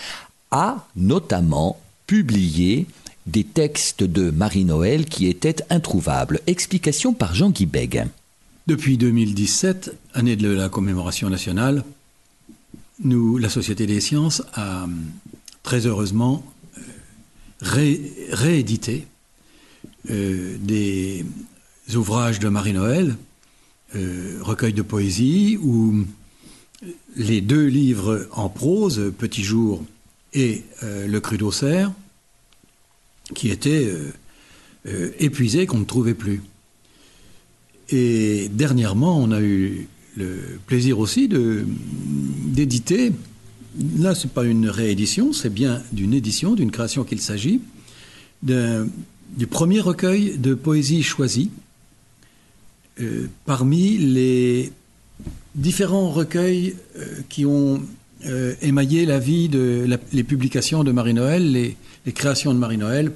a 0.51 0.86
notamment 0.95 1.80
publié 2.05 2.86
des 3.25 3.43
textes 3.43 4.03
de 4.03 4.30
Marie-Noël 4.30 5.05
qui 5.05 5.25
étaient 5.25 5.63
introuvables. 5.71 6.41
Explication 6.45 7.13
par 7.13 7.34
Jean 7.34 7.49
Guibeg. 7.49 8.05
Depuis 8.70 8.99
2017, 8.99 9.97
année 10.13 10.36
de 10.36 10.47
la 10.47 10.70
commémoration 10.70 11.28
nationale, 11.28 11.84
la 13.03 13.49
Société 13.49 13.88
des 13.88 13.99
sciences 13.99 14.43
a 14.53 14.86
très 15.63 15.88
heureusement 15.88 16.45
euh, 16.78 17.95
réédité 18.32 19.07
euh, 20.11 20.55
des 20.59 21.26
ouvrages 21.95 22.38
de 22.38 22.47
Marie-Noël, 22.47 23.17
euh, 23.95 24.38
recueil 24.41 24.74
de 24.74 24.84
poésie, 24.84 25.57
où 25.59 26.05
les 27.15 27.41
deux 27.41 27.65
livres 27.65 28.28
en 28.34 28.49
prose, 28.49 29.11
Petit 29.17 29.43
jour 29.43 29.84
et 30.34 30.63
Le 30.84 31.17
cru 31.17 31.39
d'Auxerre, 31.39 31.91
qui 33.34 33.49
étaient 33.49 33.91
épuisés, 35.17 35.65
qu'on 35.65 35.80
ne 35.80 35.86
trouvait 35.86 36.13
plus. 36.13 36.43
Et 37.91 38.49
dernièrement, 38.53 39.17
on 39.19 39.31
a 39.31 39.41
eu 39.41 39.87
le 40.15 40.59
plaisir 40.67 40.99
aussi 40.99 41.27
d'éditer, 41.27 43.13
là 43.97 44.15
ce 44.15 44.27
n'est 44.27 44.33
pas 44.33 44.43
une 44.43 44.69
réédition, 44.69 45.33
c'est 45.33 45.53
bien 45.53 45.81
d'une 45.91 46.13
édition, 46.13 46.55
d'une 46.55 46.71
création 46.71 47.03
qu'il 47.03 47.21
s'agit, 47.21 47.61
du 48.43 49.47
premier 49.49 49.79
recueil 49.79 50.37
de 50.37 50.53
poésie 50.53 51.03
choisie 51.03 51.49
euh, 53.01 53.27
parmi 53.45 53.97
les 53.97 54.71
différents 55.55 56.09
recueils 56.09 56.75
euh, 56.97 57.05
qui 57.29 57.45
ont 57.45 57.81
euh, 58.25 58.55
émaillé 58.61 59.05
la 59.05 59.19
vie 59.19 59.47
de 59.47 59.87
les 60.11 60.23
publications 60.23 60.83
de 60.83 60.91
Marie-Noël, 60.91 61.51
les, 61.51 61.77
les 62.05 62.11
créations 62.11 62.53
de 62.53 62.59
Marie-Noël, 62.59 63.13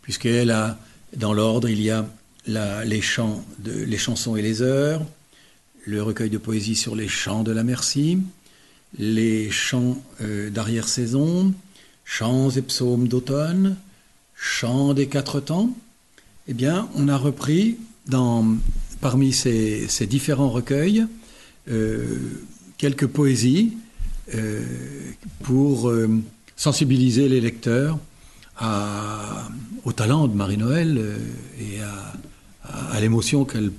puisqu'elle 0.00 0.50
a, 0.50 0.78
dans 1.16 1.34
l'ordre, 1.34 1.68
il 1.68 1.82
y 1.82 1.90
a 1.90 2.06
les, 2.46 3.00
chants 3.00 3.44
les 3.64 3.98
chansons 3.98 4.36
et 4.36 4.42
les 4.42 4.62
heures, 4.62 5.04
le 5.84 6.02
recueil 6.02 6.30
de 6.30 6.38
poésie 6.38 6.76
sur 6.76 6.94
les 6.94 7.08
chants 7.08 7.42
de 7.42 7.52
la 7.52 7.64
Merci, 7.64 8.18
les 8.98 9.50
chants 9.50 10.02
euh, 10.20 10.50
d'arrière-saison, 10.50 11.54
chants 12.04 12.50
et 12.50 12.62
psaumes 12.62 13.08
d'automne, 13.08 13.76
chants 14.34 14.94
des 14.94 15.06
quatre 15.06 15.40
temps. 15.40 15.70
Eh 16.48 16.54
bien, 16.54 16.88
on 16.94 17.08
a 17.08 17.16
repris 17.16 17.76
dans, 18.06 18.56
parmi 19.00 19.32
ces, 19.32 19.88
différents 20.08 20.50
recueils 20.50 21.06
euh, 21.68 22.18
quelques 22.78 23.06
poésies 23.06 23.72
euh, 24.34 24.62
pour 25.42 25.92
sensibiliser 26.56 27.28
les 27.28 27.40
lecteurs 27.40 27.98
au 29.84 29.92
talent 29.92 30.28
de 30.28 30.34
Marie-Noël 30.34 31.00
et 31.58 31.80
à, 31.80 32.12
à- 32.64 33.00
l'émotion 33.00 33.44
qu'elle 33.44 33.72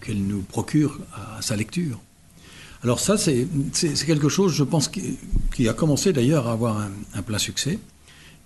qu'elle 0.00 0.22
nous 0.22 0.42
procure 0.42 1.00
à 1.14 1.42
sa 1.42 1.56
lecture. 1.56 2.00
Alors 2.82 3.00
ça, 3.00 3.16
c'est 3.18 3.46
quelque 4.06 4.28
chose, 4.28 4.52
je 4.52 4.62
pense, 4.62 4.88
qui, 4.88 5.18
qui 5.54 5.68
a 5.68 5.72
commencé 5.72 6.12
d'ailleurs 6.12 6.46
à 6.46 6.52
avoir 6.52 6.88
un, 7.14 7.22
plein 7.22 7.38
succès. 7.38 7.78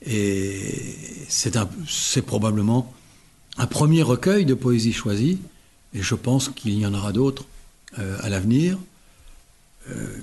Et 0.06 0.96
c'est 1.28 2.22
probablement 2.22 2.92
un 3.58 3.66
premier 3.66 4.02
recueil 4.02 4.46
de 4.46 4.54
poésie 4.54 4.92
choisie, 4.92 5.38
et 5.92 6.02
je 6.02 6.14
pense 6.14 6.48
qu'il 6.48 6.78
y 6.78 6.86
en 6.86 6.94
aura 6.94 7.12
d'autres 7.12 7.44
euh, 7.98 8.16
à 8.22 8.28
l'avenir. 8.30 8.78
Euh, 9.90 10.16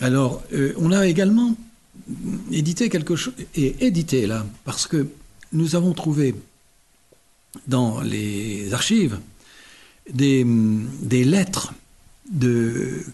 alors, 0.00 0.42
euh, 0.52 0.74
on 0.76 0.90
a 0.92 1.06
également 1.06 1.56
édité 2.50 2.88
quelque 2.90 3.16
chose, 3.16 3.34
et 3.54 3.86
édité 3.86 4.26
là, 4.26 4.44
parce 4.64 4.86
que 4.86 5.06
nous 5.52 5.76
avons 5.76 5.94
trouvé 5.94 6.34
dans 7.66 8.00
les 8.00 8.72
archives 8.74 9.18
des, 10.12 10.44
des 10.44 11.24
lettres 11.24 11.72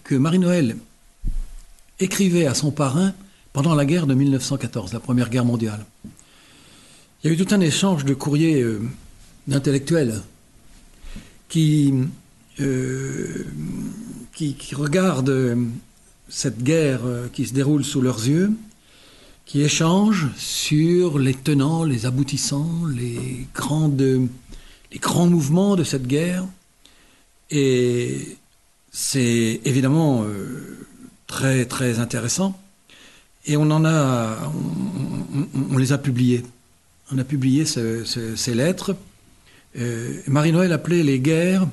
que 0.03 0.15
Marie-Noël 0.15 0.77
écrivait 1.99 2.45
à 2.45 2.53
son 2.53 2.71
parrain 2.71 3.13
pendant 3.53 3.75
la 3.75 3.85
guerre 3.85 4.07
de 4.07 4.13
1914, 4.13 4.93
la 4.93 4.99
Première 4.99 5.29
Guerre 5.29 5.45
mondiale. 5.45 5.85
Il 7.23 7.27
y 7.27 7.29
a 7.29 7.33
eu 7.33 7.37
tout 7.37 7.53
un 7.53 7.59
échange 7.59 8.05
de 8.05 8.13
courriers 8.13 8.61
euh, 8.61 8.81
d'intellectuels 9.47 10.21
qui, 11.49 11.93
euh, 12.59 13.45
regardent 14.73 15.29
euh, 15.29 15.55
cette 16.29 16.63
guerre 16.63 17.01
qui 17.33 17.45
se 17.45 17.53
déroule 17.53 17.83
sous 17.83 18.01
leurs 18.01 18.25
yeux, 18.25 18.51
qui 19.51 19.63
échangent 19.63 20.29
sur 20.37 21.19
les 21.19 21.33
tenants, 21.33 21.83
les 21.83 22.05
aboutissants, 22.05 22.85
les, 22.85 23.47
grandes, 23.53 24.29
les 24.93 24.97
grands 24.97 25.27
mouvements 25.27 25.75
de 25.75 25.83
cette 25.83 26.07
guerre. 26.07 26.45
Et 27.49 28.37
c'est 28.93 29.59
évidemment 29.65 30.23
euh, 30.23 30.77
très 31.27 31.65
très 31.65 31.99
intéressant. 31.99 32.57
Et 33.45 33.57
on 33.57 33.69
en 33.71 33.83
a, 33.83 34.37
on, 35.69 35.77
les 35.77 35.91
a 35.91 35.97
publiés. 35.97 36.43
On 37.11 37.17
a 37.17 37.25
publié 37.25 37.65
ce- 37.65 38.05
ce- 38.05 38.37
ces 38.37 38.53
lettres. 38.55 38.95
Euh, 39.77 40.13
Marie-Noël 40.27 40.71
appelait 40.71 41.03
les 41.03 41.19
guerres 41.19 41.67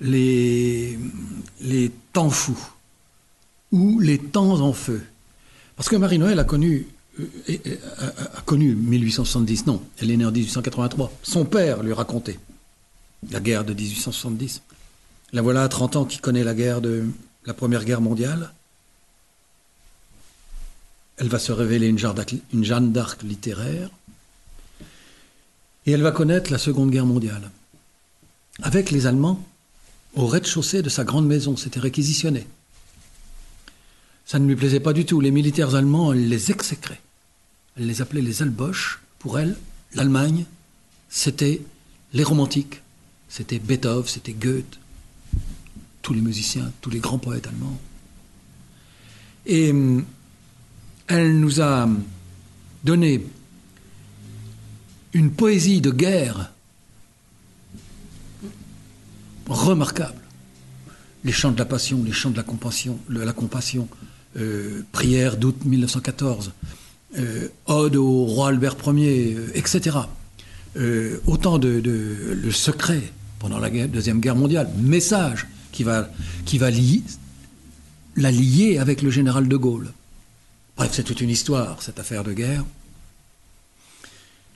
les 0.00 0.98
temps 2.14 2.30
fous 2.30 2.70
ou 3.70 4.00
les 4.00 4.16
temps 4.18 4.60
en 4.62 4.72
feu. 4.72 5.02
Parce 5.76 5.88
que 5.88 5.96
Marie-Noël 5.96 6.38
a 6.38 6.44
connu, 6.44 6.88
euh, 7.20 7.56
a, 8.34 8.40
connu 8.42 8.74
1870, 8.74 9.66
non, 9.66 9.82
elle 10.00 10.10
est 10.10 10.16
née 10.16 10.24
en 10.24 10.32
1883. 10.32 11.12
Son 11.22 11.44
père 11.44 11.82
lui 11.82 11.92
racontait 11.92 12.38
la 13.30 13.40
guerre 13.40 13.64
de 13.64 13.74
1870. 13.74 14.62
La 15.32 15.42
voilà 15.42 15.62
à 15.62 15.68
30 15.68 15.96
ans 15.96 16.04
qui 16.04 16.18
connaît 16.18 16.44
la 16.44 16.54
guerre 16.54 16.80
de 16.80 17.04
la 17.44 17.54
Première 17.54 17.84
Guerre 17.84 18.00
mondiale. 18.00 18.52
Elle 21.18 21.28
va 21.28 21.38
se 21.38 21.52
révéler 21.52 21.88
une 21.88 22.64
Jeanne 22.64 22.92
d'Arc 22.92 23.22
littéraire. 23.22 23.90
Et 25.86 25.92
elle 25.92 26.02
va 26.02 26.10
connaître 26.10 26.50
la 26.50 26.58
Seconde 26.58 26.90
Guerre 26.90 27.06
mondiale. 27.06 27.50
Avec 28.62 28.90
les 28.90 29.06
Allemands, 29.06 29.44
au 30.14 30.26
rez-de-chaussée 30.26 30.82
de 30.82 30.88
sa 30.88 31.04
grande 31.04 31.26
maison, 31.26 31.56
c'était 31.56 31.80
réquisitionné. 31.80 32.46
Ça 34.26 34.38
ne 34.38 34.46
lui 34.46 34.56
plaisait 34.56 34.80
pas 34.80 34.92
du 34.92 35.04
tout. 35.06 35.20
Les 35.20 35.30
militaires 35.30 35.74
allemands, 35.74 36.12
elle 36.12 36.28
les 36.28 36.50
exécrait. 36.50 37.00
Elle 37.76 37.86
les 37.86 38.02
appelait 38.02 38.20
les 38.22 38.42
Alboches. 38.42 39.00
Pour 39.20 39.38
elle, 39.38 39.56
l'Allemagne, 39.94 40.44
c'était 41.08 41.62
les 42.12 42.24
romantiques. 42.24 42.82
C'était 43.28 43.58
Beethoven, 43.58 44.06
c'était 44.06 44.32
Goethe, 44.32 44.78
tous 46.02 46.12
les 46.12 46.20
musiciens, 46.20 46.70
tous 46.80 46.90
les 46.90 46.98
grands 47.00 47.18
poètes 47.18 47.46
allemands. 47.46 47.78
Et 49.46 49.70
hum, 49.70 50.04
elle 51.08 51.38
nous 51.40 51.60
a 51.60 51.88
donné 52.84 53.24
une 55.12 55.30
poésie 55.32 55.80
de 55.80 55.90
guerre 55.90 56.52
remarquable. 59.48 60.20
Les 61.24 61.32
chants 61.32 61.52
de 61.52 61.58
la 61.58 61.64
passion, 61.64 62.02
les 62.04 62.12
chants 62.12 62.30
de 62.30 62.36
la 62.36 62.42
compassion, 62.42 62.98
le- 63.08 63.24
la 63.24 63.32
compassion, 63.32 63.88
euh, 64.38 64.82
prière 64.92 65.36
d'août 65.36 65.56
1914, 65.64 66.52
euh, 67.18 67.48
ode 67.66 67.96
au 67.96 68.24
roi 68.24 68.48
Albert 68.48 68.76
Ier, 68.86 69.34
euh, 69.36 69.50
etc. 69.54 69.98
Autant 71.26 71.58
de, 71.58 71.80
de- 71.80 72.38
le 72.42 72.50
secret 72.50 73.00
pendant 73.38 73.58
la 73.58 73.70
deuxième 73.70 74.20
guerre 74.20 74.36
mondiale, 74.36 74.68
message 74.78 75.46
qui 75.72 75.84
va 75.84 76.10
qui 76.44 76.58
va 76.58 76.68
la 78.16 78.30
lier 78.30 78.76
avec 78.76 79.00
le 79.00 79.10
général 79.10 79.48
de 79.48 79.56
Gaulle. 79.56 79.90
Bref, 80.76 80.90
c'est 80.92 81.02
toute 81.02 81.22
une 81.22 81.30
histoire 81.30 81.80
cette 81.80 81.98
affaire 81.98 82.24
de 82.24 82.34
guerre. 82.34 82.62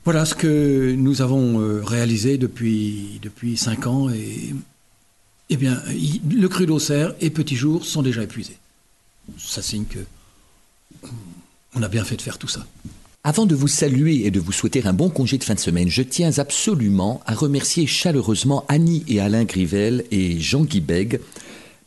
Voilà 0.05 0.27
ce 0.27 0.35
que 0.35 0.95
nous 0.95 1.23
avons 1.23 1.83
réalisé 1.83 2.37
depuis 2.37 3.19
depuis 3.23 3.57
cinq 3.57 3.87
ans 3.87 4.11
et 4.11 4.55
eh 5.49 5.57
bien 5.57 5.83
le 6.31 6.49
cru 6.49 6.67
d'Auxerre 6.67 7.15
et 7.23 7.31
Petit 7.31 7.57
Jour 7.57 7.87
sont 7.87 8.03
déjà 8.03 8.23
épuisés. 8.23 8.60
Ça 9.39 9.63
signe 9.63 9.85
a 11.81 11.89
bien 11.89 12.05
fait 12.05 12.17
de 12.17 12.23
faire 12.23 12.39
tout 12.39 12.49
ça. 12.49 12.67
Avant 13.23 13.45
de 13.45 13.55
vous 13.55 13.69
saluer 13.69 14.27
et 14.27 14.31
de 14.31 14.41
vous 14.41 14.53
souhaiter 14.53 14.87
un 14.87 14.95
bon 14.95 15.11
congé 15.11 15.37
de 15.37 15.45
fin 15.45 15.55
de 15.55 15.61
semaine, 15.61 15.89
je 15.89 16.03
tiens 16.03 16.39
absolument 16.39 17.21
à 17.27 17.35
remercier 17.35 17.87
chaleureusement 17.87 18.65
Annie 18.69 19.05
et 19.09 19.21
Alain 19.21 19.45
Grivel 19.45 20.05
et 20.11 20.41
Jean 20.41 20.65
Guibeg 20.65 21.21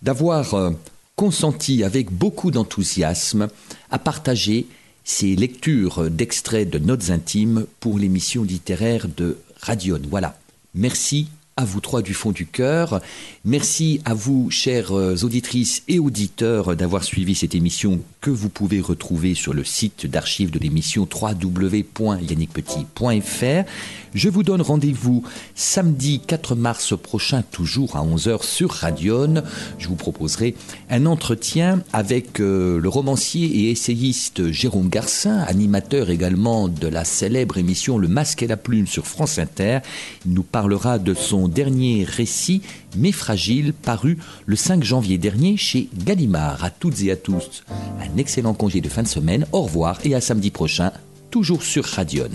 d'avoir 0.03 0.53
euh, 0.53 0.71
consenti 1.15 1.83
avec 1.83 2.11
beaucoup 2.11 2.51
d'enthousiasme 2.51 3.47
à 3.89 3.99
partager 3.99 4.67
ces 5.03 5.35
lectures 5.35 6.09
d'extraits 6.09 6.69
de 6.69 6.77
notes 6.77 7.09
intimes 7.09 7.65
pour 7.79 7.97
l'émission 7.97 8.43
littéraire 8.43 9.07
de 9.07 9.37
Radion. 9.59 10.01
Voilà. 10.09 10.37
Merci 10.75 11.27
à 11.55 11.65
vous 11.65 11.81
trois 11.81 12.01
du 12.01 12.13
fond 12.13 12.31
du 12.31 12.45
cœur. 12.45 13.01
Merci 13.45 14.01
à 14.05 14.13
vous, 14.13 14.49
chères 14.49 14.91
euh, 14.91 15.15
auditrices 15.23 15.83
et 15.87 15.99
auditeurs, 15.99 16.75
d'avoir 16.75 17.03
suivi 17.03 17.35
cette 17.35 17.55
émission 17.55 17.99
que 18.21 18.31
vous 18.31 18.49
pouvez 18.49 18.79
retrouver 18.79 19.35
sur 19.35 19.53
le 19.53 19.63
site 19.63 20.07
d'archives 20.07 20.51
de 20.51 20.59
l'émission 20.59 21.07
www.yannickpetit.fr. 21.11 23.69
Je 24.13 24.29
vous 24.29 24.43
donne 24.43 24.61
rendez-vous 24.61 25.23
samedi 25.55 26.19
4 26.19 26.55
mars 26.55 26.93
prochain, 26.95 27.41
toujours 27.41 27.95
à 27.95 28.05
11h 28.05 28.43
sur 28.43 28.69
Radion. 28.69 29.43
Je 29.79 29.87
vous 29.87 29.95
proposerai 29.95 30.55
un 30.91 31.07
entretien 31.07 31.81
avec 31.93 32.39
euh, 32.39 32.79
le 32.79 32.89
romancier 32.89 33.45
et 33.45 33.71
essayiste 33.71 34.51
Jérôme 34.51 34.89
Garcin, 34.89 35.39
animateur 35.39 36.11
également 36.11 36.67
de 36.67 36.87
la 36.87 37.05
célèbre 37.05 37.57
émission 37.57 37.97
Le 37.97 38.07
Masque 38.07 38.43
et 38.43 38.47
la 38.47 38.57
Plume 38.57 38.85
sur 38.85 39.07
France 39.07 39.39
Inter. 39.39 39.79
Il 40.27 40.33
nous 40.33 40.43
parlera 40.43 40.99
de 40.99 41.15
son 41.15 41.47
dernier 41.47 42.03
récit, 42.03 42.61
Mais 42.95 43.11
fragile, 43.11 43.73
paru 43.73 44.19
le 44.45 44.55
5 44.55 44.83
janvier 44.83 45.17
dernier 45.17 45.57
chez 45.57 45.89
Gallimard. 46.05 46.63
À 46.63 46.69
toutes 46.69 47.01
et 47.01 47.11
à 47.11 47.15
tous, 47.15 47.63
un 47.99 48.17
excellent 48.17 48.53
congé 48.53 48.79
de 48.79 48.89
fin 48.89 49.01
de 49.01 49.07
semaine. 49.07 49.47
Au 49.51 49.61
revoir 49.61 49.99
et 50.03 50.13
à 50.13 50.21
samedi 50.21 50.51
prochain, 50.51 50.91
toujours 51.31 51.63
sur 51.63 51.83
Radion. 51.83 52.29